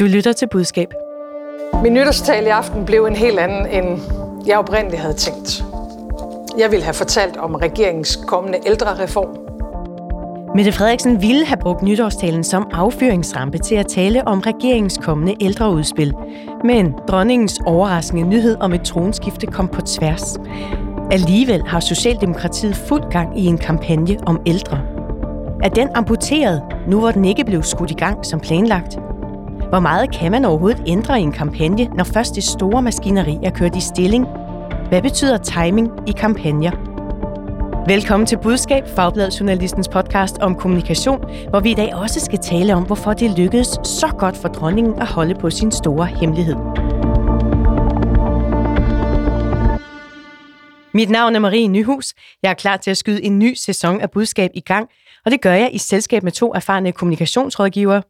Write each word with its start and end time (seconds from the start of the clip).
Du 0.00 0.04
lytter 0.04 0.32
til 0.32 0.48
budskab. 0.48 0.94
Min 1.82 1.94
nytårstale 1.94 2.46
i 2.46 2.50
aften 2.50 2.84
blev 2.84 3.04
en 3.04 3.16
helt 3.16 3.38
anden, 3.38 3.66
end 3.66 4.00
jeg 4.46 4.58
oprindeligt 4.58 5.02
havde 5.02 5.14
tænkt. 5.14 5.64
Jeg 6.58 6.70
ville 6.70 6.84
have 6.84 6.94
fortalt 6.94 7.36
om 7.36 7.54
regeringens 7.54 8.18
kommende 8.26 8.58
ældrereform. 8.66 9.28
Mette 10.56 10.72
Frederiksen 10.72 11.22
ville 11.22 11.46
have 11.46 11.56
brugt 11.56 11.82
nytårstalen 11.82 12.44
som 12.44 12.68
affyringsrampe 12.72 13.58
til 13.58 13.74
at 13.74 13.86
tale 13.86 14.28
om 14.28 14.40
regeringens 14.40 14.98
kommende 15.02 15.34
ældreudspil. 15.40 16.14
Men 16.64 16.94
dronningens 17.08 17.60
overraskende 17.66 18.28
nyhed 18.28 18.56
om 18.60 18.72
et 18.72 18.82
tronskifte 18.82 19.46
kom 19.46 19.68
på 19.68 19.80
tværs. 19.80 20.38
Alligevel 21.10 21.62
har 21.66 21.80
Socialdemokratiet 21.80 22.76
fuld 22.76 23.10
gang 23.10 23.40
i 23.40 23.46
en 23.46 23.58
kampagne 23.58 24.16
om 24.26 24.40
ældre. 24.46 24.80
Er 25.62 25.68
den 25.68 25.88
amputeret, 25.94 26.62
nu 26.88 26.98
hvor 26.98 27.10
den 27.10 27.24
ikke 27.24 27.44
blev 27.44 27.62
skudt 27.62 27.90
i 27.90 27.94
gang 27.94 28.26
som 28.26 28.40
planlagt? 28.40 28.98
Hvor 29.70 29.80
meget 29.80 30.14
kan 30.14 30.32
man 30.32 30.44
overhovedet 30.44 30.82
ændre 30.86 31.20
i 31.20 31.22
en 31.22 31.32
kampagne, 31.32 31.84
når 31.84 32.04
først 32.04 32.34
det 32.34 32.44
store 32.44 32.82
maskineri 32.82 33.38
er 33.42 33.50
kørt 33.50 33.76
i 33.76 33.80
stilling? 33.80 34.26
Hvad 34.88 35.02
betyder 35.02 35.38
timing 35.38 35.90
i 36.08 36.12
kampagner? 36.12 36.70
Velkommen 37.88 38.26
til 38.26 38.38
Budskab, 38.42 38.82
Fagbladet 38.96 39.40
Journalistens 39.40 39.88
podcast 39.88 40.38
om 40.38 40.54
kommunikation, 40.54 41.20
hvor 41.50 41.60
vi 41.60 41.70
i 41.70 41.74
dag 41.74 41.94
også 41.94 42.20
skal 42.20 42.38
tale 42.38 42.74
om, 42.74 42.82
hvorfor 42.82 43.12
det 43.12 43.38
lykkedes 43.38 43.68
så 43.84 44.14
godt 44.18 44.36
for 44.36 44.48
dronningen 44.48 45.00
at 45.00 45.06
holde 45.06 45.34
på 45.34 45.50
sin 45.50 45.72
store 45.72 46.06
hemmelighed. 46.06 46.56
Mit 50.94 51.10
navn 51.10 51.34
er 51.34 51.38
Marie 51.40 51.68
Nyhus. 51.68 52.14
Jeg 52.42 52.50
er 52.50 52.54
klar 52.54 52.76
til 52.76 52.90
at 52.90 52.96
skyde 52.96 53.24
en 53.24 53.38
ny 53.38 53.54
sæson 53.54 54.00
af 54.00 54.10
budskab 54.10 54.50
i 54.54 54.60
gang, 54.60 54.88
og 55.24 55.30
det 55.30 55.40
gør 55.40 55.54
jeg 55.54 55.70
i 55.72 55.78
selskab 55.78 56.22
med 56.22 56.32
to 56.32 56.54
erfarne 56.54 56.92
kommunikationsrådgivere. 56.92 58.02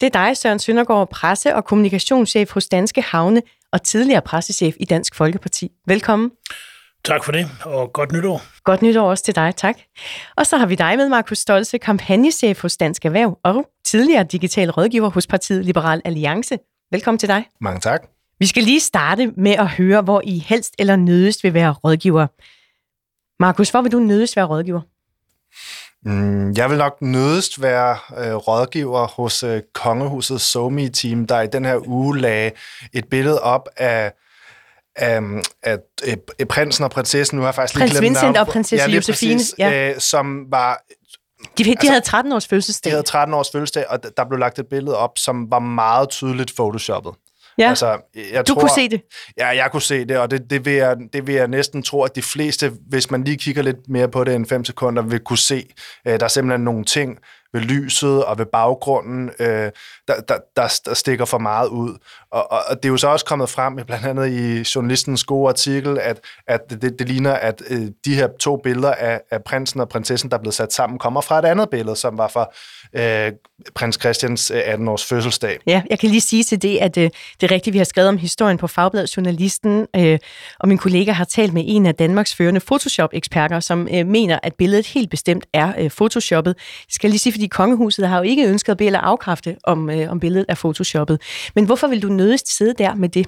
Det 0.00 0.06
er 0.06 0.24
dig, 0.24 0.36
Søren 0.36 0.58
Søndergaard, 0.58 1.10
presse- 1.10 1.54
og 1.54 1.64
kommunikationschef 1.64 2.50
hos 2.52 2.66
Danske 2.66 3.02
Havne 3.02 3.42
og 3.72 3.82
tidligere 3.82 4.22
pressechef 4.22 4.74
i 4.80 4.84
Dansk 4.84 5.14
Folkeparti. 5.14 5.70
Velkommen. 5.86 6.30
Tak 7.04 7.24
for 7.24 7.32
det, 7.32 7.50
og 7.64 7.92
godt 7.92 8.12
nytår. 8.12 8.42
Godt 8.64 8.82
nytår 8.82 9.10
også 9.10 9.24
til 9.24 9.34
dig, 9.34 9.56
tak. 9.56 9.76
Og 10.36 10.46
så 10.46 10.56
har 10.56 10.66
vi 10.66 10.74
dig 10.74 10.96
med, 10.96 11.08
Markus 11.08 11.38
Stolse, 11.38 11.78
kampagnechef 11.78 12.62
hos 12.62 12.76
Dansk 12.76 13.04
Erhverv 13.04 13.38
og 13.44 13.68
tidligere 13.84 14.24
digital 14.24 14.70
rådgiver 14.70 15.10
hos 15.10 15.26
partiet 15.26 15.64
Liberal 15.64 16.02
Alliance. 16.04 16.58
Velkommen 16.90 17.18
til 17.18 17.28
dig. 17.28 17.46
Mange 17.60 17.80
tak. 17.80 18.02
Vi 18.38 18.46
skal 18.46 18.62
lige 18.62 18.80
starte 18.80 19.26
med 19.26 19.52
at 19.52 19.68
høre, 19.68 20.02
hvor 20.02 20.22
I 20.24 20.38
helst 20.38 20.74
eller 20.78 20.96
nødest 20.96 21.44
vil 21.44 21.54
være 21.54 21.72
rådgiver. 21.72 22.26
Markus, 23.42 23.70
hvor 23.70 23.82
vil 23.82 23.92
du 23.92 23.98
nødest 23.98 24.36
være 24.36 24.44
rådgiver? 24.44 24.80
Mm, 26.04 26.52
jeg 26.52 26.70
vil 26.70 26.78
nok 26.78 27.02
nødest 27.02 27.62
være 27.62 27.96
øh, 28.18 28.34
rådgiver 28.34 29.06
hos 29.06 29.42
øh, 29.42 29.62
Kongehusets 29.74 30.44
somi 30.44 30.88
team 30.88 31.26
der 31.26 31.40
i 31.40 31.46
den 31.46 31.64
her 31.64 31.88
uge 31.88 32.18
lagde 32.18 32.50
et 32.92 33.08
billede 33.10 33.42
op 33.42 33.68
af 33.76 34.12
af, 34.96 35.20
af, 35.62 35.78
af 36.38 36.48
prinsen 36.48 36.84
og 36.84 36.90
prinsessen. 36.90 37.36
Nu 37.36 37.42
har 37.42 37.48
jeg 37.48 37.54
faktisk 37.54 37.78
Prins 37.78 37.92
lige 37.92 38.00
glemt 38.00 38.10
Vincent 38.10 38.32
navn. 38.32 38.36
og 38.36 38.46
prinsesse 38.52 38.88
ja, 38.90 38.94
Josefine, 38.96 39.34
Præcis, 39.34 39.54
ja. 39.58 39.90
øh, 39.90 40.00
som 40.00 40.44
var 40.50 40.82
De, 41.58 41.64
de 41.64 41.70
Altså, 41.70 41.88
havde 41.90 42.00
13 42.00 42.32
års 42.32 42.46
fødselsdag. 42.46 42.90
de 42.90 42.92
havde 42.94 43.02
13 43.02 43.34
års 43.34 43.50
fødselsdag, 43.52 43.84
og 43.88 43.98
der 44.16 44.24
blev 44.28 44.38
lagt 44.38 44.58
et 44.58 44.66
billede 44.70 44.96
op, 44.96 45.10
som 45.18 45.50
var 45.50 45.58
meget 45.58 46.08
tydeligt 46.08 46.52
photoshoppet. 46.56 47.12
Ja. 47.58 47.68
Altså, 47.68 47.98
jeg 48.32 48.48
du 48.48 48.52
tror, 48.54 48.60
kunne 48.60 48.70
se 48.70 48.88
det. 48.88 49.02
Ja, 49.38 49.46
jeg 49.46 49.68
kunne 49.72 49.82
se 49.82 50.04
det, 50.04 50.18
og 50.18 50.30
det, 50.30 50.50
det, 50.50 50.64
vil 50.64 50.72
jeg, 50.72 50.96
det 51.12 51.26
vil 51.26 51.34
jeg 51.34 51.48
næsten 51.48 51.82
tro, 51.82 52.02
at 52.02 52.16
de 52.16 52.22
fleste, 52.22 52.72
hvis 52.88 53.10
man 53.10 53.24
lige 53.24 53.36
kigger 53.36 53.62
lidt 53.62 53.88
mere 53.88 54.08
på 54.08 54.24
det 54.24 54.34
end 54.34 54.46
5 54.46 54.64
sekunder, 54.64 55.02
vil 55.02 55.20
kunne 55.20 55.38
se. 55.38 55.64
Øh, 56.06 56.20
der 56.20 56.24
er 56.24 56.28
simpelthen 56.28 56.64
nogle 56.64 56.84
ting 56.84 57.18
ved 57.52 57.60
lyset 57.60 58.24
og 58.24 58.38
ved 58.38 58.46
baggrunden, 58.46 59.30
øh, 59.38 59.70
der, 60.08 60.20
der, 60.28 60.38
der, 60.56 60.80
der 60.84 60.94
stikker 60.94 61.24
for 61.24 61.38
meget 61.38 61.68
ud. 61.68 61.98
Og, 62.32 62.52
og, 62.52 62.58
og 62.70 62.76
det 62.76 62.84
er 62.84 62.92
jo 62.92 62.96
så 62.96 63.08
også 63.08 63.24
kommet 63.24 63.48
frem, 63.48 63.76
blandt 63.86 64.06
andet 64.06 64.28
i 64.28 64.64
journalistens 64.74 65.24
gode 65.24 65.48
artikel, 65.48 65.98
at, 65.98 66.20
at 66.48 66.60
det, 66.70 66.98
det 66.98 67.08
ligner, 67.08 67.32
at 67.32 67.62
øh, 67.70 67.86
de 68.04 68.14
her 68.14 68.28
to 68.40 68.56
billeder 68.56 68.92
af, 68.92 69.20
af 69.30 69.44
prinsen 69.44 69.80
og 69.80 69.88
prinsessen, 69.88 70.30
der 70.30 70.36
er 70.36 70.40
blevet 70.40 70.54
sat 70.54 70.72
sammen, 70.72 70.98
kommer 70.98 71.20
fra 71.20 71.38
et 71.38 71.44
andet 71.44 71.70
billede, 71.70 71.96
som 71.96 72.18
var 72.18 72.28
fra 72.28 72.46
øh, 72.92 73.32
prins 73.74 73.98
Christians 74.00 74.50
øh, 74.50 74.60
18-års 74.60 75.04
fødselsdag. 75.04 75.58
Ja, 75.66 75.82
jeg 75.90 75.98
kan 75.98 76.10
lige 76.10 76.20
sige 76.20 76.44
til 76.44 76.62
det, 76.62 76.78
at 76.78 76.96
øh, 76.96 77.10
det 77.40 77.50
er 77.50 77.54
rigtigt, 77.54 77.74
vi 77.74 77.78
har 77.78 77.84
skrevet 77.84 78.08
om 78.08 78.18
historien 78.18 78.58
på 78.58 78.66
Fagbladet 78.66 79.16
Journalisten, 79.16 79.86
øh, 79.96 80.18
og 80.60 80.68
min 80.68 80.78
kollega 80.78 81.12
har 81.12 81.24
talt 81.24 81.52
med 81.52 81.62
en 81.66 81.86
af 81.86 81.94
Danmarks 81.94 82.34
førende 82.34 82.60
Photoshop-eksperter, 82.60 83.60
som 83.60 83.88
øh, 83.94 84.06
mener, 84.06 84.38
at 84.42 84.54
billedet 84.54 84.86
helt 84.86 85.10
bestemt 85.10 85.46
er 85.52 85.72
øh, 85.78 85.90
photoshoppet. 85.90 86.54
Jeg 86.56 86.92
skal 86.92 87.10
lige 87.10 87.18
sige, 87.18 87.37
fordi 87.38 87.46
kongehuset 87.46 88.08
har 88.08 88.16
jo 88.16 88.22
ikke 88.22 88.48
ønsket 88.48 88.72
at 88.72 88.78
bede 88.78 88.86
eller 88.86 89.00
afkræfte, 89.00 89.56
om, 89.64 89.90
øh, 89.90 90.10
om 90.10 90.20
billedet 90.20 90.46
er 90.48 90.54
photoshoppet. 90.54 91.20
Men 91.54 91.64
hvorfor 91.64 91.86
vil 91.86 92.02
du 92.02 92.08
nødigst 92.08 92.56
sidde 92.56 92.74
der 92.78 92.94
med 92.94 93.08
det? 93.08 93.26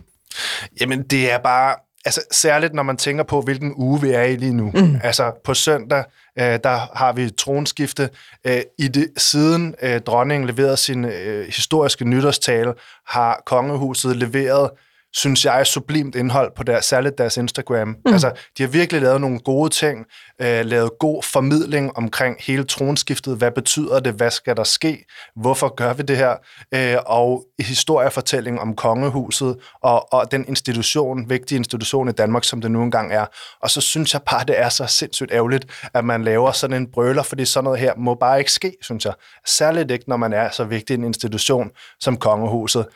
Jamen, 0.81 1.03
det 1.03 1.33
er 1.33 1.39
bare... 1.39 1.75
Altså, 2.05 2.21
særligt 2.33 2.75
når 2.75 2.83
man 2.83 2.97
tænker 2.97 3.25
på, 3.25 3.41
hvilken 3.41 3.75
uge 3.77 4.01
vi 4.01 4.11
er 4.11 4.23
i 4.23 4.37
lige 4.37 4.55
nu. 4.55 4.71
Mm. 4.75 5.01
Altså, 5.03 5.33
på 5.45 5.55
søndag, 5.55 6.05
øh, 6.39 6.59
der 6.65 6.97
har 6.99 7.13
vi 7.13 7.31
tronskifte. 7.31 8.09
Øh, 8.47 8.61
i 8.79 8.89
det, 8.89 9.09
siden 9.17 9.75
øh, 9.83 10.01
dronningen 10.01 10.47
leverede 10.47 10.77
sin 10.77 11.05
øh, 11.05 11.47
historiske 11.47 12.05
nytårstale, 12.05 12.73
har 13.07 13.43
kongehuset 13.47 14.17
leveret 14.17 14.71
synes 15.15 15.45
jeg, 15.45 15.67
sublimt 15.67 16.15
indhold 16.15 16.53
på 16.57 16.63
deres, 16.63 16.85
særligt 16.85 17.19
deres 17.19 17.37
Instagram. 17.37 17.89
Mm. 17.89 18.13
Altså, 18.13 18.31
de 18.59 18.63
har 18.63 18.71
virkelig 18.71 19.03
lavet 19.03 19.21
nogle 19.21 19.39
gode 19.39 19.71
ting, 19.71 20.07
øh, 20.43 20.65
lavet 20.65 20.91
god 20.99 21.23
formidling 21.23 21.97
omkring 21.97 22.37
hele 22.41 22.65
tronskiftet. 22.65 23.37
Hvad 23.37 23.51
betyder 23.51 24.01
det? 24.01 24.13
Hvad 24.13 24.31
skal 24.31 24.57
der 24.57 24.65
ske? 24.65 25.05
Hvorfor 25.37 25.75
gør 25.75 25.93
vi 25.93 26.03
det 26.03 26.17
her? 26.17 26.37
Øh, 26.75 26.97
og 27.07 27.45
historiefortælling 27.61 28.61
om 28.61 28.77
kongehuset 28.77 29.57
og, 29.83 30.13
og 30.13 30.33
den 30.33 30.45
institution, 30.49 31.31
vigtige 31.31 31.57
institution 31.57 32.09
i 32.09 32.13
Danmark, 32.13 32.45
som 32.45 32.61
det 32.61 32.71
nu 32.71 32.83
engang 32.83 33.13
er. 33.13 33.27
Og 33.63 33.71
så 33.71 33.81
synes 33.81 34.15
jeg 34.15 34.23
bare, 34.31 34.45
det 34.45 34.59
er 34.59 34.69
så 34.69 34.87
sindssygt 34.87 35.33
ærgerligt, 35.33 35.89
at 35.95 36.05
man 36.05 36.25
laver 36.25 36.53
sådan 36.53 36.77
en 36.77 36.91
brøler, 36.93 37.23
fordi 37.23 37.45
sådan 37.45 37.65
noget 37.65 37.81
her 37.81 37.93
må 37.97 38.15
bare 38.15 38.39
ikke 38.39 38.53
ske, 38.53 38.77
synes 38.83 39.05
jeg. 39.05 39.15
Særligt 39.47 39.91
ikke, 39.91 40.05
når 40.09 40.17
man 40.17 40.33
er 40.33 40.51
så 40.51 40.65
vigtig 40.65 40.95
en 40.95 41.05
institution 41.05 41.71
som 42.01 42.17
kongehuset. 42.17 42.87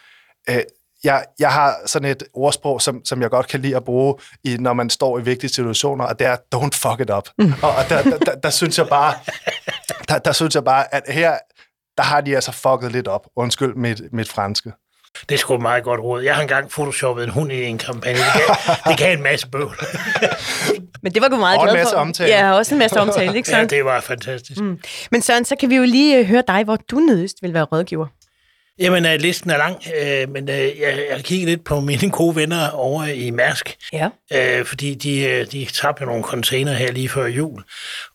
Øh, 0.50 0.62
jeg, 1.04 1.24
jeg 1.38 1.52
har 1.52 1.76
sådan 1.86 2.10
et 2.10 2.22
ordsprog, 2.34 2.82
som, 2.82 3.04
som 3.04 3.22
jeg 3.22 3.30
godt 3.30 3.48
kan 3.48 3.60
lide 3.60 3.76
at 3.76 3.84
bruge, 3.84 4.14
i, 4.44 4.56
når 4.56 4.72
man 4.72 4.90
står 4.90 5.18
i 5.18 5.22
vigtige 5.22 5.50
situationer, 5.50 6.04
og 6.04 6.18
det 6.18 6.26
er, 6.26 6.36
don't 6.54 6.70
fuck 6.88 7.00
it 7.00 7.10
up. 7.10 7.28
Mm. 7.38 7.52
Og, 7.62 7.70
og 7.70 7.84
der, 7.88 8.02
der, 8.02 8.18
der, 8.18 8.34
der, 8.34 8.50
synes 8.50 8.78
jeg 8.78 8.88
bare, 8.88 9.14
der, 10.08 10.18
der 10.18 10.32
synes 10.32 10.54
jeg 10.54 10.64
bare, 10.64 10.94
at 10.94 11.02
her, 11.08 11.38
der 11.96 12.02
har 12.02 12.20
de 12.20 12.34
altså 12.34 12.52
fucket 12.52 12.92
lidt 12.92 13.08
op. 13.08 13.26
Undskyld 13.36 13.74
mit, 13.74 14.00
mit 14.12 14.28
franske. 14.28 14.72
Det 15.28 15.34
er 15.34 15.38
sgu 15.38 15.54
et 15.54 15.62
meget 15.62 15.84
godt 15.84 16.00
råd. 16.00 16.22
Jeg 16.22 16.34
har 16.34 16.42
engang 16.42 16.70
photoshoppet 16.70 17.24
en 17.24 17.30
hund 17.30 17.52
i 17.52 17.62
en 17.64 17.78
kampagne. 17.78 18.18
Det 18.88 18.98
kan, 18.98 19.08
det 19.08 19.12
en 19.16 19.22
masse 19.22 19.48
bøvl. 19.48 19.76
Men 21.02 21.14
det 21.14 21.22
var 21.22 21.28
du 21.28 21.36
meget 21.36 21.58
Og 21.58 21.64
en 21.64 21.68
glad 21.70 21.80
masse 21.80 21.94
for. 21.94 22.00
omtale. 22.00 22.30
Ja, 22.30 22.52
også 22.52 22.74
en 22.74 22.78
masse 22.78 23.00
omtale, 23.00 23.36
ikke 23.36 23.50
Ja, 23.50 23.56
sandt? 23.56 23.70
det 23.70 23.84
var 23.84 24.00
fantastisk. 24.00 24.60
Mm. 24.60 24.80
Men 25.10 25.22
Søren, 25.22 25.44
så 25.44 25.56
kan 25.60 25.70
vi 25.70 25.76
jo 25.76 25.82
lige 25.82 26.18
øh, 26.18 26.26
høre 26.26 26.42
dig, 26.48 26.64
hvor 26.64 26.76
du 26.90 26.96
nødigst 26.96 27.36
vil 27.42 27.54
være 27.54 27.64
rådgiver. 27.64 28.06
Jamen, 28.78 29.06
øh, 29.06 29.14
listen 29.20 29.50
er 29.50 29.56
lang, 29.56 29.76
øh, 30.02 30.28
men 30.30 30.48
øh, 30.50 30.56
jeg, 30.56 31.06
jeg 31.10 31.24
kigger 31.24 31.46
lidt 31.46 31.64
på 31.64 31.80
mine 31.80 32.10
gode 32.10 32.36
venner 32.36 32.68
over 32.70 33.04
i 33.04 33.30
Mærsk, 33.30 33.76
Ja. 33.92 34.08
øh, 34.32 34.64
fordi 34.64 34.94
de, 34.94 35.20
øh, 35.20 35.46
de 35.52 35.66
tabte 35.72 36.04
nogle 36.04 36.22
container 36.24 36.72
her 36.72 36.92
lige 36.92 37.08
før 37.08 37.26
jul, 37.26 37.62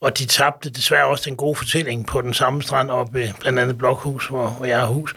og 0.01 0.17
de 0.19 0.25
tabte 0.25 0.69
desværre 0.69 1.05
også 1.05 1.23
den 1.29 1.35
gode 1.35 1.55
fortælling 1.55 2.07
på 2.07 2.21
den 2.21 2.33
samme 2.33 2.63
strand 2.63 2.91
op 2.91 3.13
ved 3.13 3.29
blandt 3.39 3.59
andet 3.59 3.77
Blokhus, 3.77 4.27
hvor, 4.27 4.47
hvor 4.47 4.65
jeg 4.65 4.79
har 4.79 4.85
hus. 4.85 5.13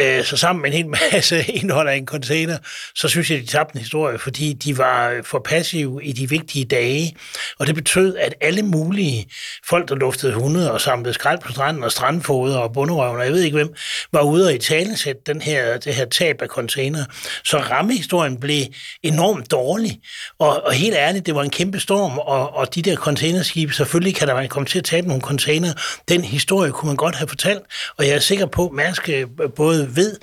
Øh, 0.00 0.24
så 0.24 0.36
sammen 0.36 0.62
med 0.62 0.70
en 0.70 0.76
hel 0.76 0.86
masse 1.12 1.44
indhold 1.52 1.88
af 1.88 1.94
en 1.96 2.06
container, 2.06 2.58
så 2.94 3.08
synes 3.08 3.30
jeg, 3.30 3.40
de 3.40 3.46
tabte 3.46 3.76
en 3.76 3.80
historie, 3.80 4.18
fordi 4.18 4.52
de 4.52 4.78
var 4.78 5.20
for 5.24 5.38
passive 5.38 6.04
i 6.04 6.12
de 6.12 6.28
vigtige 6.28 6.64
dage, 6.64 7.16
og 7.58 7.66
det 7.66 7.74
betød, 7.74 8.16
at 8.16 8.34
alle 8.40 8.62
mulige 8.62 9.26
folk, 9.68 9.88
der 9.88 9.94
luftede 9.94 10.32
hunde 10.32 10.72
og 10.72 10.80
samlede 10.80 11.14
skrald 11.14 11.38
på 11.40 11.52
stranden 11.52 11.84
og 11.84 11.92
strandfoder 11.92 12.58
og 12.58 12.72
bunderøven, 12.72 13.18
og 13.18 13.24
jeg 13.24 13.32
ved 13.32 13.42
ikke 13.42 13.56
hvem, 13.56 13.74
var 14.12 14.22
ude 14.22 14.46
og 14.46 14.52
talesætte 14.66 15.20
den 15.26 15.40
her, 15.40 15.78
det 15.78 15.94
her 15.94 16.04
tab 16.04 16.42
af 16.42 16.48
container. 16.48 17.04
Så 17.44 17.58
rammehistorien 17.58 18.40
blev 18.40 18.62
enormt 19.02 19.50
dårlig, 19.50 20.00
og, 20.38 20.62
og 20.66 20.72
helt 20.72 20.96
ærligt, 20.96 21.26
det 21.26 21.34
var 21.34 21.42
en 21.42 21.50
kæmpe 21.50 21.80
storm, 21.80 22.18
og, 22.18 22.54
og 22.54 22.74
de 22.74 22.82
der 22.82 22.96
containerskibe, 22.96 23.72
selvfølgelig 23.72 24.14
kan 24.14 24.28
der 24.28 24.34
man 24.34 24.48
komme 24.48 24.66
til 24.66 24.78
at 24.78 24.84
tabe 24.84 25.06
nogle 25.06 25.22
container. 25.22 25.72
Den 26.08 26.24
historie 26.24 26.72
kunne 26.72 26.86
man 26.86 26.96
godt 26.96 27.14
have 27.14 27.28
fortalt, 27.28 27.62
og 27.98 28.06
jeg 28.06 28.14
er 28.14 28.18
sikker 28.18 28.46
på, 28.46 28.66
at 28.66 28.72
Mærsk 28.72 29.08
øh, 29.08 29.26
både 29.56 29.96
ved, 29.96 30.16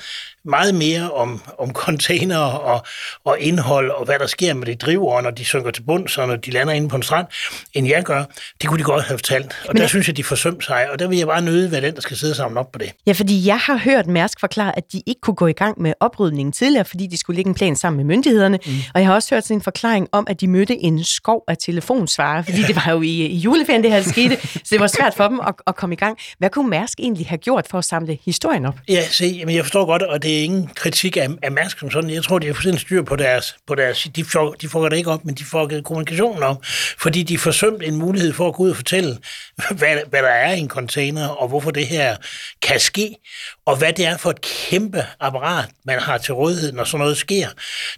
meget 0.45 0.75
mere 0.75 1.11
om, 1.11 1.41
om 1.59 1.71
container 1.73 2.37
og, 2.37 2.85
og 3.25 3.37
indhold, 3.39 3.91
og 3.91 4.05
hvad 4.05 4.19
der 4.19 4.27
sker 4.27 4.53
med 4.53 4.67
de 4.67 4.75
driver, 4.75 5.21
når 5.21 5.31
de 5.31 5.45
synker 5.45 5.71
til 5.71 5.81
bunds, 5.81 6.17
og 6.17 6.27
når 6.27 6.35
de 6.35 6.51
lander 6.51 6.73
inde 6.73 6.89
på 6.89 6.95
en 6.95 7.03
strand, 7.03 7.27
end 7.73 7.87
jeg 7.87 8.03
gør. 8.03 8.23
Det 8.61 8.69
kunne 8.69 8.79
de 8.79 8.83
godt 8.83 9.03
have 9.03 9.17
fortalt. 9.17 9.45
Og 9.45 9.51
Men 9.67 9.75
der 9.75 9.81
jeg- 9.83 9.89
synes 9.89 10.07
jeg, 10.07 10.17
de 10.17 10.23
forsømte 10.23 10.65
sig, 10.65 10.91
og 10.91 10.99
der 10.99 11.07
vil 11.07 11.17
jeg 11.17 11.27
bare 11.27 11.41
nøde 11.41 11.71
være 11.71 11.81
den, 11.81 11.95
der 11.95 12.01
skal 12.01 12.17
sidde 12.17 12.35
sammen 12.35 12.57
op 12.57 12.71
på 12.71 12.79
det. 12.79 12.91
Ja, 13.07 13.11
fordi 13.11 13.47
jeg 13.47 13.57
har 13.59 13.77
hørt 13.77 14.07
Mærsk 14.07 14.39
forklare, 14.39 14.77
at 14.77 14.83
de 14.91 15.01
ikke 15.07 15.21
kunne 15.21 15.35
gå 15.35 15.47
i 15.47 15.53
gang 15.53 15.81
med 15.81 15.93
oprydningen 15.99 16.51
tidligere, 16.51 16.85
fordi 16.85 17.07
de 17.07 17.17
skulle 17.17 17.35
lægge 17.35 17.49
en 17.49 17.55
plan 17.55 17.75
sammen 17.75 17.97
med 17.97 18.15
myndighederne. 18.15 18.59
Mm. 18.65 18.71
Og 18.93 18.99
jeg 19.01 19.07
har 19.07 19.15
også 19.15 19.35
hørt 19.35 19.43
sådan 19.43 19.57
en 19.57 19.61
forklaring 19.61 20.07
om, 20.11 20.27
at 20.29 20.41
de 20.41 20.47
mødte 20.47 20.75
en 20.77 21.03
skov 21.03 21.43
af 21.47 21.57
telefonsvarer, 21.57 22.41
fordi 22.41 22.61
det 22.61 22.75
var 22.75 22.87
jo 22.91 23.01
i, 23.01 23.07
i 23.07 23.35
juleferien, 23.37 23.83
det 23.83 23.91
her 23.91 24.01
skete, 24.01 24.37
så 24.53 24.59
det 24.69 24.79
var 24.79 24.87
svært 24.87 25.13
for 25.17 25.27
dem 25.27 25.39
at, 25.47 25.53
at 25.67 25.75
komme 25.75 25.93
i 25.93 25.97
gang. 25.97 26.17
Hvad 26.37 26.49
kunne 26.49 26.69
Mærsk 26.69 26.99
egentlig 26.99 27.27
have 27.27 27.37
gjort 27.37 27.67
for 27.69 27.77
at 27.77 27.85
samle 27.85 28.17
historien 28.25 28.65
op? 28.65 28.75
Ja, 28.89 29.01
se, 29.11 29.43
men 29.45 29.55
jeg 29.55 29.63
forstår 29.63 29.85
godt, 29.85 30.01
og 30.01 30.23
det 30.23 30.32
det 30.33 30.39
er 30.39 30.43
ingen 30.43 30.69
kritik 30.75 31.17
af, 31.17 31.29
af 31.41 31.51
Mærsk 31.51 31.79
som 31.79 31.91
sådan. 31.91 32.09
Jeg 32.09 32.23
tror, 32.23 32.39
de 32.39 32.47
har 32.47 32.53
fuldstændig 32.53 32.81
styr 32.81 33.01
på 33.01 33.15
deres... 33.15 33.55
På 33.67 33.75
deres 33.75 34.07
de, 34.15 34.23
får, 34.23 34.53
de 34.53 34.69
fucker 34.69 34.89
det 34.89 34.97
ikke 34.97 35.11
op, 35.11 35.25
men 35.25 35.35
de 35.35 35.43
fucker 35.43 35.81
kommunikationen 35.81 36.43
op, 36.43 36.65
fordi 36.97 37.23
de 37.23 37.37
forsømt 37.37 37.83
en 37.83 37.95
mulighed 37.95 38.33
for 38.33 38.47
at 38.47 38.53
gå 38.53 38.63
ud 38.63 38.69
og 38.69 38.75
fortælle, 38.75 39.17
hvad, 39.79 39.97
hvad 40.09 40.21
der 40.21 40.29
er 40.29 40.53
i 40.53 40.59
en 40.59 40.67
container, 40.67 41.27
og 41.27 41.47
hvorfor 41.47 41.71
det 41.71 41.87
her 41.87 42.15
kan 42.61 42.79
ske, 42.79 43.15
og 43.65 43.75
hvad 43.75 43.93
det 43.93 44.05
er 44.05 44.17
for 44.17 44.29
et 44.29 44.41
kæmpe 44.41 45.05
apparat, 45.19 45.69
man 45.85 45.99
har 45.99 46.17
til 46.17 46.33
rådighed, 46.33 46.71
når 46.71 46.83
sådan 46.83 46.99
noget 46.99 47.17
sker. 47.17 47.47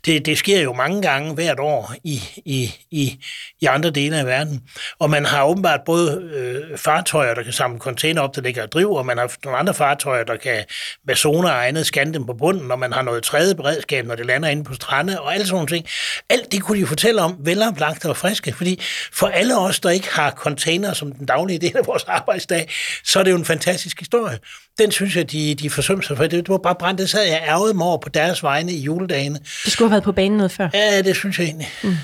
Det, 0.06 0.26
det 0.26 0.38
sker 0.38 0.62
jo 0.62 0.74
mange 0.74 1.02
gange 1.02 1.34
hvert 1.34 1.60
år 1.60 1.94
i, 2.04 2.24
i, 2.46 2.74
i, 2.92 3.24
i 3.62 3.66
andre 3.66 3.90
dele 3.90 4.20
af 4.20 4.26
verden, 4.26 4.62
og 5.00 5.10
man 5.10 5.26
har 5.26 5.44
åbenbart 5.44 5.80
både 5.86 6.22
øh, 6.22 6.78
fartøjer, 6.78 7.34
der 7.34 7.44
kan 7.44 7.54
samle 7.54 7.80
container 7.80 8.22
op, 8.22 8.36
der 8.36 8.42
ligger 8.42 8.64
og 8.64 8.72
driver, 8.72 8.98
og 8.98 9.06
man 9.06 9.18
har 9.18 9.36
nogle 9.44 9.60
andre 9.60 9.74
fartøjer, 9.74 10.24
der 10.24 10.38
kan 10.38 10.64
med 11.08 11.16
zoner 11.16 11.50
og 11.50 11.68
andet 11.68 11.86
scanne 11.86 12.14
dem 12.14 12.26
på 12.26 12.34
bunden, 12.34 12.72
og 12.72 12.80
man 12.80 12.94
har 12.94 13.02
noget 13.02 13.24
tredje 13.24 13.56
beredskab, 13.56 14.06
når 14.06 14.16
det 14.16 14.26
lander 14.26 14.50
inde 14.50 14.64
på 14.64 14.74
strande, 14.74 15.22
og 15.22 15.34
alle 15.34 15.46
sådan 15.46 15.56
nogle 15.56 15.68
ting. 15.68 15.88
Alt 16.30 16.52
det 16.52 16.64
kunne 16.64 16.82
de 16.82 16.88
fortælle 16.88 17.22
om, 17.22 17.36
veloplagt 17.40 18.06
og 18.06 18.18
friske, 18.18 18.54
fordi 18.54 18.82
for 19.14 19.28
alle 19.28 19.58
os, 19.58 19.80
der 19.80 19.90
ikke 19.90 20.10
har 20.12 20.32
container 20.32 20.94
som 20.94 21.12
den 21.12 21.26
daglige 21.26 21.60
del 21.60 21.78
af 21.78 21.88
vores 21.88 22.04
arbejdsdag, 22.20 22.70
så 23.04 23.20
er 23.20 23.24
det 23.24 23.32
jo 23.32 23.38
en 23.38 23.46
fantastisk 23.46 24.00
historie. 24.00 24.40
Den 24.78 24.92
synes 24.92 25.16
jeg, 25.16 25.32
de, 25.32 25.56
de 25.56 25.70
forsømte 25.70 26.08
sig 26.08 26.18
for. 26.18 26.24
Det, 26.24 26.32
det 26.32 26.50
var 26.50 26.58
bare 26.58 26.76
brændt. 26.76 27.00
Det 27.02 27.10
sad 27.10 27.24
jeg 27.24 27.44
ærgede 27.48 27.74
mig 27.74 27.88
over 27.88 27.98
på 27.98 28.10
deres 28.10 28.44
vegne 28.44 28.72
i 28.72 28.80
juledagene. 28.80 29.40
Det 29.40 29.72
skulle 29.72 29.88
have 29.88 29.92
været 29.92 30.04
på 30.04 30.12
banen 30.12 30.38
noget 30.38 30.52
før. 30.52 30.70
Ja, 30.74 31.02
det 31.02 31.16
synes 31.16 31.40
jeg 31.40 31.46
egentlig. 31.46 31.68
Mm. 31.84 31.96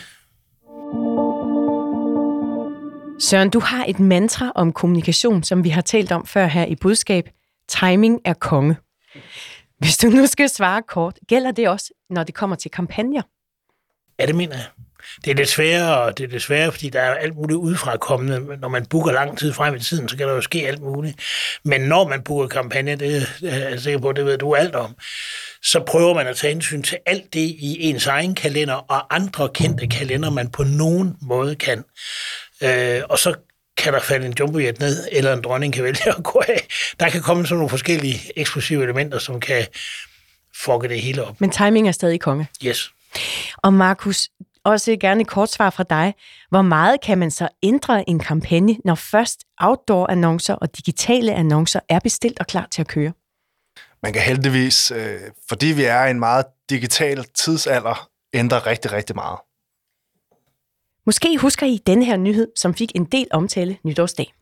Søren, 3.19 3.49
du 3.49 3.59
har 3.59 3.85
et 3.87 3.99
mantra 3.99 4.51
om 4.55 4.73
kommunikation, 4.73 5.43
som 5.43 5.63
vi 5.63 5.69
har 5.69 5.81
talt 5.81 6.11
om 6.11 6.25
før 6.25 6.47
her 6.47 6.65
i 6.65 6.75
budskab. 6.75 7.29
Timing 7.67 8.19
er 8.25 8.33
konge. 8.33 8.75
Hvis 9.79 9.97
du 9.97 10.07
nu 10.07 10.27
skal 10.27 10.49
svare 10.49 10.81
kort, 10.87 11.19
gælder 11.27 11.51
det 11.51 11.69
også, 11.69 11.93
når 12.09 12.23
det 12.23 12.35
kommer 12.35 12.55
til 12.55 12.71
kampagner? 12.71 13.21
Ja, 14.19 14.25
det 14.25 14.35
mener 14.35 14.55
jeg. 14.55 14.65
Det 15.25 15.31
er 15.31 15.35
lidt 15.35 15.49
sværere, 15.49 16.11
det 16.11 16.23
er 16.23 16.27
lidt 16.27 16.43
sværere, 16.43 16.71
fordi 16.71 16.89
der 16.89 17.01
er 17.01 17.13
alt 17.13 17.35
muligt 17.35 17.57
udefra 17.57 17.97
kommende. 17.97 18.57
Når 18.57 18.67
man 18.67 18.85
booker 18.85 19.11
lang 19.11 19.37
tid 19.37 19.53
frem 19.53 19.75
i 19.75 19.79
tiden, 19.79 20.09
så 20.09 20.17
kan 20.17 20.27
der 20.27 20.33
jo 20.33 20.41
ske 20.41 20.67
alt 20.67 20.81
muligt. 20.81 21.19
Men 21.63 21.81
når 21.81 22.07
man 22.07 22.21
booker 22.21 22.47
kampagne, 22.47 22.95
det 22.95 23.27
er 23.43 23.69
jeg 23.69 23.79
sikker 23.79 23.99
på, 23.99 24.11
det 24.11 24.25
ved 24.25 24.37
du 24.37 24.55
alt 24.55 24.75
om, 24.75 24.95
så 25.63 25.83
prøver 25.87 26.13
man 26.13 26.27
at 26.27 26.35
tage 26.35 26.53
hensyn 26.53 26.81
til 26.81 26.97
alt 27.05 27.33
det 27.33 27.39
i 27.39 27.77
ens 27.89 28.07
egen 28.07 28.35
kalender 28.35 28.73
og 28.73 29.15
andre 29.15 29.49
kendte 29.53 29.87
kalender, 29.87 30.29
man 30.29 30.49
på 30.49 30.63
nogen 30.63 31.15
måde 31.21 31.55
kan. 31.55 31.83
Øh, 32.63 33.01
og 33.09 33.19
så 33.19 33.35
kan 33.77 33.93
der 33.93 33.99
falde 33.99 34.25
en 34.25 34.33
jumbojet 34.39 34.79
ned, 34.79 35.07
eller 35.11 35.33
en 35.33 35.41
dronning 35.41 35.73
kan 35.73 35.83
vælge 35.83 36.09
at 36.17 36.23
gå 36.23 36.41
af. 36.47 36.67
Der 36.99 37.09
kan 37.09 37.21
komme 37.21 37.45
sådan 37.45 37.57
nogle 37.57 37.69
forskellige 37.69 38.19
eksplosive 38.35 38.83
elementer, 38.83 39.19
som 39.19 39.39
kan 39.39 39.65
fucke 40.55 40.87
det 40.87 41.01
hele 41.01 41.23
op. 41.23 41.41
Men 41.41 41.49
timing 41.51 41.87
er 41.87 41.91
stadig 41.91 42.19
konge. 42.19 42.47
Yes. 42.65 42.91
Og 43.57 43.73
Markus, 43.73 44.29
også 44.65 44.97
gerne 44.99 45.21
et 45.21 45.27
kort 45.27 45.51
svar 45.51 45.69
fra 45.69 45.83
dig. 45.83 46.13
Hvor 46.49 46.61
meget 46.61 47.01
kan 47.01 47.17
man 47.17 47.31
så 47.31 47.47
ændre 47.63 48.09
en 48.09 48.19
kampagne, 48.19 48.77
når 48.85 48.95
først 48.95 49.43
outdoor-annoncer 49.57 50.53
og 50.53 50.77
digitale 50.77 51.33
annoncer 51.33 51.79
er 51.89 51.99
bestilt 51.99 52.39
og 52.39 52.47
klar 52.47 52.67
til 52.71 52.81
at 52.81 52.87
køre? 52.87 53.13
Man 54.03 54.13
kan 54.13 54.21
heldigvis, 54.21 54.91
øh, 54.91 55.21
fordi 55.49 55.65
vi 55.65 55.83
er 55.83 56.05
i 56.05 56.11
en 56.11 56.19
meget 56.19 56.45
digital 56.69 57.23
tidsalder, 57.23 58.09
ændre 58.33 58.59
rigtig, 58.59 58.91
rigtig 58.91 59.15
meget. 59.15 59.39
Måske 61.05 61.37
husker 61.37 61.65
I 61.65 61.79
denne 61.87 62.05
her 62.05 62.17
nyhed, 62.17 62.47
som 62.55 62.73
fik 62.73 62.91
en 62.95 63.05
del 63.05 63.27
omtale 63.31 63.77
nytårsdag. 63.83 64.33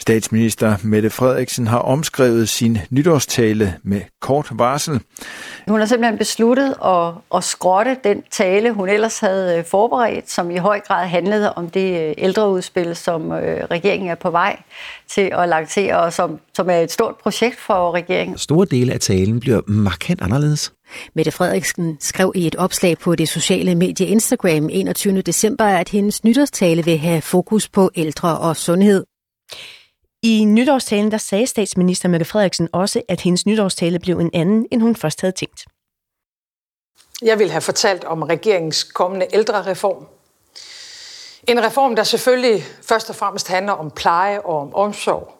Statsminister 0.00 0.76
Mette 0.82 1.10
Frederiksen 1.10 1.66
har 1.66 1.78
omskrevet 1.78 2.48
sin 2.48 2.78
nytårstale 2.90 3.74
med 3.82 4.00
kort 4.20 4.48
varsel. 4.50 5.00
Hun 5.68 5.80
har 5.80 5.86
simpelthen 5.86 6.18
besluttet 6.18 6.74
at, 6.84 7.12
at 7.34 7.44
skrotte 7.44 7.96
den 8.04 8.22
tale, 8.30 8.72
hun 8.72 8.88
ellers 8.88 9.18
havde 9.18 9.58
øh, 9.58 9.64
forberedt, 9.64 10.30
som 10.30 10.50
i 10.50 10.56
høj 10.56 10.80
grad 10.80 11.06
handlede 11.06 11.52
om 11.52 11.70
det 11.70 12.08
øh, 12.08 12.14
ældreudspil, 12.18 12.96
som 12.96 13.32
øh, 13.32 13.64
regeringen 13.70 14.10
er 14.10 14.14
på 14.14 14.30
vej 14.30 14.62
til 15.08 15.30
at 15.32 15.48
lancere, 15.48 15.98
og 15.98 16.12
som, 16.12 16.38
som 16.54 16.70
er 16.70 16.78
et 16.78 16.92
stort 16.92 17.14
projekt 17.22 17.60
for 17.60 17.94
regeringen. 17.94 18.38
Store 18.38 18.66
dele 18.70 18.92
af 18.92 19.00
talen 19.00 19.40
bliver 19.40 19.60
markant 19.66 20.22
anderledes. 20.22 20.72
Mette 21.14 21.30
Frederiksen 21.30 21.96
skrev 22.00 22.32
i 22.34 22.46
et 22.46 22.56
opslag 22.56 22.98
på 22.98 23.14
det 23.14 23.28
sociale 23.28 23.74
medie 23.74 24.06
Instagram 24.06 24.68
21. 24.70 25.22
december, 25.22 25.64
at 25.64 25.88
hendes 25.88 26.24
nytårstale 26.24 26.84
vil 26.84 26.98
have 26.98 27.22
fokus 27.22 27.68
på 27.68 27.90
ældre 27.96 28.38
og 28.38 28.56
sundhed. 28.56 29.04
I 30.22 30.44
nytårstalen 30.44 31.10
der 31.10 31.18
sagde 31.18 31.46
statsminister 31.46 32.08
Mette 32.08 32.26
Frederiksen 32.26 32.68
også, 32.72 33.02
at 33.08 33.20
hendes 33.20 33.46
nytårstale 33.46 33.98
blev 33.98 34.18
en 34.18 34.30
anden, 34.34 34.66
end 34.70 34.82
hun 34.82 34.96
først 34.96 35.20
havde 35.20 35.32
tænkt. 35.32 35.64
Jeg 37.22 37.38
vil 37.38 37.50
have 37.50 37.60
fortalt 37.60 38.04
om 38.04 38.22
regeringens 38.22 38.84
kommende 38.84 39.26
ældrereform. 39.32 40.06
En 41.48 41.64
reform, 41.64 41.96
der 41.96 42.02
selvfølgelig 42.02 42.64
først 42.82 43.10
og 43.10 43.16
fremmest 43.16 43.48
handler 43.48 43.72
om 43.72 43.90
pleje 43.90 44.40
og 44.40 44.58
om 44.58 44.74
omsorg, 44.74 45.32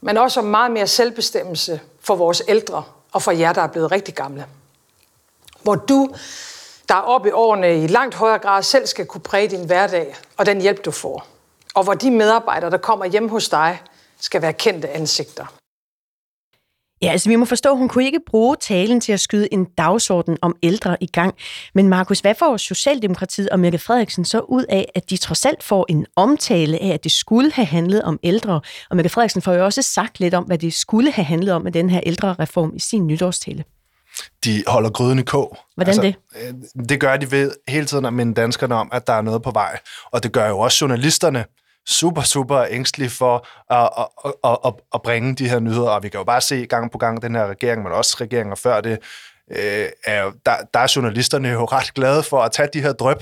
men 0.00 0.16
også 0.16 0.40
om 0.40 0.46
meget 0.46 0.70
mere 0.70 0.86
selvbestemmelse 0.86 1.80
for 2.00 2.16
vores 2.16 2.42
ældre 2.48 2.84
og 3.12 3.22
for 3.22 3.32
jer, 3.32 3.52
der 3.52 3.62
er 3.62 3.68
blevet 3.68 3.92
rigtig 3.92 4.14
gamle. 4.14 4.46
Hvor 5.62 5.74
du, 5.74 6.14
der 6.88 6.94
er 6.94 7.00
oppe 7.00 7.28
i 7.28 7.32
årene, 7.32 7.84
i 7.84 7.86
langt 7.86 8.14
højere 8.14 8.38
grad 8.38 8.62
selv 8.62 8.86
skal 8.86 9.06
kunne 9.06 9.20
præge 9.20 9.48
din 9.48 9.66
hverdag 9.66 10.16
og 10.36 10.46
den 10.46 10.60
hjælp, 10.60 10.84
du 10.84 10.90
får 10.90 11.37
og 11.78 11.84
hvor 11.84 11.94
de 11.94 12.10
medarbejdere, 12.10 12.70
der 12.70 12.76
kommer 12.78 13.06
hjem 13.06 13.28
hos 13.28 13.48
dig, 13.48 13.78
skal 14.20 14.42
være 14.42 14.52
kendte 14.52 14.88
ansigter. 14.88 15.46
Ja, 17.02 17.10
altså 17.10 17.28
vi 17.28 17.36
må 17.36 17.44
forstå, 17.44 17.74
hun 17.74 17.88
kunne 17.88 18.04
ikke 18.04 18.20
bruge 18.26 18.56
talen 18.56 19.00
til 19.00 19.12
at 19.12 19.20
skyde 19.20 19.48
en 19.52 19.64
dagsorden 19.64 20.38
om 20.42 20.56
ældre 20.62 20.96
i 21.00 21.06
gang. 21.06 21.34
Men 21.74 21.88
Markus, 21.88 22.20
hvad 22.20 22.34
får 22.34 22.56
Socialdemokratiet 22.56 23.48
og 23.48 23.60
Mette 23.60 23.78
Frederiksen 23.78 24.24
så 24.24 24.40
ud 24.40 24.64
af, 24.68 24.90
at 24.94 25.10
de 25.10 25.16
trods 25.16 25.46
alt 25.46 25.62
får 25.62 25.86
en 25.88 26.06
omtale 26.16 26.82
af, 26.82 26.88
at 26.88 27.04
det 27.04 27.12
skulle 27.12 27.52
have 27.52 27.66
handlet 27.66 28.02
om 28.02 28.18
ældre? 28.22 28.60
Og 28.90 28.96
Mette 28.96 29.08
Frederiksen 29.10 29.42
får 29.42 29.52
jo 29.52 29.64
også 29.64 29.82
sagt 29.82 30.20
lidt 30.20 30.34
om, 30.34 30.44
hvad 30.44 30.58
det 30.58 30.74
skulle 30.74 31.12
have 31.12 31.24
handlet 31.24 31.54
om 31.54 31.62
med 31.62 31.72
den 31.72 31.90
her 31.90 32.00
ældre 32.06 32.36
reform 32.38 32.72
i 32.74 32.80
sin 32.80 33.06
nytårstale. 33.06 33.64
De 34.44 34.64
holder 34.66 34.90
gryden 34.90 35.18
i 35.18 35.22
kog. 35.22 35.58
Hvordan 35.74 35.88
altså, 35.88 36.02
det? 36.02 36.14
Øh, 36.76 36.84
det 36.88 37.00
gør 37.00 37.16
de 37.16 37.30
ved 37.30 37.52
hele 37.68 37.86
tiden 37.86 38.04
at 38.04 38.12
minde 38.12 38.34
danskerne 38.34 38.74
om, 38.74 38.88
at 38.92 39.06
der 39.06 39.12
er 39.12 39.22
noget 39.22 39.42
på 39.42 39.50
vej. 39.50 39.78
Og 40.10 40.22
det 40.22 40.32
gør 40.32 40.48
jo 40.48 40.58
også 40.58 40.78
journalisterne 40.80 41.44
super, 41.88 42.22
super 42.22 42.64
ængstelig 42.70 43.10
for 43.10 43.46
at, 43.70 43.90
at, 43.98 44.32
at, 44.44 44.58
at, 44.64 44.74
at 44.94 45.02
bringe 45.02 45.34
de 45.34 45.48
her 45.48 45.60
nyheder, 45.60 45.90
og 45.90 46.02
vi 46.02 46.08
kan 46.08 46.18
jo 46.18 46.24
bare 46.24 46.40
se 46.40 46.66
gang 46.66 46.92
på 46.92 46.98
gang 46.98 47.22
den 47.22 47.34
her 47.34 47.46
regering, 47.46 47.82
men 47.82 47.92
også 47.92 48.16
regeringer 48.20 48.54
før 48.54 48.80
det, 48.80 48.98
øh, 49.50 49.86
er, 50.04 50.30
der, 50.46 50.56
der 50.74 50.80
er 50.80 50.92
journalisterne 50.96 51.48
jo 51.48 51.64
ret 51.76 51.94
glade 51.94 52.22
for 52.22 52.40
at 52.40 52.52
tage 52.52 52.68
de 52.72 52.82
her 52.82 52.92
drøb, 52.92 53.18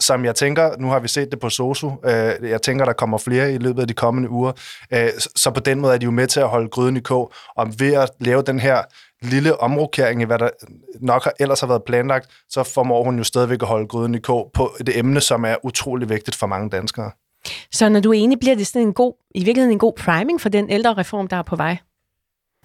som 0.00 0.24
jeg 0.24 0.34
tænker, 0.34 0.76
nu 0.78 0.88
har 0.88 0.98
vi 0.98 1.08
set 1.08 1.30
det 1.30 1.40
på 1.40 1.50
SOSU, 1.50 1.90
øh, 2.04 2.50
jeg 2.50 2.62
tænker, 2.62 2.84
der 2.84 2.92
kommer 2.92 3.18
flere 3.18 3.52
i 3.52 3.58
løbet 3.58 3.82
af 3.82 3.88
de 3.88 3.94
kommende 3.94 4.30
uger, 4.30 4.52
øh, 4.92 5.08
så 5.36 5.50
på 5.50 5.60
den 5.60 5.80
måde 5.80 5.94
er 5.94 5.98
de 5.98 6.04
jo 6.04 6.10
med 6.10 6.26
til 6.26 6.40
at 6.40 6.48
holde 6.48 6.68
gryden 6.68 6.96
i 6.96 7.00
kog, 7.00 7.32
og 7.56 7.72
ved 7.78 7.94
at 7.94 8.10
lave 8.20 8.42
den 8.42 8.60
her 8.60 8.82
lille 9.22 9.60
omrokering 9.60 10.22
i, 10.22 10.24
hvad 10.24 10.38
der 10.38 10.50
nok 11.00 11.24
har, 11.24 11.32
ellers 11.40 11.60
har 11.60 11.66
været 11.66 11.84
planlagt, 11.84 12.30
så 12.48 12.62
formår 12.62 13.04
hun 13.04 13.18
jo 13.18 13.24
stadigvæk 13.24 13.62
at 13.62 13.68
holde 13.68 13.86
gryden 13.86 14.14
i 14.14 14.18
kog 14.18 14.50
på 14.54 14.76
et 14.80 14.98
emne, 14.98 15.20
som 15.20 15.44
er 15.44 15.56
utrolig 15.62 16.08
vigtigt 16.08 16.36
for 16.36 16.46
mange 16.46 16.70
danskere. 16.70 17.10
Så 17.72 17.88
når 17.88 18.00
du 18.00 18.10
er 18.10 18.14
enig, 18.14 18.38
bliver 18.38 18.56
det 18.56 18.66
sådan 18.66 18.82
en 18.82 18.92
god, 18.92 19.12
i 19.34 19.44
virkeligheden 19.44 19.72
en 19.72 19.78
god 19.78 19.92
priming 19.92 20.40
for 20.40 20.48
den 20.48 20.70
ældre 20.70 20.94
reform, 20.94 21.28
der 21.28 21.36
er 21.36 21.42
på 21.42 21.56
vej? 21.56 21.76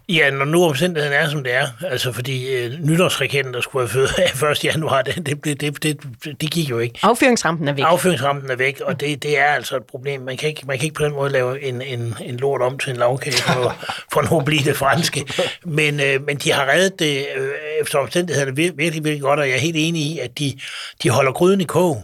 Ja, 0.09 0.29
når 0.29 0.45
nu 0.45 0.63
omstændigheden 0.63 1.17
er, 1.17 1.29
som 1.29 1.43
det 1.43 1.53
er, 1.53 1.67
altså 1.85 2.11
fordi 2.11 2.55
øh, 2.55 2.79
nytårsraketten, 2.79 3.53
der 3.53 3.61
skulle 3.61 3.89
have 3.89 4.29
født 4.33 4.51
1. 4.57 4.65
januar, 4.65 5.01
det, 5.01 5.15
det, 5.25 5.45
det, 5.61 5.83
det, 5.83 6.03
det, 6.41 6.51
gik 6.51 6.69
jo 6.69 6.79
ikke. 6.79 6.99
Affyringsrampen 7.03 7.67
er 7.67 7.73
væk. 7.73 7.83
Affyringsrampen 7.87 8.51
er 8.51 8.55
væk, 8.55 8.79
og 8.79 8.99
det, 8.99 9.23
det 9.23 9.39
er 9.39 9.45
altså 9.45 9.77
et 9.77 9.83
problem. 9.83 10.21
Man 10.21 10.37
kan, 10.37 10.49
ikke, 10.49 10.67
man 10.67 10.77
kan 10.77 10.83
ikke 10.83 10.95
på 10.95 11.03
den 11.03 11.13
måde 11.13 11.31
lave 11.31 11.61
en, 11.61 11.81
en, 11.81 12.15
en 12.21 12.37
lort 12.37 12.61
om 12.61 12.77
til 12.79 12.89
en 12.91 12.97
lavkage 12.97 13.41
for, 13.41 13.75
for 14.13 14.31
nu 14.31 14.39
at 14.39 14.45
blive 14.45 14.63
det 14.63 14.77
franske. 14.77 15.25
Men, 15.65 15.99
øh, 15.99 16.25
men 16.25 16.37
de 16.37 16.51
har 16.51 16.69
reddet 16.73 16.99
det 16.99 17.25
øh, 17.35 17.49
efter 17.81 17.99
omstændighederne 17.99 18.55
virkelig, 18.55 19.03
virkelig 19.03 19.21
godt, 19.21 19.39
og 19.39 19.47
jeg 19.47 19.55
er 19.55 19.59
helt 19.59 19.77
enig 19.79 20.01
i, 20.01 20.19
at 20.19 20.39
de, 20.39 20.59
de 21.03 21.09
holder 21.09 21.31
gryden 21.31 21.61
i 21.61 21.65
kog 21.65 22.03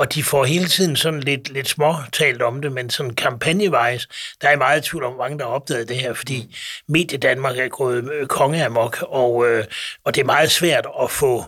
og 0.00 0.14
de 0.14 0.22
får 0.22 0.44
hele 0.44 0.66
tiden 0.66 0.96
sådan 0.96 1.20
lidt, 1.20 1.50
lidt 1.50 1.68
små 1.68 1.94
talt 2.12 2.42
om 2.42 2.62
det, 2.62 2.72
men 2.72 2.90
sådan 2.90 3.14
kampagnevejs, 3.14 4.08
der 4.42 4.48
er 4.48 4.56
meget 4.56 4.84
tvivl 4.84 5.04
om, 5.04 5.12
hvor 5.12 5.24
mange 5.24 5.38
der 5.38 5.44
har 5.44 5.52
opdaget 5.52 5.88
det 5.88 5.96
her, 5.96 6.14
fordi 6.14 6.56
Medie 6.88 7.18
Danmark 7.18 7.58
er 7.58 7.68
gået 7.68 8.12
øh, 8.12 8.26
konge 8.26 8.64
amok, 8.64 9.04
og, 9.08 9.48
øh, 9.48 9.64
og 10.04 10.14
det 10.14 10.20
er 10.20 10.24
meget 10.24 10.50
svært 10.50 10.86
at 11.02 11.10
få 11.10 11.44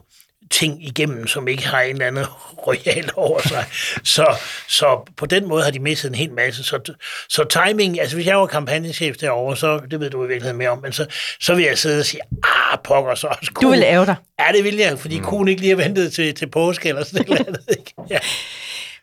ting 0.53 0.87
igennem, 0.87 1.27
som 1.27 1.49
ikke 1.49 1.67
har 1.67 1.81
en 1.81 1.93
eller 1.93 2.07
anden 2.07 2.25
royal 2.67 3.11
over 3.17 3.49
sig. 3.49 3.65
Så, 4.05 4.27
så 4.69 5.11
på 5.17 5.27
den 5.27 5.49
måde 5.49 5.65
har 5.65 5.71
de 5.71 5.79
mistet 5.79 6.09
en 6.09 6.15
hel 6.15 6.33
masse. 6.33 6.65
Så, 6.65 6.95
så 7.29 7.45
timing, 7.45 8.01
altså 8.01 8.17
hvis 8.17 8.27
jeg 8.27 8.39
var 8.39 8.47
kampagnechef 8.47 9.17
derovre, 9.17 9.57
så 9.57 9.81
det 9.91 10.01
ved 10.01 10.11
du 10.11 10.25
i 10.25 10.29
virkeligheden 10.29 10.59
mere 10.59 10.71
om, 10.71 10.79
men 10.79 10.93
så, 10.93 11.07
så 11.41 11.55
vil 11.55 11.65
jeg 11.65 11.79
sidde 11.79 11.99
og 11.99 12.07
sige, 12.07 12.21
ah, 12.45 12.79
pokker 12.85 13.15
så. 13.15 13.27
Også 13.27 13.53
du 13.63 13.69
vil 13.69 13.79
lave 13.79 14.07
dig. 14.07 14.17
Ja, 14.41 14.53
det 14.57 14.65
vil 14.65 14.77
jeg, 14.77 14.99
fordi 14.99 15.19
mm. 15.19 15.25
kunne 15.25 15.51
ikke 15.51 15.61
lige 15.63 15.77
have 15.77 15.85
ventet 15.85 16.13
til, 16.13 16.35
til 16.35 16.47
påske 16.47 16.89
eller 16.89 17.05
sådan 17.05 17.27
noget. 17.29 17.59
Ikke? 17.79 17.93
Ja. 18.11 18.19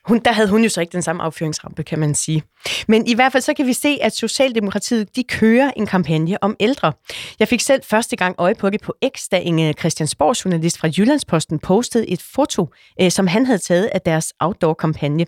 Hun, 0.05 0.19
der 0.25 0.31
havde 0.31 0.49
hun 0.49 0.63
jo 0.63 0.69
så 0.69 0.81
ikke 0.81 0.91
den 0.91 1.01
samme 1.01 1.23
affyringsrampe, 1.23 1.83
kan 1.83 1.99
man 1.99 2.15
sige. 2.15 2.43
Men 2.87 3.07
i 3.07 3.13
hvert 3.13 3.31
fald 3.31 3.43
så 3.43 3.53
kan 3.53 3.67
vi 3.67 3.73
se, 3.73 3.97
at 4.01 4.15
Socialdemokratiet 4.15 5.15
de 5.15 5.23
kører 5.23 5.71
en 5.75 5.85
kampagne 5.85 6.43
om 6.43 6.55
ældre. 6.59 6.93
Jeg 7.39 7.47
fik 7.47 7.61
selv 7.61 7.81
første 7.83 8.15
gang 8.15 8.35
øje 8.37 8.55
på 8.55 8.69
det 8.69 8.81
på 8.81 8.93
X, 9.15 9.27
da 9.31 9.39
en 9.43 9.73
Christiansborg 9.73 10.45
journalist 10.45 10.77
fra 10.77 10.89
Jyllandsposten 10.97 11.59
postede 11.59 12.09
et 12.09 12.21
foto, 12.21 12.69
øh, 13.01 13.11
som 13.11 13.27
han 13.27 13.45
havde 13.45 13.59
taget 13.59 13.85
af 13.85 14.01
deres 14.01 14.33
outdoor-kampagne. 14.39 15.25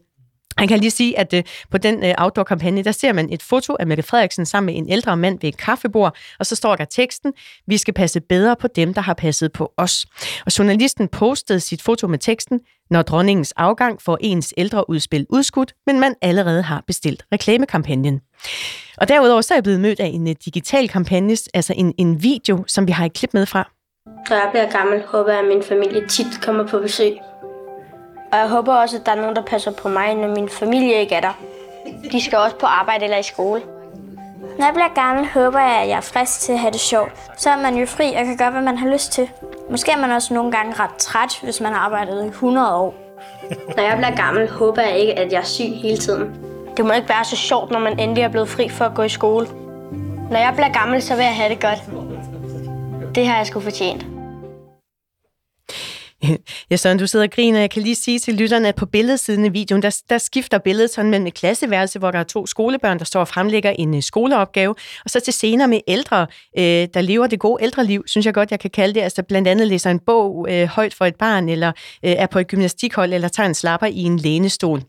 Han 0.58 0.68
kan 0.68 0.80
lige 0.80 0.92
sige, 0.92 1.20
at 1.20 1.34
øh, 1.34 1.44
på 1.72 1.78
den 1.78 2.04
øh, 2.04 2.14
outdoor-kampagne, 2.18 2.84
der 2.84 2.92
ser 2.92 3.14
man 3.14 3.34
et 3.34 3.44
foto 3.44 3.76
af 3.80 3.88
Mette 3.88 4.04
Frederiksen 4.04 4.46
sammen 4.46 4.66
med 4.66 4.82
en 4.82 4.90
ældre 4.90 5.18
mand 5.18 5.40
ved 5.42 5.50
et 5.50 5.58
kaffebord, 5.58 6.18
og 6.40 6.46
så 6.46 6.56
står 6.56 6.76
der 6.76 6.86
teksten, 6.86 7.34
vi 7.68 7.78
skal 7.78 7.94
passe 7.94 8.22
bedre 8.22 8.56
på 8.56 8.68
dem, 8.68 8.94
der 8.94 9.02
har 9.02 9.14
passet 9.14 9.52
på 9.52 9.74
os. 9.78 10.06
Og 10.46 10.58
journalisten 10.58 11.08
postede 11.08 11.60
sit 11.60 11.82
foto 11.82 12.08
med 12.08 12.20
teksten, 12.20 12.60
når 12.92 13.02
dronningens 13.02 13.54
afgang 13.58 14.02
får 14.02 14.18
ens 14.22 14.54
ældre 14.58 14.90
udspil 14.90 15.26
udskudt, 15.30 15.74
men 15.88 16.00
man 16.00 16.16
allerede 16.22 16.62
har 16.62 16.84
bestilt 16.88 17.26
reklamekampagnen. 17.34 18.22
Og 18.98 19.08
derudover 19.08 19.42
så 19.42 19.54
er 19.54 19.56
jeg 19.56 19.64
blevet 19.64 19.80
mødt 19.80 20.00
af 20.00 20.06
en 20.06 20.28
øh, 20.28 20.36
digital 20.46 20.90
kampagne, 20.90 21.38
altså 21.54 21.74
en, 21.78 21.94
en 21.98 22.24
video, 22.24 22.64
som 22.68 22.88
vi 22.88 22.92
har 22.92 23.06
et 23.06 23.14
klip 23.14 23.34
med 23.34 23.46
fra. 23.46 23.70
Når 24.30 24.36
jeg 24.36 24.48
bliver 24.52 24.72
gammel, 24.72 25.04
håber 25.08 25.32
jeg, 25.32 25.40
at 25.40 25.48
min 25.48 25.64
familie 25.64 26.08
tit 26.08 26.42
kommer 26.42 26.68
på 26.68 26.80
besøg. 26.80 27.18
Og 28.32 28.38
jeg 28.38 28.50
håber 28.50 28.74
også, 28.74 28.98
at 28.98 29.06
der 29.06 29.12
er 29.12 29.16
nogen, 29.16 29.36
der 29.36 29.44
passer 29.44 29.72
på 29.72 29.90
mig, 29.90 30.16
når 30.16 30.36
min 30.36 30.50
familie 30.50 31.00
ikke 31.00 31.16
er 31.16 31.22
der. 31.22 31.40
De 32.12 32.22
skal 32.22 32.38
også 32.38 32.56
på 32.56 32.66
arbejde 32.66 33.04
eller 33.04 33.18
i 33.18 33.24
skole. 33.24 33.62
Når 34.42 34.66
jeg 34.66 34.74
bliver 34.74 34.94
gammel, 34.96 35.28
håber 35.28 35.60
jeg, 35.60 35.82
at 35.82 35.88
jeg 35.88 35.98
er 35.98 36.02
frisk 36.02 36.40
til 36.40 36.54
at 36.54 36.60
have 36.60 36.72
det 36.72 36.80
sjovt. 36.80 37.12
Så 37.38 37.50
er 37.50 37.58
man 37.58 37.76
jo 37.76 37.86
fri 37.86 38.14
og 38.14 38.26
kan 38.26 38.38
gøre, 38.38 38.52
hvad 38.52 38.62
man 38.62 38.78
har 38.78 38.90
lyst 38.90 39.12
til. 39.12 39.30
Måske 39.70 39.92
er 39.92 39.98
man 39.98 40.12
også 40.12 40.34
nogle 40.34 40.52
gange 40.52 40.74
ret 40.80 40.96
træt, 40.98 41.40
hvis 41.44 41.62
man 41.62 41.74
har 41.74 41.80
arbejdet 41.80 42.24
i 42.26 42.28
100 42.28 42.76
år. 42.76 42.96
Når 43.78 43.84
jeg 43.84 43.98
bliver 43.98 44.16
gammel, 44.16 44.50
håber 44.50 44.82
jeg 44.82 44.98
ikke, 44.98 45.20
at 45.20 45.32
jeg 45.32 45.40
er 45.40 45.44
syg 45.44 45.72
hele 45.82 45.98
tiden. 45.98 46.36
Det 46.78 46.86
må 46.86 46.94
ikke 46.94 47.10
være 47.10 47.26
så 47.26 47.36
sjovt, 47.36 47.72
når 47.72 47.80
man 47.80 48.00
endelig 48.00 48.24
er 48.24 48.30
blevet 48.30 48.50
fri 48.50 48.70
for 48.70 48.86
at 48.86 48.94
gå 48.96 49.02
i 49.02 49.10
skole. 49.10 49.48
Når 50.32 50.40
jeg 50.40 50.54
bliver 50.54 50.72
gammel, 50.72 51.02
så 51.02 51.16
vil 51.16 51.24
jeg 51.24 51.36
have 51.36 51.50
det 51.50 51.62
godt. 51.62 51.80
Det 53.16 53.28
har 53.28 53.38
jeg 53.38 53.48
sgu 53.48 53.60
fortjent. 53.60 54.11
Ja, 56.72 56.76
Søren, 56.76 56.98
du 56.98 57.08
sidder 57.08 57.26
og 57.26 57.32
griner. 57.32 57.60
Jeg 57.60 57.70
kan 57.70 57.82
lige 57.82 57.96
sige 57.96 58.20
til 58.20 58.34
lytterne, 58.34 58.68
at 58.68 58.76
på 58.76 58.86
billedsiden 58.86 59.46
af 59.46 59.54
videoen, 59.54 59.82
der, 59.82 60.02
der 60.10 60.18
skifter 60.18 60.58
billedet 60.58 60.90
sådan 60.90 61.12
mellem 61.12 61.28
et 61.28 61.34
klasseværelse, 61.34 62.00
hvor 62.00 62.12
der 62.12 62.20
er 62.20 62.24
to 62.24 62.46
skolebørn, 62.46 63.00
der 63.00 63.06
står 63.06 63.20
og 63.20 63.28
fremlægger 63.28 63.70
en 63.70 63.94
uh, 63.94 64.02
skoleopgave, 64.02 64.76
og 65.04 65.10
så 65.10 65.20
til 65.20 65.34
senere 65.34 65.68
med 65.68 65.80
ældre, 65.88 66.28
øh, 66.58 66.64
der 66.94 67.02
lever 67.02 67.28
det 67.28 67.40
gode 67.40 67.64
ældreliv, 67.64 68.04
synes 68.08 68.26
jeg 68.26 68.34
godt, 68.34 68.52
jeg 68.52 68.60
kan 68.60 68.70
kalde 68.70 68.94
det. 68.94 69.02
Altså 69.02 69.24
blandt 69.24 69.48
andet 69.48 69.68
læser 69.68 69.92
en 69.92 70.00
bog 70.00 70.48
øh, 70.50 70.68
højt 70.68 70.94
for 70.94 71.06
et 71.06 71.16
barn, 71.16 71.50
eller 71.50 71.68
øh, 72.06 72.12
er 72.12 72.28
på 72.28 72.40
et 72.40 72.48
gymnastikhold, 72.48 73.14
eller 73.14 73.28
tager 73.28 73.48
en 73.48 73.56
slapper 73.56 73.88
i 73.88 74.00
en 74.00 74.18
lænestol. 74.18 74.82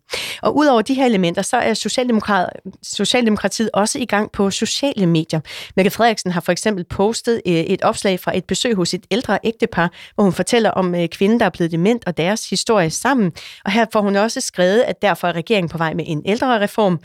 Og 0.42 0.56
udover 0.56 0.82
de 0.82 0.94
her 0.94 1.06
elementer, 1.06 1.42
så 1.42 1.56
er 1.56 1.74
Socialdemokrat, 1.74 2.48
Socialdemokratiet 2.82 3.70
også 3.74 3.98
i 3.98 4.04
gang 4.04 4.32
på 4.32 4.50
sociale 4.50 5.06
medier. 5.06 5.40
Mette 5.76 5.90
Frederiksen 5.90 6.30
har 6.30 6.40
for 6.40 6.52
eksempel 6.52 6.84
postet 6.84 7.42
øh, 7.46 7.54
et 7.54 7.82
opslag 7.82 8.20
fra 8.20 8.36
et 8.36 8.44
besøg 8.44 8.74
hos 8.74 8.94
et 8.94 9.06
ældre 9.10 9.38
ægtepar, 9.44 9.92
hvor 10.14 10.24
hun 10.24 10.32
fortæller 10.32 10.70
om 10.70 10.94
øh, 10.94 11.08
kvinde, 11.22 11.38
der 11.38 11.46
er 11.46 11.50
blevet 11.50 11.72
dement, 11.72 12.04
og 12.06 12.16
deres 12.16 12.50
historie 12.50 12.90
sammen. 12.90 13.32
Og 13.64 13.72
her 13.72 13.86
får 13.92 14.00
hun 14.00 14.16
også 14.16 14.40
skrevet, 14.40 14.80
at 14.80 15.02
derfor 15.02 15.28
er 15.28 15.32
regeringen 15.32 15.68
på 15.68 15.78
vej 15.78 15.94
med 15.94 16.04
en 16.08 16.22
ældre 16.26 16.60
reform. 16.60 17.00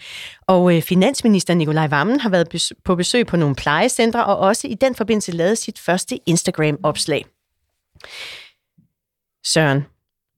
Og 0.47 0.75
øh, 0.75 0.81
finansminister 0.81 1.53
Nikolaj 1.53 1.87
Vammen 1.87 2.19
har 2.19 2.29
været 2.29 2.71
på 2.85 2.95
besøg 2.95 3.27
på 3.27 3.37
nogle 3.37 3.55
plejecentre, 3.55 4.25
og 4.25 4.37
også 4.37 4.67
i 4.67 4.73
den 4.73 4.95
forbindelse 4.95 5.31
lavet 5.31 5.57
sit 5.57 5.79
første 5.79 6.19
Instagram-opslag. 6.25 7.25
Søren, 9.45 9.85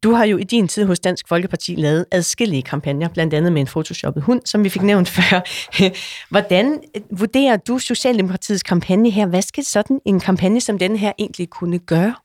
du 0.03 0.11
har 0.11 0.25
jo 0.25 0.37
i 0.37 0.43
din 0.43 0.67
tid 0.67 0.85
hos 0.85 0.99
Dansk 0.99 1.27
Folkeparti 1.27 1.75
lavet 1.75 2.05
adskillige 2.11 2.61
kampagner, 2.61 3.09
blandt 3.09 3.33
andet 3.33 3.53
med 3.53 3.61
en 3.61 3.67
photoshoppet 3.67 4.23
hund, 4.23 4.41
som 4.45 4.63
vi 4.63 4.69
fik 4.69 4.81
nævnt 4.81 5.09
før. 5.09 5.41
Hvordan 6.31 6.81
øh, 6.95 7.19
vurderer 7.19 7.57
du 7.57 7.79
Socialdemokratiets 7.79 8.63
kampagne 8.63 9.09
her? 9.09 9.25
Hvad 9.25 9.41
skal 9.41 9.65
sådan 9.65 9.99
en 10.05 10.19
kampagne 10.19 10.61
som 10.61 10.79
den 10.79 10.95
her 10.95 11.11
egentlig 11.19 11.49
kunne 11.49 11.79
gøre? 11.79 12.15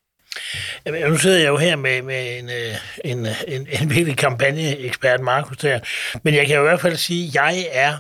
Jamen, 0.87 1.11
nu 1.11 1.17
sidder 1.17 1.39
jeg 1.39 1.49
jo 1.49 1.57
her 1.57 1.77
med, 1.77 2.03
med 2.03 2.39
en, 2.39 2.51
en, 3.05 3.27
en, 3.49 3.67
en 3.81 3.91
virkelig 3.91 4.17
kampagneekspert, 4.17 5.21
Markus, 5.21 5.57
der. 5.57 5.79
Men 6.23 6.35
jeg 6.35 6.47
kan 6.47 6.59
i 6.59 6.63
hvert 6.63 6.81
fald 6.81 6.97
sige, 6.97 7.29
at 7.29 7.35
jeg 7.35 7.67
er 7.73 7.99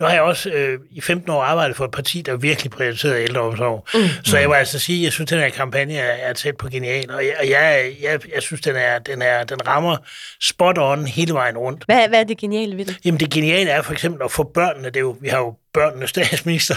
nu 0.00 0.06
har 0.06 0.12
jeg 0.12 0.22
også 0.22 0.50
øh, 0.50 0.78
i 0.90 1.00
15 1.00 1.30
år 1.30 1.42
arbejdet 1.42 1.76
for 1.76 1.84
et 1.84 1.90
parti, 1.90 2.22
der 2.22 2.36
virkelig 2.36 2.70
prioriterede 2.70 3.22
ældreomsorg. 3.22 3.88
Mm. 3.94 4.00
Så 4.24 4.38
jeg 4.38 4.48
vil 4.48 4.54
altså 4.54 4.78
sige, 4.78 4.98
at 4.98 5.04
jeg 5.04 5.12
synes, 5.12 5.32
at 5.32 5.36
den 5.36 5.44
her 5.44 5.50
kampagne 5.50 5.94
er, 5.94 6.28
er 6.28 6.32
tæt 6.32 6.56
på 6.56 6.68
genial, 6.68 7.10
og 7.10 7.26
jeg, 7.26 7.34
jeg, 7.48 7.92
jeg, 8.02 8.20
jeg 8.34 8.42
synes, 8.42 8.60
den 8.60 8.76
er, 8.76 8.98
den 8.98 9.22
er, 9.22 9.44
den 9.44 9.66
rammer 9.66 9.96
spot 10.40 10.78
on 10.78 11.06
hele 11.06 11.34
vejen 11.34 11.58
rundt. 11.58 11.84
Hvad, 11.84 12.08
hvad 12.08 12.20
er 12.20 12.24
det 12.24 12.38
geniale 12.38 12.76
ved 12.76 12.84
det? 12.84 12.98
Jamen 13.04 13.20
det 13.20 13.30
geniale 13.30 13.70
er 13.70 13.82
for 13.82 13.92
eksempel 13.92 14.24
at 14.24 14.30
få 14.30 14.50
børnene, 14.54 14.88
det 14.88 14.96
er 14.96 15.00
jo, 15.00 15.16
vi 15.20 15.28
har 15.28 15.38
jo 15.38 15.54
børnenes 15.74 16.10
statsminister, 16.10 16.74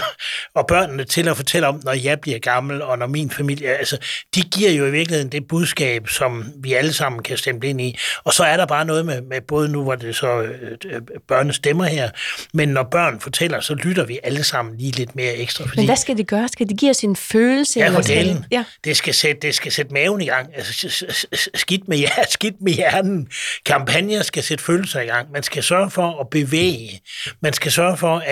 og 0.54 0.66
børnene 0.66 1.04
til 1.04 1.28
at 1.28 1.36
fortælle 1.36 1.68
om, 1.68 1.80
når 1.84 1.92
jeg 1.92 2.20
bliver 2.20 2.38
gammel, 2.38 2.82
og 2.82 2.98
når 2.98 3.06
min 3.06 3.30
familie... 3.30 3.68
Altså, 3.68 3.98
de 4.34 4.42
giver 4.42 4.70
jo 4.70 4.86
i 4.86 4.90
virkeligheden 4.90 5.32
det 5.32 5.48
budskab, 5.48 6.08
som 6.08 6.52
vi 6.56 6.72
alle 6.72 6.92
sammen 6.92 7.22
kan 7.22 7.36
stemme 7.36 7.66
ind 7.66 7.80
i. 7.80 7.98
Og 8.24 8.32
så 8.32 8.44
er 8.44 8.56
der 8.56 8.66
bare 8.66 8.84
noget 8.84 9.06
med, 9.06 9.22
med 9.22 9.40
både 9.40 9.68
nu, 9.68 9.82
hvor 9.82 9.94
det 9.94 10.16
så 10.16 10.42
øh, 10.42 10.52
øh, 10.84 11.00
børnene 11.28 11.52
stemmer 11.52 11.84
her, 11.84 12.10
men 12.54 12.68
når 12.68 12.82
børn 12.82 13.20
fortæller, 13.20 13.60
så 13.60 13.74
lytter 13.74 14.04
vi 14.04 14.18
alle 14.22 14.44
sammen 14.44 14.76
lige 14.76 14.92
lidt 14.92 15.16
mere 15.16 15.34
ekstra. 15.34 15.64
Fordi, 15.64 15.76
men 15.76 15.86
hvad 15.86 15.96
skal 15.96 16.16
det 16.16 16.26
gøre? 16.26 16.48
Skal 16.48 16.68
det 16.68 16.78
give 16.78 16.90
os 16.90 17.00
en 17.00 17.16
følelse? 17.16 17.80
Ja, 17.80 17.88
for 17.88 18.00
det, 18.00 18.44
ja. 18.50 18.64
det, 18.84 18.96
skal 18.96 19.14
sætte, 19.14 19.40
det 19.42 19.54
skal 19.54 19.72
sætte 19.72 19.92
maven 19.92 20.20
i 20.20 20.26
gang. 20.26 20.48
Altså, 20.56 21.16
skidt 21.54 21.88
med, 21.88 21.96
hjernen, 21.96 22.30
skidt 22.38 22.54
med 22.60 22.72
hjernen. 22.72 23.28
Kampagner 23.66 24.22
skal 24.22 24.42
sætte 24.42 24.64
følelser 24.64 25.00
i 25.00 25.06
gang. 25.06 25.30
Man 25.32 25.42
skal 25.42 25.62
sørge 25.62 25.90
for 25.90 26.20
at 26.20 26.30
bevæge. 26.30 27.00
Man 27.42 27.52
skal 27.52 27.72
sørge 27.72 27.96
for, 27.96 28.22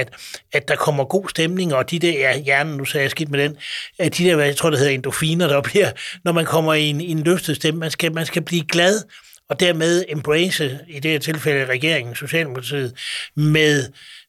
at 0.53 0.56
at 0.57 0.69
der 0.69 0.77
kommer 0.77 1.05
god 1.05 1.29
stemning, 1.29 1.75
og 1.75 1.91
de 1.91 1.99
der, 1.99 2.13
ja, 2.13 2.39
hjernen, 2.39 2.77
nu 2.77 2.85
sagde 2.85 3.03
jeg 3.03 3.11
skidt 3.11 3.31
med 3.31 3.43
den, 3.43 3.57
at 3.99 4.19
de 4.19 4.25
der, 4.25 4.39
jeg 4.39 4.57
tror, 4.57 4.71
det 4.71 4.79
hedder 4.79 4.93
endorfiner, 4.93 5.47
der 5.47 5.61
bliver, 5.61 5.91
når 6.25 6.33
man 6.33 6.45
kommer 6.45 6.75
i 6.75 6.83
en, 6.83 7.01
i 7.01 7.11
en 7.11 7.23
løftet 7.23 7.57
stemme, 7.57 7.81
man 7.81 7.91
skal, 7.91 8.13
man 8.13 8.27
skal 8.27 8.43
blive 8.43 8.65
glad, 8.67 9.03
og 9.49 9.61
dermed 9.61 10.05
embrace, 10.09 10.79
i 10.89 11.01
det 11.01 11.11
her 11.11 11.19
tilfælde 11.19 11.65
regeringen, 11.65 12.15
Socialdemokratiet, 12.15 12.93
med, 13.37 13.85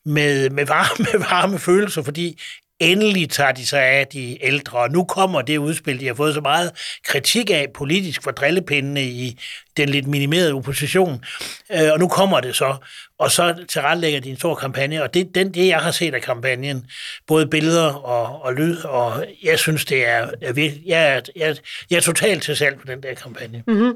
med, 0.05 0.49
med, 0.49 0.65
varme, 0.65 1.19
varme 1.31 1.59
følelser, 1.59 2.01
fordi 2.01 2.39
endelig 2.79 3.29
tager 3.29 3.51
de 3.51 3.65
sig 3.65 3.81
af 3.83 4.07
de 4.07 4.45
ældre, 4.45 4.79
og 4.79 4.91
nu 4.91 5.03
kommer 5.03 5.41
det 5.41 5.57
udspil, 5.57 5.99
de 5.99 6.07
har 6.07 6.13
fået 6.13 6.33
så 6.33 6.41
meget 6.41 6.71
kritik 7.05 7.49
af 7.49 7.67
politisk 7.75 8.23
for 8.23 8.31
drillepindene 8.31 9.03
i 9.03 9.39
den 9.77 9.89
lidt 9.89 10.07
minimerede 10.07 10.53
opposition, 10.53 11.23
øh, 11.71 11.91
og 11.91 11.99
nu 11.99 12.07
kommer 12.07 12.39
det 12.39 12.55
så 12.55 12.75
og 13.19 13.31
så 13.31 13.55
tilrettelægger 13.67 14.19
de 14.19 14.29
en 14.29 14.37
stor 14.37 14.55
kampagne, 14.55 15.03
og 15.03 15.13
det 15.13 15.35
den, 15.35 15.53
det, 15.53 15.67
jeg 15.67 15.79
har 15.79 15.91
set 15.91 16.13
af 16.13 16.21
kampagnen, 16.21 16.85
både 17.27 17.47
billeder 17.47 17.93
og, 17.93 18.41
og 18.41 18.53
lyd, 18.53 18.77
og 18.83 19.25
jeg 19.43 19.59
synes, 19.59 19.85
det 19.85 20.07
er, 20.07 20.29
jeg, 20.41 20.57
jeg, 20.85 21.23
jeg, 21.35 21.55
jeg 21.89 21.97
er 21.97 22.01
totalt 22.01 22.43
til 22.43 22.55
salg 22.55 22.79
på 22.79 22.87
den 22.87 23.03
der 23.03 23.13
kampagne. 23.13 23.63
Mm-hmm. 23.67 23.93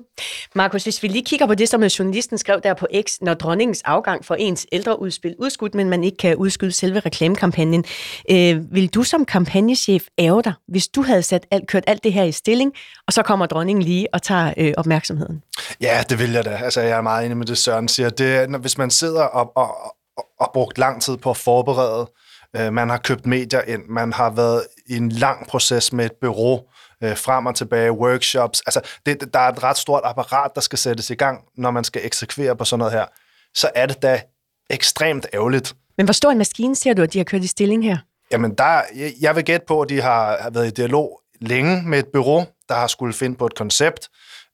Markus, 0.55 0.83
hvis 0.83 1.03
vi 1.03 1.07
lige 1.07 1.25
kigger 1.25 1.45
på 1.45 1.55
det, 1.55 1.69
som 1.69 1.83
journalisten 1.83 2.37
skrev 2.37 2.61
der 2.63 2.73
på 2.73 2.87
X, 3.01 3.17
når 3.21 3.33
dronningens 3.33 3.81
afgang 3.85 4.25
for 4.25 4.35
ens 4.35 4.67
ældreudspil 4.71 5.35
udskudt, 5.39 5.75
men 5.75 5.89
man 5.89 6.03
ikke 6.03 6.17
kan 6.17 6.35
udskyde 6.35 6.71
selve 6.71 6.99
reklamekampagnen, 6.99 7.85
øh, 8.31 8.73
vil 8.73 8.87
du 8.87 9.03
som 9.03 9.25
kampagnechef 9.25 10.03
ære 10.19 10.41
dig, 10.43 10.53
hvis 10.67 10.87
du 10.87 11.01
havde 11.01 11.23
sat 11.23 11.45
alt, 11.51 11.67
kørt 11.67 11.83
alt 11.87 12.03
det 12.03 12.13
her 12.13 12.23
i 12.23 12.31
stilling, 12.31 12.73
og 13.07 13.13
så 13.13 13.23
kommer 13.23 13.45
dronningen 13.45 13.83
lige 13.83 14.07
og 14.13 14.21
tager 14.21 14.53
øh, 14.57 14.73
opmærksomheden? 14.77 15.43
Ja, 15.81 16.03
det 16.09 16.19
vil 16.19 16.31
jeg 16.31 16.45
da. 16.45 16.49
Altså, 16.49 16.81
jeg 16.81 16.97
er 16.97 17.01
meget 17.01 17.25
enig 17.25 17.37
med 17.37 17.45
det, 17.45 17.57
Søren 17.57 17.87
siger. 17.87 18.09
Det, 18.09 18.49
når, 18.49 18.59
hvis 18.59 18.77
man 18.77 18.91
sidder 18.91 19.23
og, 19.23 19.51
og, 19.57 19.75
og, 20.17 20.25
og 20.39 20.51
brugt 20.53 20.77
lang 20.77 21.01
tid 21.01 21.17
på 21.17 21.29
at 21.29 21.37
forberede, 21.37 22.11
øh, 22.55 22.73
man 22.73 22.89
har 22.89 22.97
købt 22.97 23.25
medier 23.25 23.61
ind, 23.61 23.81
man 23.89 24.13
har 24.13 24.29
været 24.29 24.67
i 24.87 24.97
en 24.97 25.09
lang 25.09 25.47
proces 25.47 25.93
med 25.93 26.05
et 26.05 26.11
bureau, 26.21 26.61
øh, 27.03 27.17
frem 27.17 27.45
og 27.45 27.55
tilbage, 27.55 27.91
workshops. 27.91 28.61
Altså, 28.65 28.81
det, 29.05 29.33
der 29.33 29.39
er 29.39 29.49
et 29.49 29.63
ret 29.63 29.77
stort 29.77 30.01
apparat, 30.05 30.51
der 30.55 30.61
skal 30.61 30.79
sættes 30.79 31.09
i 31.09 31.15
gang, 31.15 31.39
når 31.57 31.71
man 31.71 31.83
skal 31.83 32.05
eksekvere 32.05 32.55
på 32.55 32.65
sådan 32.65 32.79
noget 32.79 32.93
her. 32.93 33.05
Så 33.53 33.69
er 33.75 33.85
det 33.85 34.01
da 34.01 34.21
ekstremt 34.69 35.25
ærgerligt. 35.33 35.75
Men 35.97 36.05
hvor 36.05 36.13
stor 36.13 36.31
en 36.31 36.37
maskine 36.37 36.75
ser 36.75 36.93
du, 36.93 37.01
at 37.01 37.13
de 37.13 37.19
har 37.19 37.23
kørt 37.23 37.43
i 37.43 37.47
stilling 37.47 37.83
her? 37.83 37.97
Jamen, 38.31 38.55
der, 38.57 38.81
jeg 39.21 39.35
vil 39.35 39.43
gætte 39.43 39.65
på, 39.67 39.81
at 39.81 39.89
de 39.89 40.01
har 40.01 40.49
været 40.53 40.67
i 40.67 40.69
dialog 40.69 41.21
længe 41.41 41.81
med 41.85 41.99
et 41.99 42.07
bureau, 42.13 42.45
der 42.69 42.75
har 42.75 42.87
skulle 42.87 43.13
finde 43.13 43.35
på 43.37 43.45
et 43.45 43.55
koncept, 43.55 44.09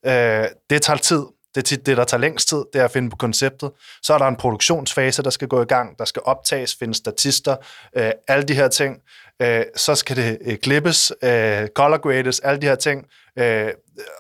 Øh, 0.07 0.47
det 0.69 0.81
tager 0.81 0.97
tid. 0.97 1.23
Det 1.55 1.63
er 1.63 1.65
tit 1.65 1.85
det, 1.85 1.97
der 1.97 2.03
tager 2.03 2.21
længst 2.21 2.49
tid, 2.49 2.63
det 2.73 2.81
er 2.81 2.85
at 2.85 2.91
finde 2.91 3.09
på 3.09 3.15
konceptet. 3.15 3.71
Så 4.03 4.13
er 4.13 4.17
der 4.17 4.27
en 4.27 4.35
produktionsfase, 4.35 5.23
der 5.23 5.29
skal 5.29 5.47
gå 5.47 5.61
i 5.61 5.65
gang, 5.65 5.99
der 5.99 6.05
skal 6.05 6.21
optages, 6.25 6.75
finde 6.75 6.93
statister, 6.93 7.55
øh, 7.97 8.11
alle 8.27 8.43
de 8.43 8.53
her 8.53 8.67
ting. 8.67 8.97
Øh, 9.41 9.63
så 9.75 9.95
skal 9.95 10.15
det 10.17 10.37
øh, 10.45 10.57
klippes, 10.57 11.11
øh, 11.23 11.67
color 11.67 11.97
grades, 11.97 12.39
alle 12.39 12.61
de 12.61 12.67
her 12.67 12.75
ting. 12.75 13.05
Øh, 13.39 13.69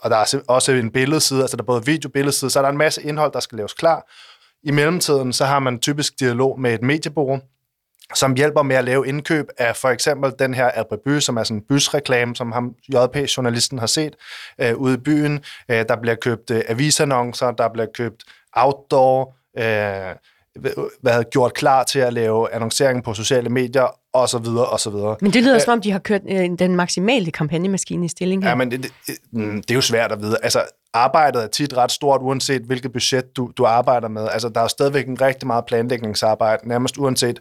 og 0.01 0.09
der 0.09 0.17
er 0.17 0.39
også 0.47 0.71
en 0.71 0.91
billedside, 0.91 1.41
altså 1.41 1.57
der 1.57 1.63
er 1.63 1.65
både 1.65 1.85
video 1.85 2.07
og 2.07 2.13
billedside, 2.13 2.51
så 2.51 2.59
er 2.59 2.63
der 2.63 2.69
en 2.69 2.77
masse 2.77 3.03
indhold, 3.03 3.33
der 3.33 3.39
skal 3.39 3.55
laves 3.57 3.73
klar. 3.73 4.07
I 4.63 4.71
mellemtiden, 4.71 5.33
så 5.33 5.45
har 5.45 5.59
man 5.59 5.79
typisk 5.79 6.19
dialog 6.19 6.59
med 6.59 6.73
et 6.73 6.81
mediebureau, 6.81 7.39
som 8.15 8.33
hjælper 8.33 8.63
med 8.63 8.75
at 8.75 8.83
lave 8.83 9.07
indkøb 9.07 9.45
af 9.57 9.75
for 9.75 9.89
eksempel 9.89 10.33
den 10.39 10.53
her 10.53 10.65
Albert 10.65 10.99
By, 11.05 11.19
som 11.19 11.37
er 11.37 11.43
sådan 11.43 11.57
en 11.57 11.63
bysreklame, 11.69 12.35
som 12.35 12.51
ham, 12.51 12.73
JP-journalisten 12.93 13.79
har 13.79 13.87
set 13.87 14.15
øh, 14.61 14.75
ude 14.75 14.93
i 14.93 14.97
byen. 14.97 15.43
Øh, 15.69 15.85
der 15.89 15.95
bliver 16.01 16.15
købt 16.15 16.51
øh, 16.51 16.61
avisannoncer, 16.67 17.51
der 17.51 17.69
bliver 17.69 17.87
købt 17.93 18.23
outdoor, 18.53 19.35
øh, 19.57 20.15
havde 21.07 21.23
gjort 21.31 21.53
klar 21.53 21.83
til 21.83 21.99
at 21.99 22.13
lave 22.13 22.53
annoncering 22.53 23.03
på 23.03 23.13
sociale 23.13 23.49
medier, 23.49 23.87
og 24.13 24.29
så 24.29 24.37
videre, 24.37 24.65
og 24.65 24.79
så 24.79 24.89
videre. 24.89 25.15
Men 25.21 25.33
det 25.33 25.43
lyder 25.43 25.55
Æh, 25.55 25.61
som 25.61 25.73
om, 25.73 25.81
de 25.81 25.91
har 25.91 25.99
kørt 25.99 26.21
øh, 26.29 26.49
den 26.59 26.75
maksimale 26.75 27.31
kampagnemaskine 27.31 28.05
i 28.05 28.07
stilling 28.07 28.43
her. 28.43 28.49
Ja, 28.49 28.55
men 28.55 28.71
det, 28.71 28.83
det, 29.07 29.15
mm, 29.31 29.61
det 29.61 29.71
er 29.71 29.75
jo 29.75 29.81
svært 29.81 30.11
at 30.11 30.21
vide. 30.21 30.37
Altså, 30.43 30.61
arbejdet 30.93 31.43
er 31.43 31.47
tit 31.47 31.77
ret 31.77 31.91
stort, 31.91 32.21
uanset 32.21 32.61
hvilket 32.61 32.91
budget 32.91 33.37
du, 33.37 33.51
du 33.57 33.65
arbejder 33.65 34.07
med. 34.07 34.27
Altså, 34.31 34.49
der 34.49 34.61
er 34.61 34.67
stadigvæk 34.67 35.07
en 35.07 35.21
rigtig 35.21 35.47
meget 35.47 35.65
planlægningsarbejde, 35.65 36.67
nærmest 36.67 36.97
uanset, 36.97 37.39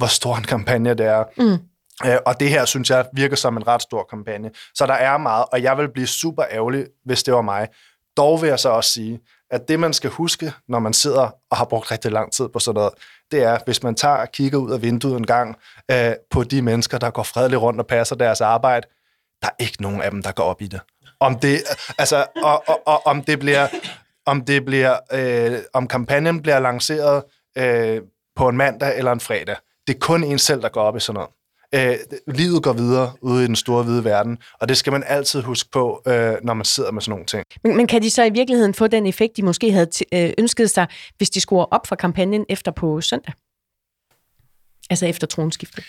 hvor 0.00 0.06
stor 0.06 0.36
en 0.36 0.44
kampagne 0.44 0.94
det 0.94 1.06
er. 1.06 1.24
Mm. 1.36 1.58
Øh, 2.06 2.18
og 2.26 2.40
det 2.40 2.50
her, 2.50 2.64
synes 2.64 2.90
jeg, 2.90 3.06
virker 3.12 3.36
som 3.36 3.56
en 3.56 3.66
ret 3.66 3.82
stor 3.82 4.06
kampagne. 4.10 4.50
Så 4.74 4.86
der 4.86 4.94
er 4.94 5.18
meget, 5.18 5.44
og 5.52 5.62
jeg 5.62 5.78
vil 5.78 5.92
blive 5.92 6.06
super 6.06 6.44
ærgerlig, 6.50 6.86
hvis 7.04 7.22
det 7.22 7.34
var 7.34 7.42
mig. 7.42 7.68
Dog 8.16 8.42
vil 8.42 8.48
jeg 8.48 8.58
så 8.58 8.68
også 8.68 8.90
sige, 8.90 9.20
at 9.50 9.68
det, 9.68 9.80
man 9.80 9.92
skal 9.92 10.10
huske, 10.10 10.52
når 10.68 10.78
man 10.78 10.92
sidder 10.92 11.30
og 11.50 11.56
har 11.56 11.64
brugt 11.64 11.90
rigtig 11.90 12.12
lang 12.12 12.32
tid 12.32 12.48
på 12.48 12.58
sådan 12.58 12.74
noget, 12.74 12.92
det 13.30 13.42
er, 13.42 13.58
hvis 13.64 13.82
man 13.82 13.94
tager 13.94 14.14
og 14.14 14.32
kigger 14.32 14.58
ud 14.58 14.70
af 14.72 14.82
vinduet 14.82 15.16
en 15.16 15.26
gang 15.26 15.56
øh, 15.90 16.12
på 16.30 16.44
de 16.44 16.62
mennesker, 16.62 16.98
der 16.98 17.10
går 17.10 17.22
fredeligt 17.22 17.60
rundt 17.60 17.80
og 17.80 17.86
passer 17.86 18.16
deres 18.16 18.40
arbejde, 18.40 18.86
der 19.42 19.48
er 19.48 19.62
ikke 19.62 19.82
nogen 19.82 20.02
af 20.02 20.10
dem, 20.10 20.22
der 20.22 20.32
går 20.32 20.42
op 20.42 20.62
i 20.62 20.66
det. 20.66 20.80
Om 21.20 21.38
det, 21.38 21.62
altså, 21.98 22.26
og, 22.42 22.68
og, 22.68 22.80
og, 22.86 23.06
om 23.06 23.22
det 23.22 23.38
bliver, 23.38 23.68
om 24.26 24.44
det 24.44 24.64
bliver, 24.64 24.96
øh, 25.12 25.58
om 25.72 25.88
kampagnen 25.88 26.42
bliver 26.42 26.60
lanceret 26.60 27.22
øh, 27.58 28.00
på 28.36 28.48
en 28.48 28.56
mandag 28.56 28.98
eller 28.98 29.12
en 29.12 29.20
fredag. 29.20 29.56
Det 29.90 29.96
er 29.96 30.00
kun 30.00 30.24
en 30.24 30.38
selv, 30.38 30.62
der 30.62 30.68
går 30.68 30.82
op 30.82 30.96
i 30.96 31.00
sådan 31.00 31.14
noget. 31.14 31.30
Øh, 31.74 31.96
livet 32.34 32.62
går 32.62 32.72
videre 32.72 33.12
ude 33.20 33.44
i 33.44 33.46
den 33.46 33.56
store 33.56 33.82
hvide 33.82 34.04
verden, 34.04 34.38
og 34.60 34.68
det 34.68 34.76
skal 34.76 34.92
man 34.92 35.04
altid 35.06 35.42
huske 35.42 35.68
på, 35.72 36.02
øh, 36.06 36.34
når 36.42 36.54
man 36.54 36.64
sidder 36.64 36.90
med 36.90 37.02
sådan 37.02 37.10
nogle 37.10 37.26
ting. 37.26 37.44
Men, 37.64 37.76
men 37.76 37.86
kan 37.86 38.02
de 38.02 38.10
så 38.10 38.24
i 38.24 38.30
virkeligheden 38.30 38.74
få 38.74 38.86
den 38.86 39.06
effekt, 39.06 39.36
de 39.36 39.42
måske 39.42 39.72
havde 39.72 39.88
øh, 40.12 40.32
ønsket 40.38 40.70
sig, 40.70 40.86
hvis 41.16 41.30
de 41.30 41.40
skruer 41.40 41.64
op 41.70 41.86
for 41.86 41.96
kampagnen 41.96 42.46
efter 42.48 42.70
på 42.70 43.00
søndag? 43.00 43.32
Altså 44.90 45.06
efter 45.06 45.26
tronskiftet? 45.26 45.84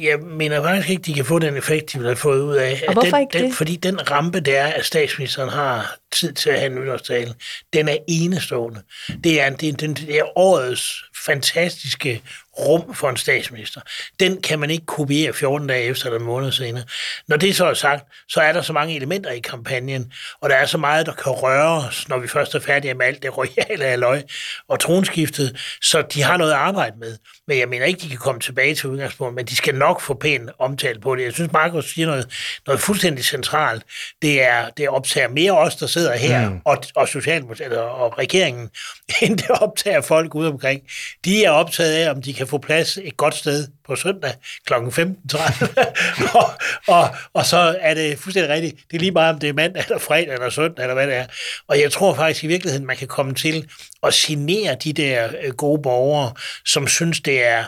Jeg 0.00 0.18
mener 0.18 0.62
faktisk 0.62 0.90
ikke, 0.90 1.02
de 1.02 1.14
kan 1.14 1.24
få 1.24 1.38
den 1.38 1.56
effekt, 1.56 1.92
de 1.92 1.98
vil 1.98 2.06
have 2.06 2.16
fået 2.16 2.40
ud 2.40 2.54
af. 2.54 2.82
Og 2.88 2.92
hvorfor 2.92 3.16
den, 3.16 3.20
ikke 3.20 3.38
den, 3.38 3.46
det? 3.46 3.54
Fordi 3.54 3.76
den 3.76 4.10
rampe, 4.10 4.40
der 4.40 4.60
er, 4.60 4.72
at 4.72 4.84
statsministeren 4.84 5.48
har 5.48 5.96
tid 6.12 6.32
til 6.32 6.50
at 6.50 6.58
have 6.58 6.72
en 6.72 6.80
nytårstale, 6.80 7.34
den 7.72 7.88
er 7.88 7.96
enestående. 8.08 8.82
Det 9.24 9.40
er, 9.40 9.50
det, 9.50 9.82
er, 9.82 9.94
det 9.94 10.18
er 10.18 10.38
årets 10.38 11.04
fantastiske 11.26 12.22
rum 12.58 12.94
for 12.94 13.10
en 13.10 13.16
statsminister. 13.16 13.80
Den 14.20 14.42
kan 14.42 14.58
man 14.58 14.70
ikke 14.70 14.86
kopiere 14.86 15.32
14 15.32 15.68
dage 15.68 15.84
efter 15.84 16.06
eller 16.06 16.18
en 16.18 16.26
måned 16.26 16.52
senere. 16.52 16.84
Når 17.28 17.36
det 17.36 17.56
så 17.56 17.66
er 17.66 17.74
sagt, 17.74 18.04
så 18.28 18.40
er 18.40 18.52
der 18.52 18.62
så 18.62 18.72
mange 18.72 18.96
elementer 18.96 19.30
i 19.30 19.38
kampagnen, 19.38 20.12
og 20.40 20.50
der 20.50 20.56
er 20.56 20.66
så 20.66 20.78
meget, 20.78 21.06
der 21.06 21.12
kan 21.12 21.32
røre 21.32 21.86
os, 21.86 22.08
når 22.08 22.18
vi 22.18 22.28
først 22.28 22.54
er 22.54 22.60
færdige 22.60 22.94
med 22.94 23.06
alt 23.06 23.22
det 23.22 23.36
royale 23.36 23.84
aløj 23.84 24.22
og 24.68 24.80
tronskiftet, 24.80 25.76
så 25.82 26.02
de 26.14 26.22
har 26.22 26.36
noget 26.36 26.50
at 26.52 26.58
arbejde 26.58 26.98
med. 26.98 27.16
Men 27.48 27.58
jeg 27.58 27.68
mener 27.68 27.86
ikke, 27.86 28.00
de 28.00 28.08
kan 28.08 28.18
komme 28.18 28.40
tilbage 28.40 28.74
til 28.74 28.88
udgangspunktet, 28.88 29.34
men 29.34 29.46
de 29.46 29.56
skal 29.56 29.74
nok 29.74 30.00
få 30.00 30.14
pænt 30.14 30.50
omtale 30.58 31.00
på 31.00 31.16
det. 31.16 31.24
Jeg 31.24 31.32
synes, 31.32 31.52
Markus 31.52 31.94
siger 31.94 32.06
noget, 32.06 32.58
noget 32.66 32.80
fuldstændig 32.80 33.24
centralt. 33.24 33.82
Det 34.22 34.42
er, 34.42 34.68
det 34.76 34.88
optager 34.88 35.28
mere 35.28 35.52
os, 35.58 35.76
der 35.76 35.86
sidder 35.86 36.16
her, 36.16 36.50
mm. 36.50 36.60
og, 36.64 36.84
og 36.94 37.08
Socialdemokratiet 37.08 37.78
og 37.78 38.18
regeringen, 38.18 38.70
end 39.22 39.38
det 39.38 39.50
optager 39.50 40.00
folk 40.00 40.34
ude 40.34 40.48
omkring. 40.48 40.82
De 41.24 41.44
er 41.44 41.50
optaget 41.50 41.92
af, 41.92 42.10
om 42.10 42.22
de 42.22 42.34
kan 42.34 42.46
få 42.46 42.58
plads 42.58 42.98
et 43.02 43.16
godt 43.16 43.34
sted 43.34 43.68
på 43.86 43.96
søndag 43.96 44.32
kl. 44.66 44.74
15.30. 44.74 46.34
og, 46.38 46.50
og, 46.88 47.08
og 47.32 47.46
så 47.46 47.76
er 47.80 47.94
det 47.94 48.18
fuldstændig 48.18 48.50
rigtigt. 48.50 48.76
Det 48.90 48.96
er 48.96 49.00
lige 49.00 49.10
meget, 49.10 49.34
om 49.34 49.40
det 49.40 49.48
er 49.48 49.52
mandag 49.52 49.84
eller 49.84 49.98
fredag 49.98 50.34
eller 50.34 50.50
søndag, 50.50 50.82
eller 50.82 50.94
hvad 50.94 51.06
det 51.06 51.16
er. 51.16 51.26
Og 51.68 51.80
jeg 51.80 51.92
tror 51.92 52.14
faktisk 52.14 52.44
i 52.44 52.46
virkeligheden, 52.46 52.86
man 52.86 52.96
kan 52.96 53.08
komme 53.08 53.34
til 53.34 53.68
at 54.02 54.14
signere 54.14 54.76
de 54.84 54.92
der 54.92 55.28
øh, 55.42 55.52
gode 55.52 55.82
borgere, 55.82 56.32
som 56.64 56.88
synes, 56.88 57.20
det 57.20 57.46
er 57.46 57.64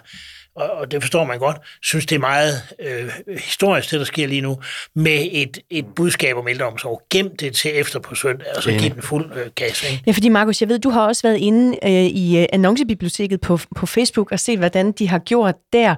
og 0.56 0.90
det 0.90 1.02
forstår 1.02 1.24
man 1.24 1.38
godt, 1.38 1.56
synes 1.82 2.06
det 2.06 2.16
er 2.16 2.20
meget 2.20 2.62
øh, 2.80 3.10
historisk, 3.38 3.90
det 3.90 3.98
der 3.98 4.06
sker 4.06 4.26
lige 4.26 4.40
nu, 4.40 4.58
med 4.94 5.28
et, 5.32 5.58
et 5.70 5.86
budskab 5.96 6.36
om 6.36 6.48
ældreomsorg. 6.48 7.02
Gem 7.10 7.36
det 7.36 7.54
til 7.54 7.70
efter 7.74 8.00
på 8.00 8.14
søndag, 8.14 8.46
og 8.56 8.62
så 8.62 8.70
giv 8.70 8.90
den 8.90 9.02
fuld 9.02 9.32
øh, 9.36 9.50
gas. 9.54 9.90
Ikke? 9.90 10.02
Ja, 10.06 10.12
fordi 10.12 10.28
Markus, 10.28 10.60
jeg 10.60 10.68
ved, 10.68 10.78
du 10.78 10.90
har 10.90 11.06
også 11.06 11.22
været 11.22 11.36
inde 11.36 11.78
øh, 11.84 11.90
i 11.90 12.38
øh, 12.40 12.46
annoncebiblioteket 12.52 13.40
på, 13.40 13.58
på 13.76 13.86
Facebook 13.86 14.32
og 14.32 14.40
set, 14.40 14.58
hvordan 14.58 14.92
de 14.92 15.08
har 15.08 15.18
gjort 15.18 15.54
der. 15.72 15.94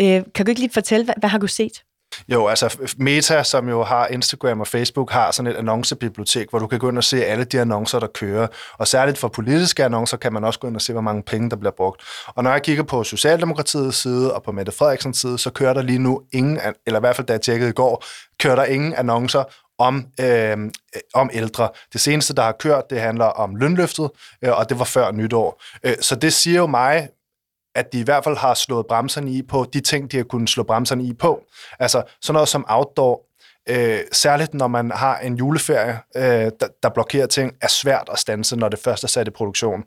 Øh, 0.00 0.22
kan 0.34 0.46
du 0.46 0.50
ikke 0.50 0.60
lige 0.60 0.72
fortælle, 0.72 1.04
hvad, 1.04 1.14
hvad 1.18 1.30
har 1.30 1.38
du 1.38 1.46
set? 1.46 1.82
Jo, 2.28 2.46
altså 2.46 2.92
Meta, 2.98 3.42
som 3.42 3.68
jo 3.68 3.82
har 3.84 4.06
Instagram 4.06 4.60
og 4.60 4.66
Facebook, 4.66 5.10
har 5.10 5.30
sådan 5.30 5.52
et 5.52 5.56
annoncebibliotek, 5.56 6.50
hvor 6.50 6.58
du 6.58 6.66
kan 6.66 6.78
gå 6.78 6.88
ind 6.88 6.98
og 6.98 7.04
se 7.04 7.24
alle 7.24 7.44
de 7.44 7.60
annoncer, 7.60 7.98
der 7.98 8.06
kører. 8.06 8.46
Og 8.78 8.88
særligt 8.88 9.18
for 9.18 9.28
politiske 9.28 9.84
annoncer 9.84 10.16
kan 10.16 10.32
man 10.32 10.44
også 10.44 10.60
gå 10.60 10.68
ind 10.68 10.76
og 10.76 10.82
se, 10.82 10.92
hvor 10.92 11.02
mange 11.02 11.22
penge, 11.22 11.50
der 11.50 11.56
bliver 11.56 11.72
brugt. 11.76 12.02
Og 12.26 12.44
når 12.44 12.50
jeg 12.50 12.62
kigger 12.62 12.82
på 12.82 13.04
Socialdemokratiets 13.04 13.96
side 13.96 14.34
og 14.34 14.42
på 14.42 14.52
Mette 14.52 14.72
Frederiksens 14.72 15.18
side, 15.18 15.38
så 15.38 15.50
kører 15.50 15.74
der 15.74 15.82
lige 15.82 15.98
nu 15.98 16.22
ingen, 16.32 16.58
eller 16.86 17.00
i 17.00 17.02
hvert 17.02 17.16
fald 17.16 17.26
da 17.26 17.32
jeg 17.32 17.40
tjekkede 17.40 17.70
i 17.70 17.72
går, 17.72 18.04
kører 18.40 18.56
der 18.56 18.64
ingen 18.64 18.94
annoncer 18.94 19.44
om, 19.78 20.06
øhm, 20.20 20.64
øh, 20.64 21.00
om 21.14 21.30
ældre. 21.32 21.68
Det 21.92 22.00
seneste, 22.00 22.34
der 22.34 22.42
har 22.42 22.52
kørt, 22.52 22.90
det 22.90 23.00
handler 23.00 23.24
om 23.24 23.56
lønløftet, 23.56 24.10
øh, 24.44 24.58
og 24.58 24.68
det 24.68 24.78
var 24.78 24.84
før 24.84 25.10
nytår. 25.12 25.62
Øh, 25.84 25.94
så 26.00 26.14
det 26.14 26.32
siger 26.32 26.56
jo 26.56 26.66
mig 26.66 27.08
at 27.74 27.92
de 27.92 28.00
i 28.00 28.02
hvert 28.02 28.24
fald 28.24 28.36
har 28.36 28.54
slået 28.54 28.86
bremserne 28.86 29.30
i 29.30 29.42
på 29.42 29.66
de 29.72 29.80
ting, 29.80 30.12
de 30.12 30.16
har 30.16 30.24
kunnet 30.24 30.50
slå 30.50 30.62
bremserne 30.62 31.04
i 31.04 31.12
på. 31.12 31.42
Altså 31.78 32.02
sådan 32.22 32.34
noget 32.34 32.48
som 32.48 32.64
outdoor, 32.68 33.26
øh, 33.68 33.98
særligt 34.12 34.54
når 34.54 34.68
man 34.68 34.90
har 34.90 35.18
en 35.18 35.36
juleferie, 35.36 35.98
øh, 36.16 36.22
der, 36.60 36.68
der 36.82 36.88
blokerer 36.88 37.26
ting, 37.26 37.52
er 37.62 37.68
svært 37.68 38.08
at 38.12 38.18
stanse, 38.18 38.56
når 38.56 38.68
det 38.68 38.78
først 38.78 39.04
er 39.04 39.08
sat 39.08 39.28
i 39.28 39.30
produktion. 39.30 39.84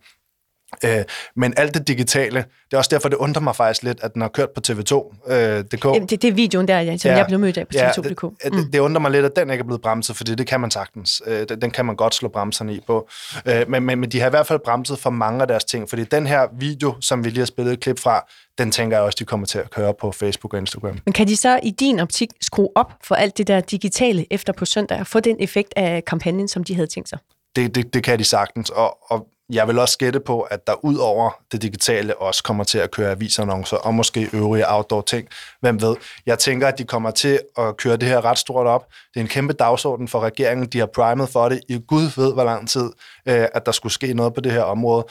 Øh, 0.86 1.04
men 1.36 1.54
alt 1.58 1.74
det 1.74 1.88
digitale, 1.88 2.40
det 2.40 2.74
er 2.74 2.78
også 2.78 2.90
derfor, 2.94 3.10
det 3.10 3.18
undrer 3.18 3.42
mig 3.42 3.56
faktisk 3.56 3.84
lidt, 3.84 4.00
at 4.04 4.14
den 4.14 4.22
har 4.22 4.30
kørt 4.30 4.50
på 4.50 4.62
TV2. 4.68 5.32
Øh, 5.34 5.64
DK. 5.64 5.84
Det, 6.10 6.22
det 6.22 6.24
er 6.24 6.32
videoen 6.32 6.68
der, 6.68 6.98
som 6.98 7.12
ja, 7.12 7.18
jeg 7.18 7.26
blev 7.28 7.40
mødt 7.40 7.58
af 7.58 7.68
på 7.68 7.74
TV2.dk. 7.76 8.24
Ja, 8.24 8.50
det, 8.50 8.54
mm. 8.54 8.64
det, 8.64 8.74
det 8.74 8.80
undrer 8.80 9.02
mig 9.02 9.12
lidt, 9.12 9.26
at 9.26 9.36
den 9.36 9.50
ikke 9.50 9.62
er 9.62 9.66
blevet 9.66 9.82
bremset, 9.82 10.16
fordi 10.16 10.36
det 10.36 10.48
kan 10.48 10.62
man 10.62 10.72
sagtens. 10.72 11.22
Øh, 11.26 11.48
den 11.62 11.72
kan 11.72 11.86
man 11.86 11.96
godt 11.96 12.16
slå 12.16 12.30
bremserne 12.30 12.74
i 12.74 12.82
på. 12.88 13.10
Øh, 13.46 13.70
men, 13.70 13.84
men, 13.84 14.00
men 14.00 14.12
de 14.12 14.20
har 14.20 14.28
i 14.28 14.30
hvert 14.30 14.48
fald 14.48 14.60
bremset 14.66 15.00
for 15.00 15.10
mange 15.10 15.42
af 15.42 15.48
deres 15.48 15.64
ting, 15.64 15.90
fordi 15.90 16.04
den 16.04 16.28
her 16.28 16.48
video, 16.60 16.96
som 17.02 17.24
vi 17.24 17.30
lige 17.30 17.40
har 17.40 17.46
spillet 17.46 17.74
et 17.74 17.80
klip 17.80 18.00
fra, 18.00 18.26
den 18.58 18.72
tænker 18.72 18.98
jeg 18.98 19.04
også, 19.04 19.16
de 19.20 19.26
kommer 19.26 19.48
til 19.48 19.60
at 19.60 19.70
køre 19.70 19.94
på 20.02 20.12
Facebook 20.12 20.54
og 20.54 20.60
Instagram. 20.60 21.00
Men 21.06 21.14
kan 21.14 21.28
de 21.28 21.38
så 21.38 21.60
i 21.64 21.72
din 21.72 22.00
optik 22.00 22.30
skrue 22.42 22.70
op 22.76 22.94
for 23.04 23.16
alt 23.16 23.38
det 23.38 23.48
der 23.48 23.60
digitale 23.60 24.26
efter 24.32 24.54
på 24.54 24.66
søndag 24.66 25.00
og 25.00 25.08
få 25.08 25.20
den 25.20 25.38
effekt 25.40 25.74
af 25.76 26.06
kampagnen, 26.06 26.48
som 26.48 26.64
de 26.64 26.76
havde 26.76 26.88
tænkt 26.88 27.10
sig? 27.10 27.20
Det, 27.56 27.76
det, 27.76 27.94
det 27.94 28.04
kan 28.04 28.20
de 28.20 28.24
sagtens, 28.24 28.70
og, 28.70 29.12
og 29.12 29.28
jeg 29.50 29.68
vil 29.68 29.80
også 29.80 29.98
gætte 29.98 30.20
på, 30.20 30.42
at 30.42 30.68
der 30.68 30.86
ud 30.86 30.96
over 30.96 31.32
det 31.52 31.62
digitale 31.62 32.18
også 32.18 32.44
kommer 32.44 32.64
til 32.64 32.78
at 32.78 32.92
køre 32.92 33.12
avisannoncer 33.12 33.78
og 33.78 33.94
måske 33.94 34.30
øvrige 34.34 34.72
outdoor 34.72 35.02
ting. 35.02 35.28
Hvem 35.62 35.82
ved? 35.82 35.96
Jeg 36.26 36.40
tænker, 36.40 36.68
at 36.68 36.78
de 36.78 36.84
kommer 36.84 37.12
til 37.12 37.40
at 37.58 37.78
køre 37.78 37.98
det 37.98 38.10
her 38.10 38.26
ret 38.26 38.38
stort 38.38 38.68
op. 38.68 38.86
Det 39.14 39.20
er 39.20 39.22
en 39.22 39.28
kæmpe 39.28 39.54
dagsorden 39.54 40.08
for 40.08 40.20
regeringen. 40.20 40.68
De 40.68 40.80
har 40.80 40.86
primet 40.86 41.30
for 41.30 41.50
det 41.50 41.62
i 41.70 41.82
gud 41.88 42.10
ved, 42.16 42.34
hvor 42.34 42.44
lang 42.44 42.70
tid, 42.70 42.92
øh, 43.26 43.48
at 43.54 43.66
der 43.66 43.72
skulle 43.72 43.94
ske 43.94 44.14
noget 44.14 44.34
på 44.34 44.42
det 44.42 44.52
her 44.52 44.64
område 44.64 45.06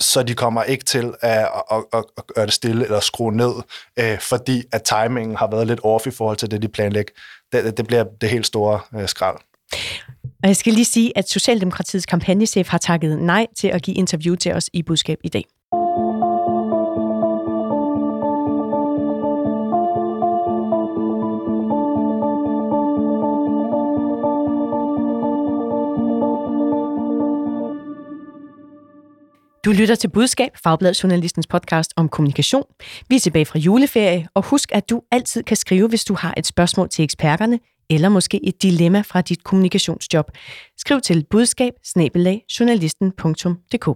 så 0.00 0.22
de 0.22 0.34
kommer 0.34 0.62
ikke 0.62 0.84
til 0.84 1.14
at, 1.20 1.48
at, 1.70 1.84
at, 1.92 2.04
at 2.16 2.26
gøre 2.34 2.46
det 2.46 2.54
stille 2.54 2.84
eller 2.84 3.00
skrue 3.00 3.32
ned, 3.32 3.52
øh, 3.98 4.18
fordi 4.20 4.62
at 4.72 4.82
timingen 4.82 5.36
har 5.36 5.50
været 5.50 5.66
lidt 5.66 5.80
off 5.84 6.06
i 6.06 6.10
forhold 6.10 6.36
til 6.36 6.50
det, 6.50 6.62
de 6.62 6.68
planlægger. 6.68 7.12
Det, 7.52 7.76
det 7.76 7.86
bliver 7.86 8.04
det 8.20 8.28
helt 8.28 8.46
store 8.46 8.80
øh, 8.94 9.08
skrald. 9.08 9.36
Og 10.24 10.48
jeg 10.48 10.56
skal 10.56 10.72
lige 10.72 10.84
sige, 10.84 11.18
at 11.18 11.28
Socialdemokratiets 11.28 12.06
kampagnechef 12.06 12.68
har 12.68 12.78
takket 12.78 13.18
nej 13.18 13.46
til 13.56 13.68
at 13.68 13.82
give 13.82 13.96
interview 13.96 14.34
til 14.34 14.52
os 14.52 14.70
i 14.72 14.82
budskab 14.82 15.18
i 15.24 15.28
dag. 15.28 15.44
Du 29.64 29.70
lytter 29.72 29.94
til 29.94 30.08
Budskab, 30.08 30.50
Fagbladet 30.64 31.02
Journalistens 31.02 31.46
podcast 31.46 31.92
om 31.96 32.08
kommunikation. 32.08 32.64
Vi 33.08 33.16
er 33.16 33.20
tilbage 33.20 33.46
fra 33.46 33.58
juleferie, 33.58 34.28
og 34.34 34.44
husk, 34.44 34.72
at 34.72 34.90
du 34.90 35.02
altid 35.10 35.42
kan 35.42 35.56
skrive, 35.56 35.88
hvis 35.88 36.04
du 36.04 36.14
har 36.14 36.34
et 36.36 36.46
spørgsmål 36.46 36.88
til 36.88 37.02
eksperterne 37.02 37.58
eller 37.94 38.08
måske 38.08 38.40
et 38.44 38.62
dilemma 38.62 39.00
fra 39.00 39.20
dit 39.20 39.44
kommunikationsjob. 39.44 40.30
Skriv 40.78 41.00
til 41.00 41.26
budskab 41.30 41.72
journalisten.dk. 42.58 43.86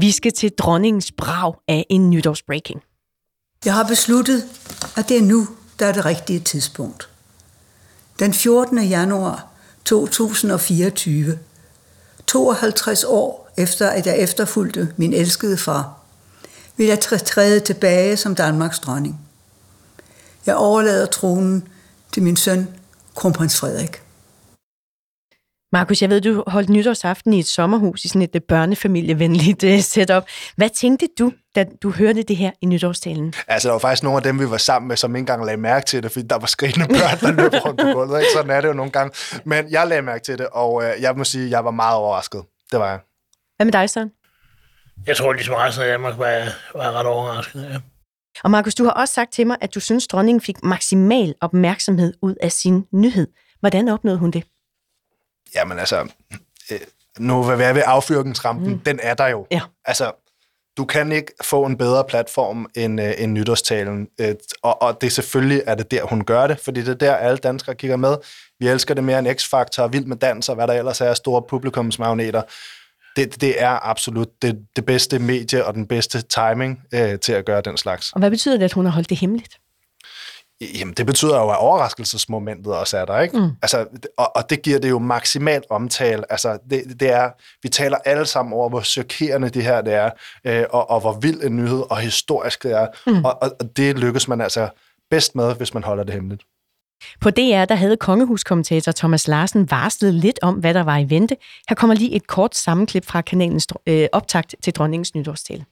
Vi 0.00 0.10
skal 0.10 0.32
til 0.32 0.50
dronningens 0.58 1.12
brag 1.12 1.54
af 1.68 1.86
en 1.90 2.10
nytårsbreaking. 2.10 2.82
Jeg 3.64 3.74
har 3.74 3.84
besluttet, 3.84 4.44
at 4.96 5.08
det 5.08 5.16
er 5.16 5.22
nu, 5.22 5.46
der 5.78 5.86
er 5.86 5.92
det 5.92 6.04
rigtige 6.04 6.40
tidspunkt. 6.40 7.08
Den 8.18 8.34
14. 8.34 8.78
januar 8.78 9.46
2024, 9.84 11.38
52 12.26 13.04
år 13.04 13.50
efter 13.58 13.88
at 13.88 14.06
jeg 14.06 14.18
efterfulgte 14.18 14.92
min 14.96 15.12
elskede 15.12 15.58
far, 15.58 16.05
vil 16.76 16.86
jeg 16.86 17.00
træde 17.00 17.60
tilbage 17.60 18.16
som 18.16 18.34
Danmarks 18.34 18.78
dronning. 18.78 19.20
Jeg 20.46 20.56
overlader 20.56 21.06
tronen 21.06 21.68
til 22.12 22.22
min 22.22 22.36
søn, 22.36 22.68
kronprins 23.14 23.60
Frederik. 23.60 24.02
Markus, 25.72 26.02
jeg 26.02 26.10
ved, 26.10 26.20
du 26.20 26.44
holdt 26.46 26.68
nytårsaften 26.68 27.32
i 27.32 27.38
et 27.38 27.46
sommerhus 27.46 28.04
i 28.04 28.08
sådan 28.08 28.22
et 28.22 28.34
øh, 28.34 28.40
børnefamilievenligt 28.40 29.64
uh, 29.64 29.80
setup. 29.80 30.24
Hvad 30.56 30.70
tænkte 30.70 31.08
du, 31.18 31.32
da 31.54 31.64
du 31.82 31.90
hørte 31.90 32.22
det 32.22 32.36
her 32.36 32.50
i 32.60 32.66
nytårstalen? 32.66 33.34
Altså, 33.48 33.68
der 33.68 33.72
var 33.72 33.78
faktisk 33.78 34.02
nogle 34.02 34.16
af 34.16 34.22
dem, 34.22 34.40
vi 34.40 34.50
var 34.50 34.56
sammen 34.56 34.88
med, 34.88 34.96
som 34.96 35.16
ikke 35.16 35.18
engang 35.20 35.44
lagde 35.44 35.60
mærke 35.60 35.86
til 35.86 36.02
det, 36.02 36.12
fordi 36.12 36.26
der 36.26 36.38
var 36.38 36.46
skrigende 36.46 36.86
børn, 36.88 37.20
der 37.20 37.42
løb 37.42 37.52
rundt 37.64 37.80
på 37.80 37.86
gulvet. 37.92 38.20
Ikke? 38.20 38.32
Sådan 38.34 38.50
er 38.50 38.60
det 38.60 38.68
jo 38.68 38.72
nogle 38.72 38.92
gange. 38.92 39.14
Men 39.44 39.70
jeg 39.70 39.88
lagde 39.88 40.02
mærke 40.02 40.24
til 40.24 40.38
det, 40.38 40.46
og 40.46 40.84
øh, 40.84 40.90
jeg 41.00 41.14
må 41.16 41.24
sige, 41.24 41.44
at 41.44 41.50
jeg 41.50 41.64
var 41.64 41.70
meget 41.70 41.96
overrasket. 41.96 42.42
Det 42.72 42.80
var 42.80 42.88
jeg. 42.90 42.98
Hvad 43.56 43.64
med 43.64 43.72
dig, 43.72 43.90
Søren? 43.90 44.10
Jeg 45.06 45.16
tror, 45.16 45.32
ligesom 45.32 45.54
resten 45.54 45.84
af 45.84 45.88
Danmark 45.88 46.18
var, 46.18 46.52
var 46.74 46.92
ret 46.92 47.06
overrasket. 47.06 47.62
Ja. 47.70 47.76
Og 48.44 48.50
Markus, 48.50 48.74
du 48.74 48.84
har 48.84 48.90
også 48.90 49.14
sagt 49.14 49.32
til 49.32 49.46
mig, 49.46 49.56
at 49.60 49.74
du 49.74 49.80
synes, 49.80 50.06
dronningen 50.06 50.40
fik 50.40 50.62
maksimal 50.62 51.34
opmærksomhed 51.40 52.14
ud 52.22 52.34
af 52.40 52.52
sin 52.52 52.86
nyhed. 52.92 53.26
Hvordan 53.60 53.88
opnåede 53.88 54.18
hun 54.18 54.30
det? 54.30 54.44
Jamen 55.54 55.78
altså, 55.78 56.08
øh, 56.70 56.78
nu 57.18 57.42
vil 57.42 57.58
jeg 57.58 57.74
ved 57.74 57.82
affyringsrampen, 57.86 58.72
mm. 58.72 58.78
den 58.78 59.00
er 59.02 59.14
der 59.14 59.26
jo. 59.26 59.46
Ja. 59.50 59.60
Altså, 59.84 60.12
du 60.76 60.84
kan 60.84 61.12
ikke 61.12 61.32
få 61.44 61.66
en 61.66 61.78
bedre 61.78 62.04
platform 62.04 62.66
end, 62.74 63.00
øh, 63.00 63.12
end 63.18 63.32
nytårstalen. 63.32 64.08
Øh, 64.20 64.34
og, 64.62 64.82
og 64.82 65.00
det 65.00 65.12
selvfølgelig 65.12 65.62
er 65.66 65.74
det 65.74 65.90
der, 65.90 66.04
hun 66.04 66.24
gør 66.24 66.46
det, 66.46 66.60
fordi 66.60 66.80
det 66.80 66.88
er 66.88 66.94
der, 66.94 67.14
alle 67.14 67.38
danskere 67.38 67.74
kigger 67.74 67.96
med. 67.96 68.16
Vi 68.58 68.68
elsker 68.68 68.94
det 68.94 69.04
mere 69.04 69.18
end 69.18 69.28
X-Factor, 69.28 69.86
Vild 69.86 70.04
med 70.04 70.16
Dans 70.16 70.48
og 70.48 70.54
hvad 70.54 70.66
der 70.66 70.74
ellers 70.74 71.00
er, 71.00 71.14
store 71.14 71.42
publikumsmagneter. 71.48 72.42
Det, 73.16 73.40
det 73.40 73.62
er 73.62 73.88
absolut 73.88 74.42
det, 74.42 74.66
det 74.76 74.86
bedste 74.86 75.18
medie 75.18 75.64
og 75.64 75.74
den 75.74 75.86
bedste 75.86 76.22
timing 76.22 76.82
øh, 76.94 77.18
til 77.18 77.32
at 77.32 77.44
gøre 77.44 77.60
den 77.60 77.76
slags. 77.76 78.12
Og 78.12 78.18
hvad 78.18 78.30
betyder 78.30 78.56
det, 78.56 78.64
at 78.64 78.72
hun 78.72 78.84
har 78.84 78.92
holdt 78.92 79.10
det 79.10 79.18
hemmeligt? 79.18 79.58
Jamen, 80.60 80.94
det 80.94 81.06
betyder 81.06 81.36
jo, 81.36 81.50
at 81.50 81.58
overraskelsesmomentet 81.58 82.74
også 82.74 82.98
er 82.98 83.04
der, 83.04 83.20
ikke? 83.20 83.38
Mm. 83.38 83.50
Altså, 83.62 83.86
og, 84.16 84.36
og 84.36 84.50
det 84.50 84.62
giver 84.62 84.78
det 84.78 84.90
jo 84.90 84.98
maksimalt 84.98 85.64
omtale. 85.70 86.32
Altså, 86.32 86.58
det, 86.70 87.00
det 87.00 87.10
er, 87.10 87.30
vi 87.62 87.68
taler 87.68 87.96
alle 88.04 88.26
sammen 88.26 88.52
over, 88.52 88.68
hvor 88.68 88.80
chokerende 88.80 89.48
det 89.48 89.62
her 89.62 89.80
det 89.80 89.94
er, 89.94 90.10
øh, 90.44 90.64
og, 90.70 90.90
og 90.90 91.00
hvor 91.00 91.12
vild 91.12 91.42
en 91.42 91.56
nyhed 91.56 91.82
og 91.90 91.98
historisk 91.98 92.62
det 92.62 92.72
er. 92.72 92.86
Mm. 93.06 93.24
Og, 93.24 93.42
og, 93.42 93.56
og 93.60 93.76
det 93.76 93.98
lykkes 93.98 94.28
man 94.28 94.40
altså 94.40 94.68
bedst 95.10 95.34
med, 95.34 95.54
hvis 95.54 95.74
man 95.74 95.82
holder 95.84 96.04
det 96.04 96.14
hemmeligt. 96.14 96.42
På 97.20 97.30
DR 97.30 97.64
der 97.64 97.74
havde 97.74 97.96
kongehuskommentator 97.96 98.92
Thomas 98.92 99.28
Larsen 99.28 99.70
varslet 99.70 100.14
lidt 100.14 100.38
om, 100.42 100.54
hvad 100.54 100.74
der 100.74 100.82
var 100.82 100.98
i 100.98 101.10
vente. 101.10 101.36
Her 101.68 101.74
kommer 101.74 101.94
lige 101.94 102.14
et 102.14 102.26
kort 102.26 102.56
sammenklip 102.56 103.06
fra 103.06 103.20
kanalens 103.20 103.66
øh, 103.86 104.08
optakt 104.12 104.54
til 104.64 104.72
dronningens 104.72 105.14
nytårstale. 105.14 105.64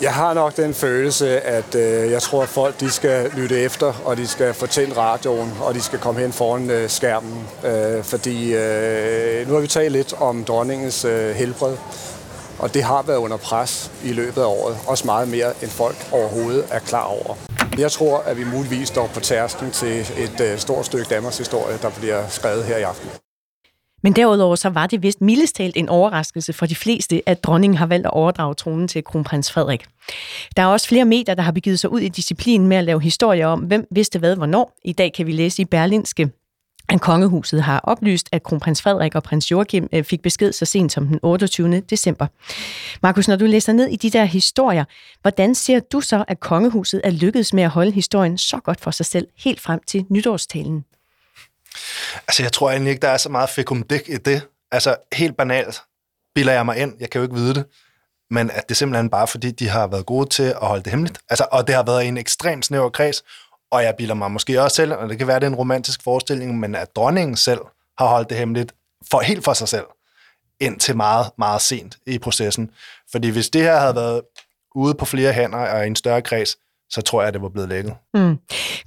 Jeg 0.00 0.14
har 0.14 0.34
nok 0.34 0.56
den 0.56 0.74
følelse, 0.74 1.40
at 1.40 1.74
øh, 1.74 2.10
jeg 2.10 2.22
tror, 2.22 2.42
at 2.42 2.48
folk 2.48 2.80
de 2.80 2.90
skal 2.90 3.30
lytte 3.36 3.60
efter, 3.60 3.92
og 4.04 4.16
de 4.16 4.26
skal 4.26 4.54
fortælle 4.54 4.96
radioen, 4.96 5.52
og 5.60 5.74
de 5.74 5.80
skal 5.80 5.98
komme 5.98 6.20
hen 6.20 6.32
foran 6.32 6.70
øh, 6.70 6.88
skærmen. 6.88 7.46
Øh, 7.64 8.04
fordi 8.04 8.54
øh, 8.54 9.48
nu 9.48 9.54
har 9.54 9.60
vi 9.60 9.66
talt 9.66 9.92
lidt 9.92 10.12
om 10.12 10.44
dronningens 10.44 11.04
øh, 11.04 11.34
helbred, 11.34 11.76
og 12.58 12.74
det 12.74 12.82
har 12.82 13.02
været 13.02 13.18
under 13.18 13.36
pres 13.36 13.90
i 14.04 14.12
løbet 14.12 14.40
af 14.40 14.46
året. 14.46 14.76
Også 14.86 15.06
meget 15.06 15.28
mere, 15.28 15.52
end 15.62 15.70
folk 15.70 15.96
overhovedet 16.12 16.64
er 16.70 16.78
klar 16.78 17.04
over. 17.04 17.36
Jeg 17.78 17.92
tror, 17.92 18.18
at 18.18 18.36
vi 18.36 18.44
muligvis 18.44 18.88
står 18.88 19.06
på 19.14 19.20
tærsken 19.20 19.70
til 19.70 20.00
et 20.00 20.40
øh, 20.40 20.58
stort 20.58 20.86
stykke 20.86 21.06
Danmarks 21.10 21.38
historie, 21.38 21.78
der 21.82 21.90
bliver 21.90 22.28
skrevet 22.28 22.64
her 22.64 22.76
i 22.76 22.82
aften. 22.82 23.10
Men 24.02 24.12
derudover 24.12 24.56
så 24.56 24.68
var 24.68 24.86
det 24.86 25.02
vist 25.02 25.20
mildest 25.20 25.56
talt 25.56 25.76
en 25.76 25.88
overraskelse 25.88 26.52
for 26.52 26.66
de 26.66 26.74
fleste, 26.74 27.22
at 27.26 27.44
dronningen 27.44 27.76
har 27.76 27.86
valgt 27.86 28.06
at 28.06 28.12
overdrage 28.12 28.54
tronen 28.54 28.88
til 28.88 29.04
kronprins 29.04 29.52
Frederik. 29.52 29.84
Der 30.56 30.62
er 30.62 30.66
også 30.66 30.88
flere 30.88 31.04
medier, 31.04 31.34
der 31.34 31.42
har 31.42 31.52
begivet 31.52 31.78
sig 31.78 31.92
ud 31.92 32.00
i 32.00 32.08
disciplinen 32.08 32.68
med 32.68 32.76
at 32.76 32.84
lave 32.84 33.02
historier 33.02 33.46
om, 33.46 33.60
hvem 33.60 33.86
vidste 33.90 34.18
hvad 34.18 34.36
hvornår. 34.36 34.72
I 34.84 34.92
dag 34.92 35.12
kan 35.12 35.26
vi 35.26 35.32
læse 35.32 35.62
i 35.62 35.64
Berlinske, 35.64 36.30
at 36.88 37.00
kongehuset 37.00 37.62
har 37.62 37.80
oplyst, 37.80 38.28
at 38.32 38.42
kronprins 38.42 38.82
Frederik 38.82 39.14
og 39.14 39.22
prins 39.22 39.50
Joachim 39.50 39.88
øh, 39.92 40.04
fik 40.04 40.22
besked 40.22 40.52
så 40.52 40.64
sent 40.64 40.92
som 40.92 41.06
den 41.06 41.20
28. 41.22 41.80
december. 41.80 42.26
Markus, 43.02 43.28
når 43.28 43.36
du 43.36 43.44
læser 43.44 43.72
ned 43.72 43.86
i 43.88 43.96
de 43.96 44.10
der 44.10 44.24
historier, 44.24 44.84
hvordan 45.22 45.54
ser 45.54 45.80
du 45.80 46.00
så, 46.00 46.24
at 46.28 46.40
kongehuset 46.40 47.00
er 47.04 47.10
lykkedes 47.10 47.52
med 47.52 47.62
at 47.62 47.70
holde 47.70 47.92
historien 47.92 48.38
så 48.38 48.60
godt 48.64 48.80
for 48.80 48.90
sig 48.90 49.06
selv 49.06 49.28
helt 49.36 49.60
frem 49.60 49.80
til 49.86 50.06
nytårstalen? 50.08 50.84
Altså, 52.28 52.42
jeg 52.42 52.52
tror 52.52 52.70
egentlig 52.70 52.90
ikke, 52.90 53.02
der 53.02 53.08
er 53.08 53.16
så 53.16 53.28
meget 53.28 53.50
fikumdik 53.50 54.08
i 54.08 54.16
det. 54.16 54.42
Altså, 54.72 54.96
helt 55.12 55.36
banalt 55.36 55.82
bilder 56.34 56.52
jeg 56.52 56.64
mig 56.64 56.78
ind. 56.78 56.94
Jeg 57.00 57.10
kan 57.10 57.18
jo 57.18 57.22
ikke 57.22 57.34
vide 57.34 57.54
det. 57.54 57.64
Men 58.30 58.50
at 58.50 58.68
det 58.68 58.70
er 58.70 58.74
simpelthen 58.74 59.10
bare, 59.10 59.26
fordi 59.26 59.50
de 59.50 59.68
har 59.68 59.86
været 59.86 60.06
gode 60.06 60.28
til 60.28 60.42
at 60.42 60.66
holde 60.66 60.82
det 60.82 60.90
hemmeligt. 60.90 61.18
Altså, 61.30 61.46
og 61.52 61.66
det 61.66 61.74
har 61.74 61.82
været 61.82 62.08
en 62.08 62.16
ekstremt 62.16 62.64
snæver 62.64 62.90
kreds. 62.90 63.22
Og 63.72 63.82
jeg 63.82 63.94
bilder 63.98 64.14
mig 64.14 64.30
måske 64.30 64.62
også 64.62 64.74
selv, 64.74 64.92
og 64.92 65.08
det 65.08 65.18
kan 65.18 65.26
være, 65.26 65.40
det 65.40 65.46
er 65.46 65.50
en 65.50 65.56
romantisk 65.56 66.02
forestilling, 66.02 66.60
men 66.60 66.74
at 66.74 66.96
dronningen 66.96 67.36
selv 67.36 67.60
har 67.98 68.06
holdt 68.06 68.30
det 68.30 68.38
hemmeligt 68.38 68.72
for, 69.10 69.20
helt 69.20 69.44
for 69.44 69.52
sig 69.52 69.68
selv, 69.68 69.84
indtil 70.60 70.96
meget, 70.96 71.26
meget 71.38 71.60
sent 71.60 71.96
i 72.06 72.18
processen. 72.18 72.70
Fordi 73.12 73.28
hvis 73.28 73.50
det 73.50 73.62
her 73.62 73.78
havde 73.78 73.94
været 73.94 74.20
ude 74.74 74.94
på 74.94 75.04
flere 75.04 75.32
hænder 75.32 75.58
og 75.58 75.84
i 75.84 75.86
en 75.86 75.96
større 75.96 76.22
kreds, 76.22 76.56
så 76.90 77.02
tror 77.02 77.20
jeg, 77.20 77.28
at 77.28 77.34
det 77.34 77.42
var 77.42 77.48
blevet 77.48 77.68
lækket. 77.68 77.94
Mm. 78.14 78.38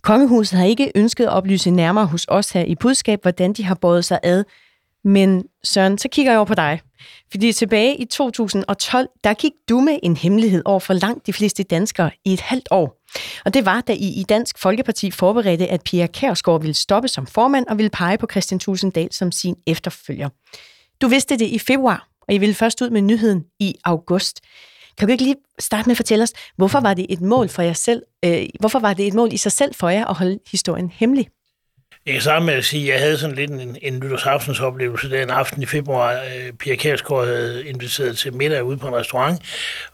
Kongehuset 0.01 0.59
har 0.59 0.65
ikke 0.65 0.91
ønsket 0.95 1.23
at 1.23 1.29
oplyse 1.29 1.71
nærmere 1.71 2.05
hos 2.05 2.25
os 2.29 2.49
her 2.49 2.63
i 2.63 2.75
budskab, 2.75 3.21
hvordan 3.21 3.53
de 3.53 3.63
har 3.63 3.75
båret 3.75 4.05
sig 4.05 4.19
ad. 4.23 4.43
Men 5.03 5.43
Søren, 5.63 5.97
så 5.97 6.09
kigger 6.11 6.31
jeg 6.31 6.39
over 6.39 6.45
på 6.45 6.55
dig. 6.55 6.81
Fordi 7.31 7.53
tilbage 7.53 7.95
i 7.95 8.05
2012, 8.05 9.07
der 9.23 9.33
gik 9.33 9.51
du 9.69 9.79
med 9.79 9.99
en 10.03 10.17
hemmelighed 10.17 10.61
over 10.65 10.79
for 10.79 10.93
langt 10.93 11.27
de 11.27 11.33
fleste 11.33 11.63
danskere 11.63 12.11
i 12.25 12.33
et 12.33 12.41
halvt 12.41 12.67
år. 12.71 13.01
Og 13.45 13.53
det 13.53 13.65
var, 13.65 13.81
da 13.81 13.93
I 13.93 14.07
i 14.19 14.23
Dansk 14.29 14.57
Folkeparti 14.59 15.11
forberedte, 15.11 15.67
at 15.67 15.81
Pia 15.83 16.07
Kærsgaard 16.07 16.61
ville 16.61 16.73
stoppe 16.73 17.07
som 17.07 17.27
formand 17.27 17.67
og 17.67 17.77
ville 17.77 17.89
pege 17.89 18.17
på 18.17 18.27
Christian 18.31 18.59
Tusinddal 18.59 19.13
som 19.13 19.31
sin 19.31 19.55
efterfølger. 19.67 20.29
Du 21.01 21.07
vidste 21.07 21.37
det 21.37 21.47
i 21.47 21.59
februar, 21.59 22.07
og 22.27 22.33
I 22.33 22.37
ville 22.37 22.55
først 22.55 22.81
ud 22.81 22.89
med 22.89 23.01
nyheden 23.01 23.43
i 23.59 23.75
august. 23.83 24.41
Kan 24.97 25.07
du 25.07 25.11
ikke 25.11 25.23
lige 25.23 25.35
starte 25.59 25.87
med 25.89 25.91
at 25.91 25.97
fortælle 25.97 26.23
os, 26.23 26.33
hvorfor 26.57 26.79
var 26.79 26.93
det 26.93 27.05
et 27.09 27.21
mål 27.21 27.49
for 27.49 27.61
jer 27.61 27.73
selv? 27.73 28.01
Øh, 28.25 28.45
hvorfor 28.59 28.79
var 28.79 28.93
det 28.93 29.07
et 29.07 29.13
mål 29.13 29.33
i 29.33 29.37
sig 29.37 29.51
selv 29.51 29.75
for 29.75 29.89
jer 29.89 30.05
at 30.05 30.15
holde 30.15 30.39
historien 30.51 30.89
hemmelig? 30.89 31.27
Jeg 32.05 32.13
kan 32.13 32.21
starte 32.21 32.45
med 32.45 32.53
at 32.53 32.65
sige, 32.65 32.83
at 32.83 32.93
jeg 32.93 32.99
havde 32.99 33.17
sådan 33.17 33.35
lidt 33.35 33.51
en, 33.51 33.77
en 33.81 33.99
nytårsaftens 33.99 34.59
oplevelse 34.59 35.09
den 35.09 35.29
aften 35.29 35.61
i 35.61 35.65
februar. 35.65 36.13
Øh, 36.13 36.53
Pia 36.53 36.75
Kærsgaard 36.75 37.25
havde 37.25 37.65
inviteret 37.65 38.17
til 38.17 38.33
middag 38.33 38.63
ude 38.63 38.77
på 38.77 38.87
en 38.87 38.95
restaurant, 38.95 39.41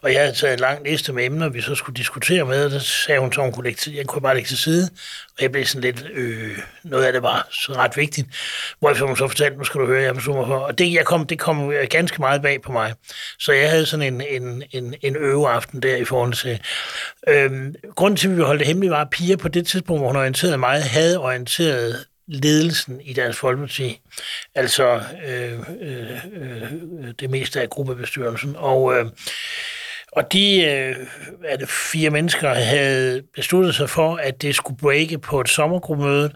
og 0.02 0.12
jeg 0.12 0.20
havde 0.20 0.34
taget 0.34 0.52
en 0.54 0.60
lang 0.60 0.88
liste 0.88 1.12
med 1.12 1.24
emner, 1.24 1.48
vi 1.48 1.60
så 1.60 1.74
skulle 1.74 1.96
diskutere 1.96 2.44
med, 2.44 2.64
og 2.64 2.70
der 2.70 2.78
sagde 2.78 3.20
hun, 3.20 3.28
at 3.28 3.36
hun 3.36 3.52
kunne 3.52 3.64
lægge 3.64 3.78
til, 3.78 3.94
jeg 3.94 4.06
kunne 4.06 4.22
bare 4.22 4.34
lægge 4.34 4.48
til 4.48 4.58
side, 4.58 4.90
og 5.36 5.42
jeg 5.42 5.52
blev 5.52 5.64
sådan 5.64 5.82
lidt, 5.82 6.04
øh, 6.14 6.58
noget 6.84 7.04
af 7.04 7.12
det 7.12 7.22
var 7.22 7.48
så 7.50 7.72
ret 7.72 7.96
vigtigt, 7.96 8.28
hvorfor 8.80 9.06
hun 9.06 9.16
så 9.16 9.28
fortalte, 9.28 9.58
nu 9.58 9.64
skal 9.64 9.80
du 9.80 9.86
høre, 9.86 10.02
jeg 10.02 10.14
beslutter 10.14 10.46
for, 10.46 10.58
og 10.58 10.78
det, 10.78 10.92
jeg 10.92 11.04
kom, 11.04 11.26
det 11.26 11.38
kom 11.38 11.72
ganske 11.90 12.20
meget 12.20 12.42
bag 12.42 12.62
på 12.62 12.72
mig. 12.72 12.94
Så 13.38 13.52
jeg 13.52 13.70
havde 13.70 13.86
sådan 13.86 14.14
en, 14.14 14.42
en, 14.42 14.62
en, 14.70 14.94
en 15.02 15.16
øveaften 15.16 15.82
der 15.82 15.96
i 15.96 16.04
forhold 16.04 16.32
til. 16.32 16.60
Øhm, 17.28 17.74
grunden 17.96 18.16
til, 18.16 18.28
at 18.28 18.36
vi 18.36 18.42
holdt 18.42 18.58
det 18.58 18.68
hemmeligt, 18.68 18.90
var, 18.90 19.00
at 19.00 19.10
Pia 19.10 19.36
på 19.36 19.48
det 19.48 19.66
tidspunkt, 19.66 20.00
hvor 20.00 20.08
hun 20.08 20.16
orienterede 20.16 20.58
mig, 20.58 20.82
havde 20.82 21.18
orienteret 21.18 22.01
ledelsen 22.32 23.00
i 23.00 23.12
Dansk 23.12 23.38
Folkeparti, 23.38 24.00
altså 24.54 25.02
øh, 25.26 25.58
øh, 25.80 26.24
øh, 26.32 26.72
det 27.20 27.30
meste 27.30 27.60
af 27.60 27.70
gruppebestyrelsen. 27.70 28.54
Og, 28.56 28.94
øh, 28.94 29.06
og 30.12 30.32
de 30.32 30.64
øh, 30.64 30.96
er 31.44 31.56
det 31.56 31.68
fire 31.68 32.10
mennesker 32.10 32.54
havde 32.54 33.22
besluttet 33.34 33.74
sig 33.74 33.90
for, 33.90 34.16
at 34.16 34.42
det 34.42 34.54
skulle 34.54 34.78
breake 34.78 35.18
på 35.18 35.40
et 35.40 35.48
sommergruppemøde, 35.48 36.32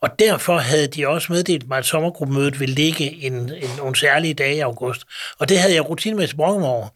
og 0.00 0.18
derfor 0.18 0.58
havde 0.58 0.86
de 0.86 1.08
også 1.08 1.32
meddelt 1.32 1.68
mig, 1.68 1.78
at 1.78 1.86
sommergruppemødet 1.86 2.60
ville 2.60 2.74
ligge 2.74 3.04
en, 3.04 3.34
en, 3.34 3.68
nogle 3.76 3.96
særlige 3.96 4.34
dage 4.34 4.56
i 4.56 4.60
august. 4.60 5.02
Og 5.38 5.48
det 5.48 5.58
havde 5.58 5.74
jeg 5.74 5.88
rutinemæssigt 5.88 6.36
brugt 6.36 6.64
over, 6.64 6.88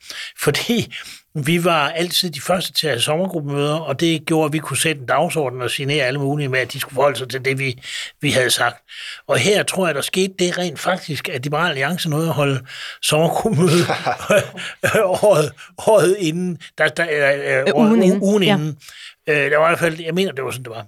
fordi 0.43 0.95
vi 1.35 1.65
var 1.65 1.89
altid 1.89 2.31
de 2.31 2.41
første 2.41 2.73
til 2.73 2.87
at 2.87 2.93
have 2.93 3.01
sommergruppemøder, 3.01 3.77
og 3.77 4.01
det 4.01 4.27
gjorde, 4.27 4.47
at 4.47 4.53
vi 4.53 4.59
kunne 4.59 4.77
sætte 4.77 5.01
en 5.01 5.07
dagsorden 5.07 5.63
og 5.63 5.71
signere 5.71 6.05
alle 6.05 6.21
mulige 6.21 6.49
med, 6.49 6.61
at 6.61 6.73
de 6.73 6.81
skulle 6.81 6.95
forholde 6.95 7.19
sig 7.19 7.29
til 7.29 7.45
det, 7.45 7.59
vi, 7.59 7.83
vi 8.21 8.31
havde 8.31 8.51
sagt. 8.51 8.77
Og 9.27 9.39
her 9.39 9.63
tror 9.63 9.87
jeg, 9.87 9.95
der 9.95 10.01
skete 10.01 10.35
det 10.39 10.59
rent 10.59 10.79
faktisk, 10.79 11.29
at 11.29 11.43
Liberal 11.45 11.69
Alliance 11.69 12.11
nåede 12.11 12.29
at 12.29 12.35
holde 12.35 12.61
sommergruppemøde 13.03 13.85
året, 15.25 15.53
året 15.79 16.17
inden. 16.19 16.59
Der, 16.79 16.89
der, 16.89 17.07
øh, 17.11 17.67
øh, 17.69 17.75
ugen 17.75 18.03
inden. 18.03 18.23
Ugen 18.23 18.43
inden. 18.43 18.79
Ja. 19.27 19.45
Øh, 19.45 19.51
der 19.51 19.57
var 19.57 19.67
i 19.67 19.71
hvert 19.71 19.79
fald, 19.79 20.01
jeg 20.01 20.15
mener, 20.15 20.33
det 20.33 20.45
var 20.45 20.51
sådan, 20.51 20.65
det 20.65 20.71
var. 20.71 20.87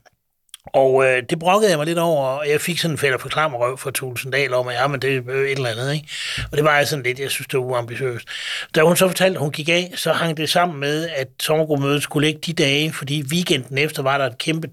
Og 0.66 1.05
øh, 1.05 1.22
det 1.31 1.38
brokkede 1.38 1.70
jeg 1.70 1.79
mig 1.79 1.87
lidt 1.87 1.98
over, 1.98 2.27
og 2.27 2.48
jeg 2.48 2.61
fik 2.61 2.79
sådan 2.79 2.94
en 2.94 2.98
fælder 2.98 3.18
for 3.18 3.59
røv 3.59 3.79
for 3.79 3.90
Tulsendal 3.90 4.55
om, 4.55 4.68
at 4.68 4.74
ja, 4.74 4.87
men 4.87 5.03
det 5.03 5.16
er 5.16 5.22
øh, 5.29 5.44
et 5.44 5.50
eller 5.50 5.70
andet, 5.70 5.94
ikke? 5.94 6.09
Og 6.50 6.57
det 6.57 6.64
var 6.64 6.77
jeg 6.77 6.88
sådan 6.88 7.03
lidt, 7.03 7.18
jeg 7.18 7.31
synes, 7.31 7.46
det 7.46 7.59
var 7.59 7.64
uambitiøst. 7.64 8.29
Da 8.74 8.81
hun 8.81 8.96
så 8.96 9.09
fortalte, 9.09 9.37
at 9.37 9.40
hun 9.40 9.53
gik 9.53 9.68
af, 9.68 9.92
så 9.96 10.12
hang 10.12 10.37
det 10.37 10.50
sammen 10.50 10.81
med, 10.81 11.09
at 11.09 11.29
sommergruppemødet 11.40 12.03
skulle 12.03 12.27
ligge 12.27 12.40
de 12.46 12.53
dage, 12.53 12.92
fordi 12.92 13.24
weekenden 13.33 13.79
efter 13.79 14.03
var 14.03 14.18
der 14.18 14.27
et 14.27 14.38
kæmpe 14.38 14.68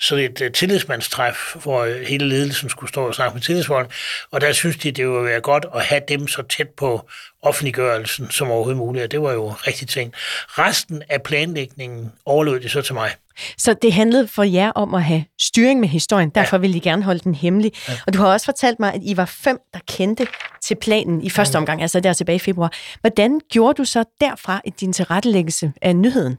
sådan 0.00 0.24
et 0.24 0.40
uh, 0.40 0.52
tillidsmandstræf, 0.52 1.56
hvor 1.62 1.84
øh, 1.84 2.00
hele 2.00 2.28
ledelsen 2.28 2.68
skulle 2.68 2.90
stå 2.90 3.06
og 3.06 3.14
snakke 3.14 3.34
med 3.34 3.42
tillidsfolk, 3.42 3.92
og 4.30 4.40
der 4.40 4.52
synes 4.52 4.76
de, 4.76 4.90
det 4.90 5.08
ville 5.08 5.24
være 5.24 5.40
godt 5.40 5.66
at 5.74 5.84
have 5.84 6.02
dem 6.08 6.28
så 6.28 6.42
tæt 6.42 6.68
på 6.68 7.08
offentliggørelsen 7.42 8.30
som 8.30 8.50
overhovedet 8.50 8.76
muligt, 8.76 9.04
og 9.04 9.10
det 9.10 9.22
var 9.22 9.32
jo 9.32 9.48
rigtig 9.48 9.88
ting. 9.88 10.12
Resten 10.48 11.02
af 11.08 11.22
planlægningen 11.22 12.12
overlod 12.26 12.60
de 12.60 12.68
så 12.68 12.82
til 12.82 12.94
mig. 12.94 13.10
Så 13.58 13.74
det 13.82 13.92
handlede 13.92 14.28
for 14.28 14.42
jer 14.42 14.70
om 14.70 14.94
at 14.94 15.02
have 15.02 15.24
styring 15.40 15.80
med 15.80 15.88
historien, 15.88 16.30
derfor 16.30 16.56
ja. 16.56 16.60
ville 16.60 16.76
I 16.76 16.80
gerne 16.80 17.02
holde 17.02 17.20
den 17.20 17.34
hemmelig. 17.34 17.72
Ja. 17.88 17.92
Og 18.06 18.14
du 18.14 18.18
har 18.18 18.26
også 18.26 18.44
fortalt 18.44 18.80
mig, 18.80 18.94
at 18.94 19.00
I 19.04 19.16
var 19.16 19.24
fem, 19.24 19.58
der 19.74 19.80
kendte 19.88 20.26
til 20.62 20.74
planen 20.74 21.22
i 21.22 21.30
første 21.30 21.56
omgang, 21.56 21.82
altså 21.82 22.00
der 22.00 22.12
tilbage 22.12 22.36
i 22.36 22.38
februar. 22.38 22.72
Hvordan 23.00 23.40
gjorde 23.50 23.74
du 23.74 23.84
så 23.84 24.04
derfra 24.20 24.60
i 24.64 24.70
din 24.70 24.92
tilrettelæggelse 24.92 25.72
af 25.82 25.96
nyheden? 25.96 26.38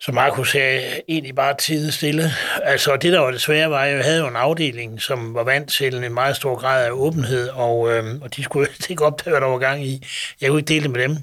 Så 0.00 0.12
Markus 0.12 0.52
sagde 0.52 1.02
egentlig 1.08 1.34
bare 1.34 1.56
tid 1.56 1.92
stille. 1.92 2.30
Altså 2.62 2.96
det, 2.96 3.12
der 3.12 3.20
var 3.20 3.30
det 3.30 3.40
svære, 3.40 3.70
var, 3.70 3.82
at 3.82 3.96
jeg 3.96 4.04
havde 4.04 4.20
jo 4.20 4.28
en 4.28 4.36
afdeling, 4.36 5.02
som 5.02 5.34
var 5.34 5.44
vant 5.44 5.70
til 5.70 5.94
en 5.94 6.14
meget 6.14 6.36
stor 6.36 6.56
grad 6.56 6.86
af 6.86 6.90
åbenhed, 6.90 7.48
og, 7.48 7.92
øh, 7.92 8.20
og 8.22 8.36
de 8.36 8.44
skulle 8.44 8.68
ikke 8.90 9.04
opdage, 9.04 9.30
hvad 9.30 9.40
der 9.40 9.46
var 9.46 9.58
gang 9.58 9.86
i. 9.86 10.06
Jeg 10.40 10.50
kunne 10.50 10.60
ikke 10.60 10.68
dele 10.68 10.82
det 10.82 10.90
med 10.90 11.02
dem. 11.02 11.16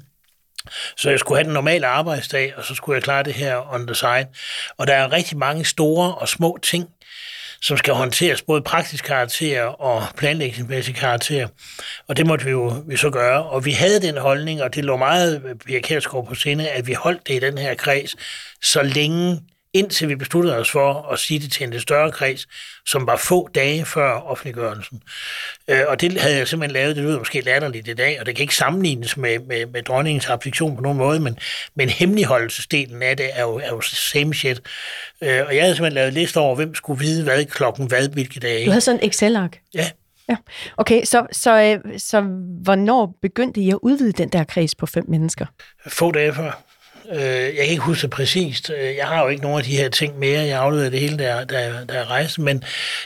Så 0.98 1.10
jeg 1.10 1.20
skulle 1.20 1.38
have 1.38 1.46
den 1.46 1.54
normale 1.54 1.88
arbejdsdag, 1.88 2.54
og 2.58 2.64
så 2.64 2.76
skulle 2.76 2.96
jeg 2.96 3.04
klare 3.04 3.24
det 3.24 3.34
her 3.34 3.74
on 3.74 3.88
the 3.88 3.96
side. 3.96 4.28
Og 4.78 4.88
der 4.88 4.94
er 4.94 5.12
rigtig 5.12 5.38
mange 5.38 5.66
store 5.66 6.16
og 6.16 6.30
små 6.30 6.58
ting, 6.62 6.90
som 7.64 7.78
skal 7.78 7.94
håndteres 7.94 8.42
både 8.42 8.62
praktisk 8.62 9.06
karakter 9.06 9.64
og 9.64 10.04
planlægningsmæssig 10.18 10.96
karakter. 10.96 11.48
Og 12.08 12.18
det 12.18 12.28
måtte 12.28 12.46
vi 12.46 12.52
jo 12.52 12.84
vi 12.88 12.98
så 12.98 13.10
gøre. 13.10 13.44
Og 13.44 13.66
vi 13.66 13.72
havde 13.72 14.02
den 14.02 14.18
holdning, 14.18 14.62
og 14.62 14.76
det 14.76 14.86
lå 14.86 14.98
meget 14.98 15.42
øh, 15.46 15.56
Pia 15.56 15.80
Kærsgaard 15.80 16.28
på 16.28 16.36
sinde, 16.36 16.70
at 16.70 16.88
vi 16.88 16.94
holdt 16.94 17.28
det 17.28 17.34
i 17.34 17.40
den 17.40 17.58
her 17.58 17.76
kreds, 17.76 18.16
så 18.62 18.84
længe 18.84 19.40
indtil 19.74 20.10
vi 20.10 20.16
besluttede 20.16 20.58
os 20.58 20.72
for 20.72 21.12
at 21.12 21.20
sige 21.20 21.40
det 21.40 21.52
til 21.52 21.64
en 21.64 21.70
lidt 21.70 21.82
større 21.82 22.12
kreds, 22.12 22.48
som 22.86 23.08
var 23.08 23.16
få 23.16 23.50
dage 23.56 23.86
før 23.86 24.12
offentliggørelsen. 24.12 25.02
Øh, 25.68 25.82
og 25.88 26.02
det 26.02 26.22
havde 26.22 26.38
jeg 26.38 26.48
simpelthen 26.48 26.74
lavet, 26.74 26.96
det 26.96 27.04
lyder 27.04 27.18
måske 27.18 27.42
latterligt 27.42 27.88
i 27.88 27.94
dag, 27.94 28.20
og 28.20 28.26
det 28.26 28.36
kan 28.36 28.44
ikke 28.44 28.56
sammenlignes 28.56 29.18
med, 29.18 29.40
med, 29.40 29.66
med 29.66 29.84
dronningens 29.84 30.26
abdiktion 30.26 30.76
på 30.76 30.82
nogen 30.82 30.98
måde, 30.98 31.20
men, 31.20 31.38
men 31.76 31.90
hemmeligholdelsesdelen 31.90 33.02
af 33.02 33.18
det 33.18 33.30
er 33.34 33.42
jo, 33.42 33.58
er 33.64 33.70
jo 33.70 33.82
same 33.82 34.34
shit. 34.34 34.62
Øh, 35.22 35.46
og 35.48 35.56
jeg 35.56 35.64
havde 35.64 35.76
simpelthen 35.76 35.94
lavet 35.94 36.14
liste 36.14 36.38
over, 36.38 36.56
hvem 36.56 36.76
skulle 36.76 37.00
vide 37.00 37.24
hvad 37.24 37.46
klokken 37.46 37.88
hvad, 37.88 38.10
hvilke 38.10 38.40
dage. 38.40 38.66
Du 38.66 38.72
havde 38.72 38.82
sådan 38.82 39.00
en 39.04 39.10
Excel-ark? 39.10 39.60
Ja. 39.74 39.90
Ja. 40.30 40.36
Okay, 40.78 41.04
så, 41.04 41.26
så, 41.32 41.62
øh, 41.62 42.00
så 42.00 42.22
hvornår 42.64 43.18
begyndte 43.22 43.62
I 43.62 43.70
at 43.70 43.80
udvide 43.82 44.12
den 44.12 44.30
der 44.30 44.44
kreds 44.44 44.76
på 44.76 44.86
fem 44.86 45.06
mennesker? 45.08 45.46
Få 45.88 46.12
dage 46.12 46.34
før. 46.34 46.64
Øh, 47.12 47.22
jeg 47.22 47.56
kan 47.56 47.68
ikke 47.68 47.84
huske 47.84 48.02
det 48.02 48.10
præcist. 48.10 48.72
Øh, 48.78 48.96
jeg 48.96 49.08
har 49.08 49.24
jo 49.24 49.30
ikke 49.30 49.42
nogen 49.44 49.58
af 49.58 49.64
de 49.64 49.78
her 49.78 49.90
ting 49.90 50.20
mere. 50.20 50.42
Jeg 50.42 50.60
afleverede 50.60 50.92
det 50.92 51.00
hele, 51.00 51.18
der, 51.18 51.44
der, 51.44 51.86
der 51.86 52.10
rejste. 52.12 52.42
Men, 52.42 52.64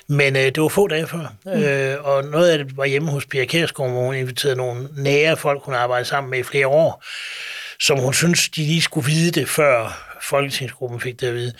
men 0.07 0.35
øh, 0.35 0.41
det 0.41 0.61
var 0.61 0.67
få 0.67 0.87
dage 0.87 1.07
før. 1.07 1.33
Mm. 1.45 1.51
Øh, 1.51 1.97
og 2.03 2.23
noget 2.23 2.49
af 2.49 2.57
det 2.57 2.77
var 2.77 2.85
hjemme 2.85 3.11
hos 3.11 3.25
Pia 3.25 3.45
Kjærsgaard, 3.45 3.91
hvor 3.91 4.05
hun 4.05 4.15
inviterede 4.15 4.57
nogle 4.57 4.87
nære 4.97 5.37
folk, 5.37 5.63
hun 5.63 5.73
arbejdede 5.73 6.09
sammen 6.09 6.31
med 6.31 6.39
i 6.39 6.43
flere 6.43 6.67
år, 6.67 7.03
som 7.79 7.99
hun 7.99 8.13
synes, 8.13 8.49
de 8.49 8.61
lige 8.61 8.81
skulle 8.81 9.07
vide 9.07 9.31
det 9.31 9.49
før 9.49 10.07
Folketingsgruppen 10.21 11.01
fik 11.01 11.19
det 11.19 11.27
at 11.27 11.33
vide. 11.33 11.53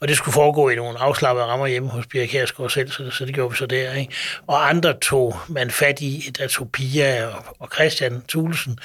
Og 0.00 0.08
det 0.08 0.16
skulle 0.16 0.32
foregå 0.32 0.68
i 0.68 0.74
nogle 0.74 0.98
afslappede 0.98 1.46
rammer 1.46 1.66
hjemme 1.66 1.88
hos 1.88 2.06
Pia 2.06 2.26
Kærsgaard 2.26 2.70
selv, 2.70 2.90
så, 2.90 3.10
så 3.10 3.24
det 3.24 3.34
gjorde 3.34 3.50
vi 3.50 3.56
så 3.56 3.66
der. 3.66 3.92
Ikke? 3.94 4.12
Og 4.46 4.68
andre 4.68 4.94
tog 4.98 5.36
man 5.48 5.70
fat 5.70 6.00
i, 6.00 6.30
der 6.38 6.48
tog 6.48 6.72
Pia 6.72 7.26
og, 7.26 7.44
og 7.58 7.68
Christian 7.74 8.22
Thulesen 8.28 8.78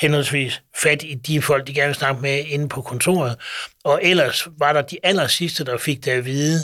henholdsvis 0.00 0.62
fat 0.82 1.02
i 1.02 1.14
de 1.14 1.42
folk, 1.42 1.66
de 1.66 1.74
gerne 1.74 1.86
ville 1.86 1.98
snakke 1.98 2.22
med 2.22 2.44
inde 2.46 2.68
på 2.68 2.82
kontoret. 2.82 3.36
Og 3.84 4.00
ellers 4.02 4.48
var 4.58 4.72
der 4.72 4.82
de 4.82 4.98
aller 5.02 5.26
sidste, 5.26 5.64
der 5.64 5.78
fik 5.78 6.04
det 6.04 6.10
at 6.10 6.24
vide, 6.24 6.58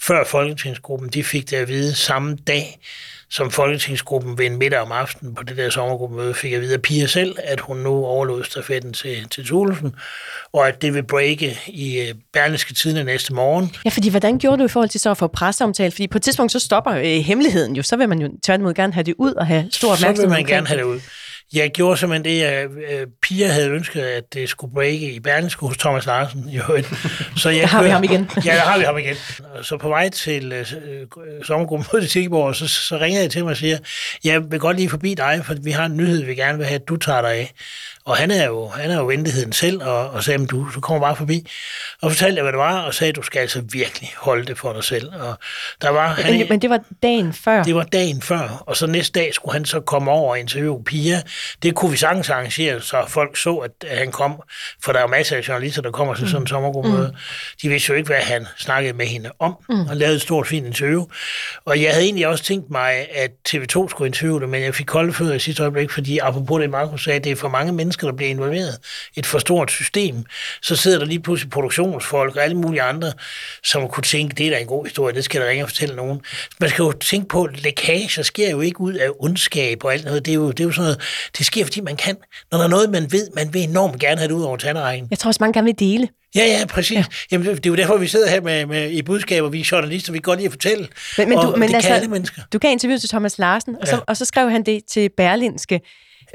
før 0.00 0.24
Folketingsgruppen, 0.24 1.08
de 1.08 1.24
fik 1.24 1.50
det 1.50 1.56
at 1.56 1.68
vide 1.68 1.94
samme 1.94 2.36
dag, 2.46 2.78
som 3.32 3.50
Folketingsgruppen 3.50 4.38
ved 4.38 4.46
en 4.46 4.56
middag 4.56 4.80
om 4.80 4.92
aftenen 4.92 5.34
på 5.34 5.42
det 5.42 5.56
der 5.56 5.70
sommergruppemøde 5.70 6.34
fik 6.34 6.52
at 6.52 6.60
vide 6.60 6.74
af 6.74 6.82
Pia 6.82 7.06
selv, 7.06 7.36
at 7.44 7.60
hun 7.60 7.76
nu 7.76 8.04
overlod 8.04 8.44
stafetten 8.44 8.92
til, 8.92 9.28
til 9.28 9.46
Thulesen, 9.46 9.94
og 10.52 10.68
at 10.68 10.82
det 10.82 10.94
vil 10.94 11.02
breake 11.02 11.58
i 11.66 12.00
øh, 12.00 12.14
Berlingske 12.32 12.74
Tidene 12.74 13.04
næste 13.04 13.34
morgen. 13.34 13.74
Ja, 13.84 13.90
fordi 13.90 14.08
hvordan 14.08 14.38
gjorde 14.38 14.58
du 14.58 14.64
i 14.64 14.68
forhold 14.68 14.88
til 14.88 15.00
så 15.00 15.10
at 15.10 15.16
få 15.16 15.26
presseomtale? 15.26 15.90
Fordi 15.90 16.06
på 16.06 16.18
et 16.18 16.22
tidspunkt 16.22 16.52
så 16.52 16.58
stopper 16.58 16.92
øh, 16.92 17.04
hemmeligheden 17.04 17.76
jo, 17.76 17.82
så 17.82 17.96
vil 17.96 18.08
man 18.08 18.18
jo 18.18 18.28
tværtimod 18.42 18.74
gerne 18.74 18.92
have 18.92 19.04
det 19.04 19.14
ud 19.18 19.32
og 19.32 19.46
have 19.46 19.68
stor 19.70 19.92
opmærksomhed. 19.92 20.16
Så 20.16 20.22
vil 20.22 20.30
man 20.30 20.44
gerne 20.44 20.66
have 20.66 20.78
det 20.78 20.84
ud. 20.84 21.00
Jeg 21.52 21.70
gjorde 21.70 21.96
simpelthen 21.96 22.24
det, 22.24 22.42
at 22.42 22.68
øh, 22.90 23.06
Pia 23.22 23.48
havde 23.48 23.70
ønsket, 23.70 24.00
at 24.00 24.34
det 24.34 24.48
skulle 24.48 24.74
breake 24.74 25.12
i 25.12 25.20
Berlingske 25.20 25.66
hos 25.66 25.76
Thomas 25.76 26.06
Larsen. 26.06 26.48
Jo. 26.48 26.62
Så 27.36 27.50
jeg 27.50 27.60
der 27.60 27.66
har 27.76 27.82
vi 27.82 27.88
ham 27.88 28.04
igen. 28.04 28.30
ja, 28.44 28.54
der 28.54 28.60
har 28.60 28.78
vi 28.78 28.84
ham 28.84 28.98
igen. 28.98 29.16
Så 29.62 29.76
på 29.76 29.88
vej 29.88 30.08
til 30.08 30.60
uh, 30.60 30.66
sommergruppen 31.44 31.86
mod 31.92 32.02
Silkeborg, 32.02 32.56
så, 32.56 32.68
så 32.68 32.98
ringer 32.98 33.20
jeg 33.20 33.30
til 33.30 33.44
mig 33.44 33.50
og 33.50 33.56
siger, 33.56 33.78
jeg 34.24 34.50
vil 34.50 34.60
godt 34.60 34.76
lige 34.76 34.88
forbi 34.88 35.14
dig, 35.14 35.40
for 35.44 35.54
vi 35.62 35.70
har 35.70 35.84
en 35.84 35.96
nyhed, 35.96 36.24
vi 36.24 36.34
gerne 36.34 36.58
vil 36.58 36.66
have, 36.66 36.80
at 36.80 36.88
du 36.88 36.96
tager 36.96 37.20
dig 37.20 37.30
af. 37.30 37.52
Og 38.04 38.16
han 38.16 38.30
er 38.30 38.46
jo, 38.46 38.68
han 38.68 38.90
er 38.90 38.98
jo 38.98 39.06
venligheden 39.06 39.52
selv, 39.52 39.82
og, 39.82 40.10
og 40.10 40.24
sagde, 40.24 40.46
du, 40.46 40.68
du 40.74 40.80
kommer 40.80 41.00
bare 41.00 41.16
forbi. 41.16 41.46
Og 42.02 42.10
fortalte 42.10 42.36
jeg, 42.36 42.42
hvad 42.42 42.52
det 42.52 42.58
var, 42.58 42.80
og 42.80 42.94
sagde, 42.94 43.12
du 43.12 43.22
skal 43.22 43.40
altså 43.40 43.62
virkelig 43.72 44.10
holde 44.16 44.44
det 44.44 44.58
for 44.58 44.72
dig 44.72 44.84
selv. 44.84 45.12
Og 45.20 45.38
der 45.82 45.90
var, 45.90 46.14
men, 46.16 46.24
han, 46.24 46.46
men 46.48 46.62
det 46.62 46.70
var 46.70 46.80
dagen 47.02 47.32
før? 47.32 47.62
Det 47.62 47.74
var 47.74 47.82
dagen 47.82 48.22
før, 48.22 48.62
og 48.66 48.76
så 48.76 48.86
næste 48.86 49.20
dag 49.20 49.34
skulle 49.34 49.52
han 49.52 49.64
så 49.64 49.80
komme 49.80 50.10
over 50.10 50.30
og 50.30 50.38
interviewe 50.38 50.84
Pia. 50.84 51.22
Det 51.62 51.74
kunne 51.74 51.90
vi 51.90 51.96
sagtens 51.96 52.30
arrangere, 52.30 52.80
så 52.80 53.04
folk 53.08 53.36
så, 53.36 53.56
at 53.56 53.98
han 53.98 54.12
kom, 54.12 54.42
for 54.84 54.92
der 54.92 54.98
er 54.98 55.02
jo 55.02 55.08
masser 55.08 55.36
af 55.36 55.48
journalister, 55.48 55.82
der 55.82 55.90
kommer 55.90 56.14
til 56.14 56.28
sådan 56.28 56.46
en 56.54 56.72
mm. 56.84 56.90
Mm. 56.90 57.06
De 57.62 57.68
vidste 57.68 57.90
jo 57.90 57.94
ikke, 57.96 58.06
hvad 58.06 58.20
han 58.20 58.46
snakkede 58.58 58.92
med 58.92 59.06
hende 59.06 59.30
om, 59.38 59.56
mm. 59.68 59.80
og 59.80 59.96
lavede 59.96 60.16
et 60.16 60.22
stort, 60.22 60.46
fint 60.46 60.66
interview. 60.66 61.06
Og 61.64 61.82
jeg 61.82 61.90
havde 61.90 62.04
egentlig 62.04 62.26
også 62.26 62.44
tænkt 62.44 62.70
mig, 62.70 63.06
at 63.14 63.30
TV2 63.48 63.88
skulle 63.88 64.06
interviewe 64.06 64.40
det, 64.40 64.48
men 64.48 64.62
jeg 64.62 64.74
fik 64.74 64.86
kolde 64.86 65.12
fødder 65.12 65.34
i 65.34 65.38
sidste 65.38 65.62
øjeblik, 65.62 65.90
fordi 65.90 66.18
apropos 66.18 66.60
det, 66.60 66.70
Markus 66.70 67.04
sagde, 67.04 67.20
det 67.20 67.32
er 67.32 67.36
for 67.36 67.48
mange 67.48 67.72
mennesker, 67.72 67.91
mennesker, 67.92 68.06
der 68.06 68.16
bliver 68.16 68.30
involveret, 68.30 68.78
et 69.16 69.26
for 69.26 69.38
stort 69.38 69.70
system, 69.70 70.24
så 70.62 70.76
sidder 70.76 70.98
der 70.98 71.06
lige 71.06 71.20
pludselig 71.20 71.50
produktionsfolk 71.50 72.36
og 72.36 72.44
alle 72.44 72.56
mulige 72.56 72.82
andre, 72.82 73.12
som 73.64 73.88
kunne 73.88 74.04
tænke, 74.04 74.34
det 74.34 74.46
er 74.46 74.50
da 74.50 74.58
en 74.58 74.66
god 74.66 74.84
historie, 74.84 75.14
det 75.14 75.24
skal 75.24 75.40
der 75.40 75.48
ringe 75.48 75.64
og 75.64 75.68
fortælle 75.68 75.96
nogen. 75.96 76.20
Man 76.60 76.70
skal 76.70 76.82
jo 76.82 76.92
tænke 76.92 77.28
på, 77.28 77.44
at 77.44 77.62
lækager 77.62 78.22
sker 78.22 78.50
jo 78.50 78.60
ikke 78.60 78.80
ud 78.80 78.94
af 78.94 79.08
ondskab 79.18 79.84
og 79.84 79.92
alt 79.92 80.04
noget. 80.04 80.24
Det 80.24 80.30
er 80.30 80.34
jo, 80.34 80.50
det 80.50 80.60
er 80.60 80.64
jo 80.64 80.72
sådan 80.72 80.82
noget, 80.82 81.00
det 81.38 81.46
sker, 81.46 81.64
fordi 81.64 81.80
man 81.80 81.96
kan. 81.96 82.16
Når 82.50 82.58
der 82.58 82.64
er 82.64 82.68
noget, 82.68 82.90
man 82.90 83.12
ved, 83.12 83.28
man 83.34 83.54
vil 83.54 83.62
enormt 83.62 84.00
gerne 84.00 84.18
have 84.18 84.28
det 84.28 84.34
ud 84.34 84.42
over 84.42 84.56
tanderækken. 84.56 85.08
Jeg 85.10 85.18
tror 85.18 85.28
også, 85.28 85.38
man 85.40 85.52
gerne 85.52 85.64
vil 85.64 85.78
dele. 85.78 86.08
Ja, 86.34 86.44
ja, 86.44 86.66
præcis. 86.66 86.96
Ja. 86.96 87.04
Jamen, 87.32 87.46
det 87.46 87.66
er 87.66 87.70
jo 87.70 87.76
derfor, 87.76 87.96
vi 87.96 88.06
sidder 88.06 88.28
her 88.28 88.40
med, 88.40 88.66
med 88.66 88.90
i 88.90 89.02
budskaber. 89.02 89.48
Vi 89.48 89.60
er 89.60 89.68
journalister, 89.72 90.12
vi 90.12 90.18
kan 90.18 90.22
godt 90.22 90.38
lide 90.38 90.46
at 90.46 90.52
fortælle. 90.52 90.88
Men, 91.18 91.28
men 91.28 91.38
du, 91.38 91.46
og 91.46 91.58
men 91.58 91.68
det 91.68 91.74
altså, 91.74 91.88
kan 91.88 91.96
alle 91.96 92.08
mennesker. 92.08 92.42
Du 92.52 92.58
kan 92.58 92.70
interview 92.70 92.98
til 92.98 93.08
Thomas 93.08 93.38
Larsen, 93.38 93.76
og, 93.80 93.88
så, 93.88 94.00
og 94.06 94.16
så 94.16 94.24
skrev 94.24 94.50
han 94.50 94.62
det 94.62 94.80
til 94.84 95.10
Berlinske. 95.16 95.80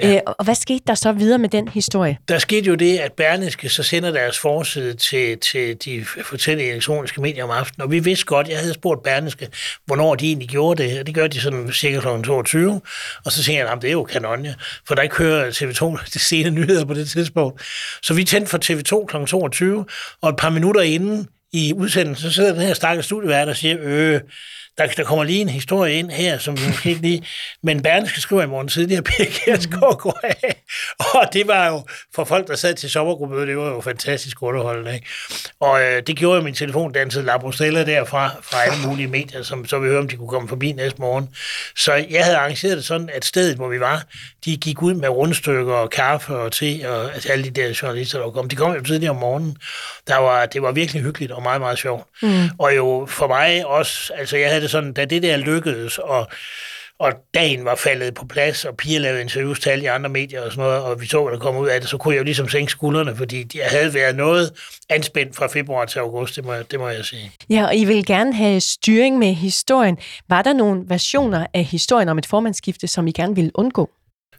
Ja. 0.04 0.16
Øh, 0.16 0.22
og 0.26 0.46
hvad 0.46 0.56
skete 0.56 0.84
der 0.88 0.96
så 0.96 1.12
videre 1.12 1.38
med 1.38 1.50
den 1.50 1.68
historie? 1.68 2.18
Der 2.28 2.40
skete 2.40 2.68
jo 2.68 2.76
det, 2.76 2.98
at 2.98 3.14
Berlingske 3.14 3.70
så 3.70 3.84
sender 3.84 4.12
deres 4.12 4.40
forside 4.40 4.94
til, 4.94 5.38
til 5.38 5.78
de 5.86 6.06
fortællende 6.24 6.72
elektroniske 6.72 7.22
medier 7.22 7.44
om 7.44 7.50
aftenen, 7.50 7.84
og 7.84 7.92
vi 7.92 8.00
vidste 8.00 8.26
godt, 8.26 8.50
jeg 8.50 8.60
havde 8.60 8.74
spurgt 8.74 9.04
Berlingske, 9.04 9.48
hvornår 9.86 10.16
de 10.16 10.28
egentlig 10.28 10.50
gjorde 10.50 10.84
det, 10.84 11.00
og 11.00 11.08
det 11.08 11.16
gør 11.16 11.28
de 11.28 11.42
sådan 11.42 11.72
cirka 11.72 12.00
kl. 12.00 12.24
22, 12.24 12.82
og 13.26 13.32
så 13.32 13.44
tænkte 13.44 13.64
jeg, 13.64 13.72
at 13.72 13.82
det 13.82 13.88
er 13.88 13.92
jo 13.92 14.04
kanonje, 14.04 14.56
for 14.88 14.96
der 14.96 15.02
ikke 15.02 15.16
kører 15.16 15.52
TV2 15.52 16.04
de 16.14 16.20
sene 16.20 16.50
nyheder 16.50 16.86
på 16.86 16.94
det 16.94 17.10
tidspunkt. 17.10 17.62
Så 18.02 18.14
vi 18.14 18.24
tændte 18.24 18.50
for 18.50 18.58
TV2 18.58 19.06
kl. 19.06 19.26
22, 19.26 19.86
og 20.22 20.30
et 20.30 20.36
par 20.38 20.50
minutter 20.50 20.82
inden 20.82 21.28
i 21.54 21.74
udsendelsen, 21.74 22.30
så 22.30 22.36
sidder 22.36 22.54
den 22.54 22.62
her 22.62 22.74
stakkels 22.74 23.06
studievært 23.06 23.50
og 23.50 23.56
siger, 23.56 23.78
øh, 23.82 24.22
der, 24.78 24.88
der 24.88 25.04
kommer 25.04 25.24
lige 25.24 25.42
en 25.42 25.50
historie 25.50 25.94
ind 25.94 26.12
her, 26.12 26.38
som 26.38 26.58
vi 26.58 26.68
måske 26.68 26.90
ikke 26.90 27.02
lige... 27.02 27.24
Men 27.64 27.82
Berlingske 27.82 28.22
skriver 28.22 28.44
i 28.44 28.48
morgen 28.48 28.68
tidligere, 28.68 29.02
Per 29.10 29.26
Kjærsgaard 29.26 29.98
går 29.98 30.20
af. 30.24 30.64
Og 31.00 31.34
det 31.34 31.48
var 31.48 31.68
jo, 31.68 31.86
for 32.16 32.24
folk, 32.24 32.48
der 32.48 32.56
sad 32.56 32.74
til 32.76 32.90
sommergruppemødet, 32.90 33.48
det 33.48 33.58
var 33.58 33.70
jo 33.70 33.82
fantastisk 33.82 34.44
underholdende. 34.44 34.94
Ikke? 34.94 35.08
Og 35.60 35.82
øh, 35.82 36.04
det 36.08 36.16
gjorde 36.16 36.38
jo 36.38 36.44
min 36.44 36.54
telefon 36.54 36.92
dansede 36.92 37.26
La 37.26 37.38
Brustella 37.38 37.86
derfra, 37.86 38.32
fra 38.42 38.64
alle 38.64 38.88
mulige 38.88 39.08
medier, 39.08 39.44
som 39.44 39.66
så 39.66 39.80
vi 39.80 39.88
høre, 39.88 40.00
om 40.00 40.08
de 40.08 40.16
kunne 40.16 40.28
komme 40.28 40.50
forbi 40.50 40.72
næste 40.72 41.02
morgen. 41.02 41.30
Så 41.76 41.94
jeg 41.94 42.24
havde 42.24 42.38
arrangeret 42.38 42.78
det 42.78 42.86
sådan, 42.86 43.10
at 43.14 43.26
stedet, 43.26 43.56
hvor 43.56 43.70
vi 43.70 43.80
var, 43.80 44.04
de 44.46 44.58
gik 44.58 44.82
ud 44.82 44.94
med 44.94 45.10
rundstykker 45.10 45.74
og 45.74 45.90
kaffe 45.90 46.36
og 46.36 46.52
te, 46.52 46.82
og 46.86 47.14
altså 47.14 47.32
alle 47.32 47.44
de 47.44 47.50
der 47.50 47.80
journalister, 47.82 48.20
der 48.20 48.30
kom. 48.30 48.50
De 48.50 48.56
kom 48.56 48.74
jo 48.74 48.84
tidligere 48.84 49.12
om 49.12 49.18
morgenen. 49.18 49.58
Der 50.08 50.18
var, 50.18 50.46
det 50.46 50.62
var 50.62 50.72
virkelig 50.72 51.02
hyggeligt 51.02 51.32
og 51.32 51.44
meget, 51.44 51.62
meget 51.62 51.78
sjovt. 51.78 52.04
Mm. 52.22 52.50
Og 52.58 52.76
jo 52.76 53.08
for 53.10 53.28
mig 53.28 53.66
også, 53.66 54.14
altså 54.18 54.38
jeg 54.38 54.50
havde 54.50 54.62
det 54.62 54.67
sådan, 54.68 54.94
da 54.94 55.06
det 55.06 55.24
der 55.24 55.38
lykkedes, 55.38 55.98
og, 55.98 56.28
og 57.00 57.14
dagen 57.34 57.66
var 57.66 57.76
faldet 57.76 58.14
på 58.14 58.26
plads, 58.26 58.66
og 58.66 58.78
piger 58.78 59.00
lavede 59.00 59.22
interviews 59.22 59.60
til 59.60 59.70
alle 59.70 59.84
de 59.84 59.92
andre 59.92 60.10
medier 60.10 60.42
og 60.42 60.52
sådan 60.52 60.64
noget, 60.64 60.84
og 60.84 61.02
vi 61.02 61.06
så, 61.06 61.24
hvad 61.24 61.34
der 61.34 61.40
kom 61.40 61.58
ud 61.58 61.68
af 61.68 61.82
det, 61.82 61.90
så 61.90 61.98
kunne 61.98 62.14
jeg 62.14 62.20
jo 62.20 62.24
ligesom 62.24 62.50
sænke 62.50 62.72
skuldrene, 62.72 63.16
fordi 63.16 63.46
jeg 63.56 63.66
havde 63.70 63.94
været 63.94 64.16
noget 64.16 64.54
anspændt 64.90 65.36
fra 65.36 65.48
februar 65.48 65.86
til 65.86 66.00
august, 66.00 66.36
det 66.36 66.46
må, 66.46 66.54
det 66.72 66.80
må 66.80 66.90
jeg 66.90 67.06
sige. 67.06 67.32
Ja, 67.50 67.66
og 67.66 67.76
I 67.76 67.86
vil 67.86 68.06
gerne 68.06 68.34
have 68.34 68.62
styring 68.62 69.18
med 69.18 69.34
historien. 69.34 69.98
Var 70.30 70.42
der 70.42 70.54
nogle 70.54 70.84
versioner 70.88 71.48
af 71.54 71.64
historien 71.64 72.10
om 72.10 72.18
et 72.18 72.26
formandsskifte, 72.26 72.88
som 72.88 73.08
I 73.08 73.12
gerne 73.12 73.36
ville 73.36 73.52
undgå? 73.54 73.90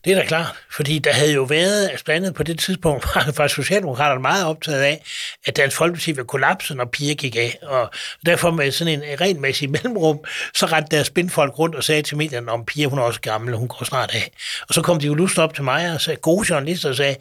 Det 0.04 0.12
er 0.12 0.16
da 0.16 0.26
klart, 0.26 0.54
fordi 0.70 0.98
der 0.98 1.12
havde 1.12 1.32
jo 1.32 1.42
været, 1.42 1.88
altså 1.88 2.04
blandt 2.04 2.26
andet 2.26 2.36
på 2.36 2.42
det 2.42 2.58
tidspunkt, 2.58 3.06
var 3.38 3.46
Socialdemokraterne 3.46 4.22
meget 4.22 4.46
optaget 4.46 4.80
af, 4.82 5.04
at 5.46 5.56
Dansk 5.56 5.76
Folkeparti 5.76 6.12
ville 6.12 6.26
kollapse, 6.26 6.74
når 6.74 6.84
piger 6.84 7.14
gik 7.14 7.36
af. 7.36 7.58
Og 7.62 7.90
derfor 8.26 8.50
med 8.50 8.72
sådan 8.72 9.02
en 9.02 9.20
renmæssig 9.20 9.70
mellemrum, 9.82 10.18
så 10.54 10.66
rendte 10.66 10.96
deres 10.96 11.06
spindfolk 11.06 11.58
rundt 11.58 11.74
og 11.74 11.84
sagde 11.84 12.02
til 12.02 12.16
medierne, 12.16 12.52
om 12.52 12.64
piger, 12.64 12.88
hun 12.88 12.98
er 12.98 13.02
også 13.02 13.20
gammel, 13.20 13.56
hun 13.56 13.68
går 13.68 13.84
snart 13.84 14.14
af. 14.14 14.30
Og 14.68 14.74
så 14.74 14.82
kom 14.82 15.00
de 15.00 15.06
jo 15.06 15.14
lust 15.14 15.38
op 15.38 15.54
til 15.54 15.64
mig 15.64 15.94
og 15.94 16.00
sagde, 16.00 16.20
gode 16.20 16.46
journalister, 16.50 16.88
og 16.88 16.96
sagde, 16.96 17.16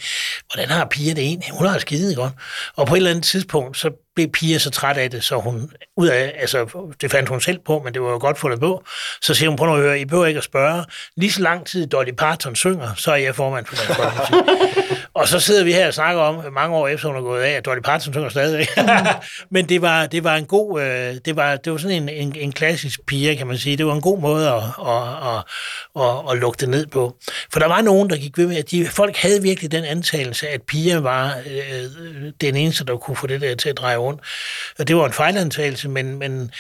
hvordan 0.54 0.70
har 0.70 0.86
piger 0.86 1.16
det 1.16 1.24
egentlig? 1.24 1.52
Hun 1.52 1.68
har 1.68 1.80
skide 1.80 2.16
godt. 2.16 2.34
Og 2.76 2.88
på 2.88 2.94
et 2.94 2.98
eller 2.98 3.10
andet 3.10 3.24
tidspunkt, 3.24 3.78
så 3.78 3.92
blev 4.18 4.30
Pia 4.30 4.58
så 4.58 4.70
træt 4.70 4.98
af 4.98 5.12
det, 5.12 5.24
så 5.24 5.36
hun 5.36 5.72
ud 5.98 6.08
af, 6.08 6.34
altså 6.40 6.86
det 7.02 7.12
fandt 7.12 7.30
hun 7.30 7.42
selv 7.42 7.60
på, 7.66 7.82
men 7.86 7.94
det 7.94 8.02
var 8.02 8.10
jo 8.10 8.18
godt 8.18 8.38
fundet 8.38 8.60
på, 8.60 8.84
så 9.22 9.34
siger 9.34 9.50
hun, 9.50 9.58
på 9.58 9.66
at 9.66 9.80
høre, 9.80 10.00
I 10.00 10.06
behøver 10.06 10.26
ikke 10.26 10.38
at 10.38 10.44
spørge, 10.44 10.84
lige 11.18 11.32
så 11.32 11.42
lang 11.42 11.66
tid 11.66 11.88
Dolly 11.88 12.12
Parton 12.12 12.56
synger, 12.56 12.94
så 12.96 13.12
er 13.12 13.16
jeg 13.16 13.36
formand 13.36 13.66
for 13.66 13.76
Dansk 13.76 14.00
Folkeparti. 14.00 14.34
og 15.14 15.28
så 15.28 15.40
sidder 15.40 15.64
vi 15.64 15.72
her 15.72 15.88
og 15.88 15.94
snakker 15.94 16.22
om, 16.22 16.54
mange 16.54 16.76
år 16.76 16.88
efter 16.88 17.08
hun 17.08 17.18
er 17.18 17.22
gået 17.22 17.42
af, 17.42 17.52
at 17.52 17.66
Dolly 17.66 17.82
Parton 17.82 18.14
synger 18.14 18.30
stadig. 18.30 18.68
men 19.54 19.70
det 19.70 19.82
var, 19.82 20.06
det 20.06 20.24
var 20.24 20.36
en 20.36 20.46
god, 20.46 20.82
øh, 20.82 21.16
det 21.26 21.36
var, 21.36 21.56
det 21.56 21.72
var 21.72 21.78
sådan 21.78 22.04
en, 22.04 22.10
en, 22.10 22.36
en 22.36 22.52
klassisk 22.52 23.06
Pia, 23.08 23.36
kan 23.36 23.48
man 23.48 23.58
sige. 23.58 23.78
Det 23.78 23.86
var 23.86 23.94
en 23.94 24.02
god 24.02 24.20
måde 24.20 24.50
at, 24.50 24.64
at, 24.64 25.04
at, 25.34 25.44
at, 26.04 26.32
at 26.32 26.38
lukke 26.38 26.58
det 26.60 26.70
ned 26.70 26.86
på. 26.86 27.18
For 27.54 27.60
der 27.60 27.68
var 27.68 27.82
nogen, 27.82 28.10
der 28.10 28.18
gik 28.18 28.38
ved 28.38 28.48
med, 28.48 28.58
at 28.58 28.72
de, 28.72 28.86
folk 28.86 29.18
havde 29.18 29.42
virkelig 29.42 29.72
den 29.72 29.84
antagelse, 29.84 30.48
at 30.48 30.62
Pia 30.62 31.00
var 31.00 31.36
øh, 31.50 31.58
øh 31.58 32.32
den 32.42 32.56
eneste, 32.56 32.86
der 32.86 32.98
kunne 32.98 33.18
få 33.18 33.28
det 33.28 33.42
der 33.42 33.56
til 33.56 33.70
at 33.70 33.78
dreje 33.78 33.98
rundt. 34.08 34.22
Og 34.80 34.88
det 34.88 34.96
var 34.96 35.06
en 35.06 35.14
fejlantagelse, 35.14 35.90
men, 35.90 36.20
men 36.20 36.52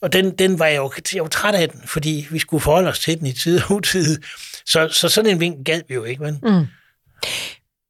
og 0.00 0.12
den, 0.12 0.30
den 0.30 0.58
var 0.58 0.66
jeg 0.66 0.76
jo, 0.76 0.92
jeg 1.14 1.22
var 1.22 1.28
træt 1.28 1.54
af 1.54 1.68
den, 1.68 1.82
fordi 1.84 2.26
vi 2.30 2.38
skulle 2.38 2.60
forholde 2.60 2.88
os 2.88 2.98
til 2.98 3.18
den 3.18 3.26
i 3.26 3.32
tid 3.32 3.60
og 3.62 3.72
utid. 3.76 4.18
Så, 4.66 4.88
så 4.88 5.08
sådan 5.08 5.30
en 5.30 5.40
vink 5.40 5.66
gad 5.66 5.82
vi 5.88 5.94
jo 5.94 6.04
ikke, 6.04 6.22
men... 6.22 6.38
Mm. 6.42 6.66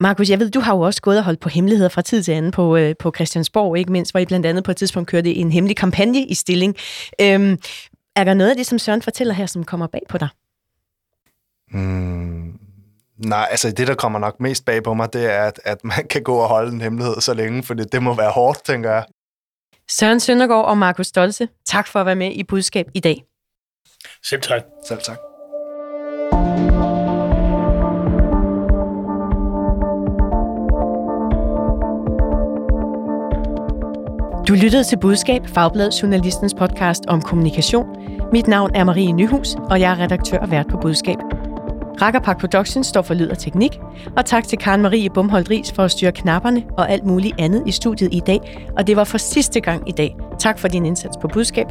Markus, 0.01 0.31
jeg 0.31 0.39
ved, 0.39 0.51
du 0.51 0.61
har 0.61 0.75
jo 0.75 0.81
også 0.81 1.03
gået 1.03 1.19
og 1.19 1.25
holdt 1.25 1.41
på 1.41 1.49
hemmeligheder 1.49 1.89
fra 1.89 2.03
tid 2.03 2.23
til 2.23 2.33
anden 2.33 2.51
på, 2.51 2.77
øh, 2.77 2.95
på 2.99 3.13
Christiansborg, 3.15 3.79
ikke 3.79 3.93
mindst, 3.93 4.13
hvor 4.13 4.21
I 4.21 4.27
blandt 4.27 4.47
andet 4.47 4.65
på 4.65 4.71
et 4.71 4.77
tidspunkt 4.77 5.09
kørte 5.11 5.35
en 5.35 5.53
hemmelig 5.53 5.77
kampagne 5.77 6.27
i 6.27 6.35
stilling. 6.35 6.77
Øhm, 7.21 7.59
er 8.17 8.25
der 8.25 8.35
noget 8.35 8.51
af 8.51 8.57
det, 8.57 8.67
som 8.67 8.79
Søren 8.79 9.03
fortæller 9.03 9.35
her, 9.35 9.47
som 9.47 9.65
kommer 9.65 9.87
bag 9.87 10.03
på 10.09 10.19
dig? 10.19 10.29
Mm, 11.71 12.68
Nej, 13.19 13.47
altså 13.51 13.71
det, 13.71 13.87
der 13.89 13.95
kommer 13.95 14.19
nok 14.19 14.41
mest 14.41 14.65
bag 14.65 14.83
på 14.83 14.95
mig, 14.95 15.13
det 15.13 15.33
er, 15.33 15.43
at, 15.43 15.61
at 15.65 15.85
man 15.85 16.07
kan 16.11 16.23
gå 16.23 16.37
og 16.37 16.49
holde 16.49 16.73
en 16.73 16.81
hemmelighed 16.81 17.21
så 17.21 17.35
længe, 17.35 17.63
for 17.63 17.75
det, 17.75 17.93
det 17.93 18.03
må 18.03 18.15
være 18.15 18.31
hårdt, 18.31 18.65
tænker 18.65 18.91
jeg. 18.91 19.05
Søren 19.91 20.21
Søndergaard 20.21 20.65
og 20.65 20.79
Markus 20.79 21.07
Stolse, 21.07 21.49
tak 21.67 21.87
for 21.87 22.01
at 22.01 22.07
være 22.07 22.17
med 22.17 22.33
i 22.33 22.45
Budskab 22.45 22.87
i 22.95 23.01
dag. 23.01 23.25
Selv 24.25 24.43
tak. 24.43 24.63
Selv 24.89 25.01
tak. 25.03 25.17
Du 34.49 34.55
lyttede 34.55 34.85
til 34.85 34.99
Budskab, 35.01 35.47
Fagblad 35.47 35.91
Journalistens 35.91 36.55
podcast 36.55 37.07
om 37.09 37.23
kommunikation. 37.23 37.87
Mit 38.33 38.47
navn 38.47 38.75
er 38.75 38.85
Marie 38.85 39.13
Nyhus, 39.13 39.55
og 39.55 39.81
jeg 39.81 39.93
er 39.93 39.99
redaktør 39.99 40.39
og 40.39 40.51
vært 40.51 40.67
på 40.69 40.79
Budskab. 40.83 41.38
Rakkerpark 42.03 42.41
Productions 42.41 42.87
står 42.87 43.03
for 43.03 43.15
lyd 43.15 43.29
og 43.29 43.39
teknik, 43.39 43.81
og 44.17 44.27
tak 44.27 44.49
til 44.49 44.59
Karen 44.59 44.83
Marie 44.83 45.11
Bumholdt 45.11 45.51
Ries 45.51 45.73
for 45.73 45.83
at 45.83 45.91
styre 45.91 46.13
knapperne 46.13 46.63
og 46.77 46.91
alt 46.91 47.05
muligt 47.05 47.35
andet 47.39 47.63
i 47.67 47.71
studiet 47.71 48.09
i 48.13 48.21
dag, 48.21 48.69
og 48.77 48.87
det 48.87 48.97
var 48.97 49.05
for 49.05 49.19
sidste 49.19 49.61
gang 49.61 49.89
i 49.89 49.93
dag. 49.93 50.17
Tak 50.39 50.59
for 50.59 50.69
din 50.69 50.87
indsats 50.87 51.17
på 51.21 51.29
budskab. 51.29 51.67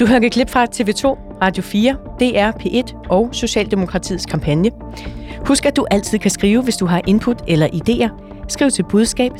Du 0.00 0.06
hørte 0.06 0.30
klip 0.30 0.50
fra 0.50 0.64
TV2, 0.64 1.06
Radio 1.42 1.62
4, 1.62 1.96
DR, 2.20 2.50
P1 2.50 3.08
og 3.10 3.28
Socialdemokratiets 3.32 4.26
kampagne. 4.26 4.70
Husk, 5.46 5.66
at 5.66 5.76
du 5.76 5.86
altid 5.90 6.18
kan 6.18 6.30
skrive, 6.30 6.62
hvis 6.62 6.76
du 6.76 6.86
har 6.86 7.00
input 7.06 7.42
eller 7.48 7.66
idéer. 7.66 8.32
Skriv 8.48 8.70
til 8.70 8.84
budskab 8.84 9.32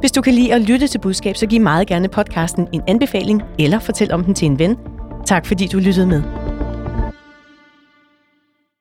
Hvis 0.00 0.12
du 0.12 0.20
kan 0.20 0.34
lide 0.34 0.54
at 0.54 0.60
lytte 0.60 0.86
til 0.86 0.98
budskab, 0.98 1.36
så 1.36 1.46
giv 1.46 1.60
meget 1.60 1.86
gerne 1.86 2.08
podcasten 2.08 2.68
en 2.72 2.82
anbefaling 2.88 3.42
eller 3.58 3.78
fortæl 3.78 4.12
om 4.12 4.24
den 4.24 4.34
til 4.34 4.46
en 4.46 4.58
ven. 4.58 4.76
Tak 5.26 5.46
fordi 5.46 5.66
du 5.66 5.78
lyttede 5.78 6.06
med. 6.06 6.47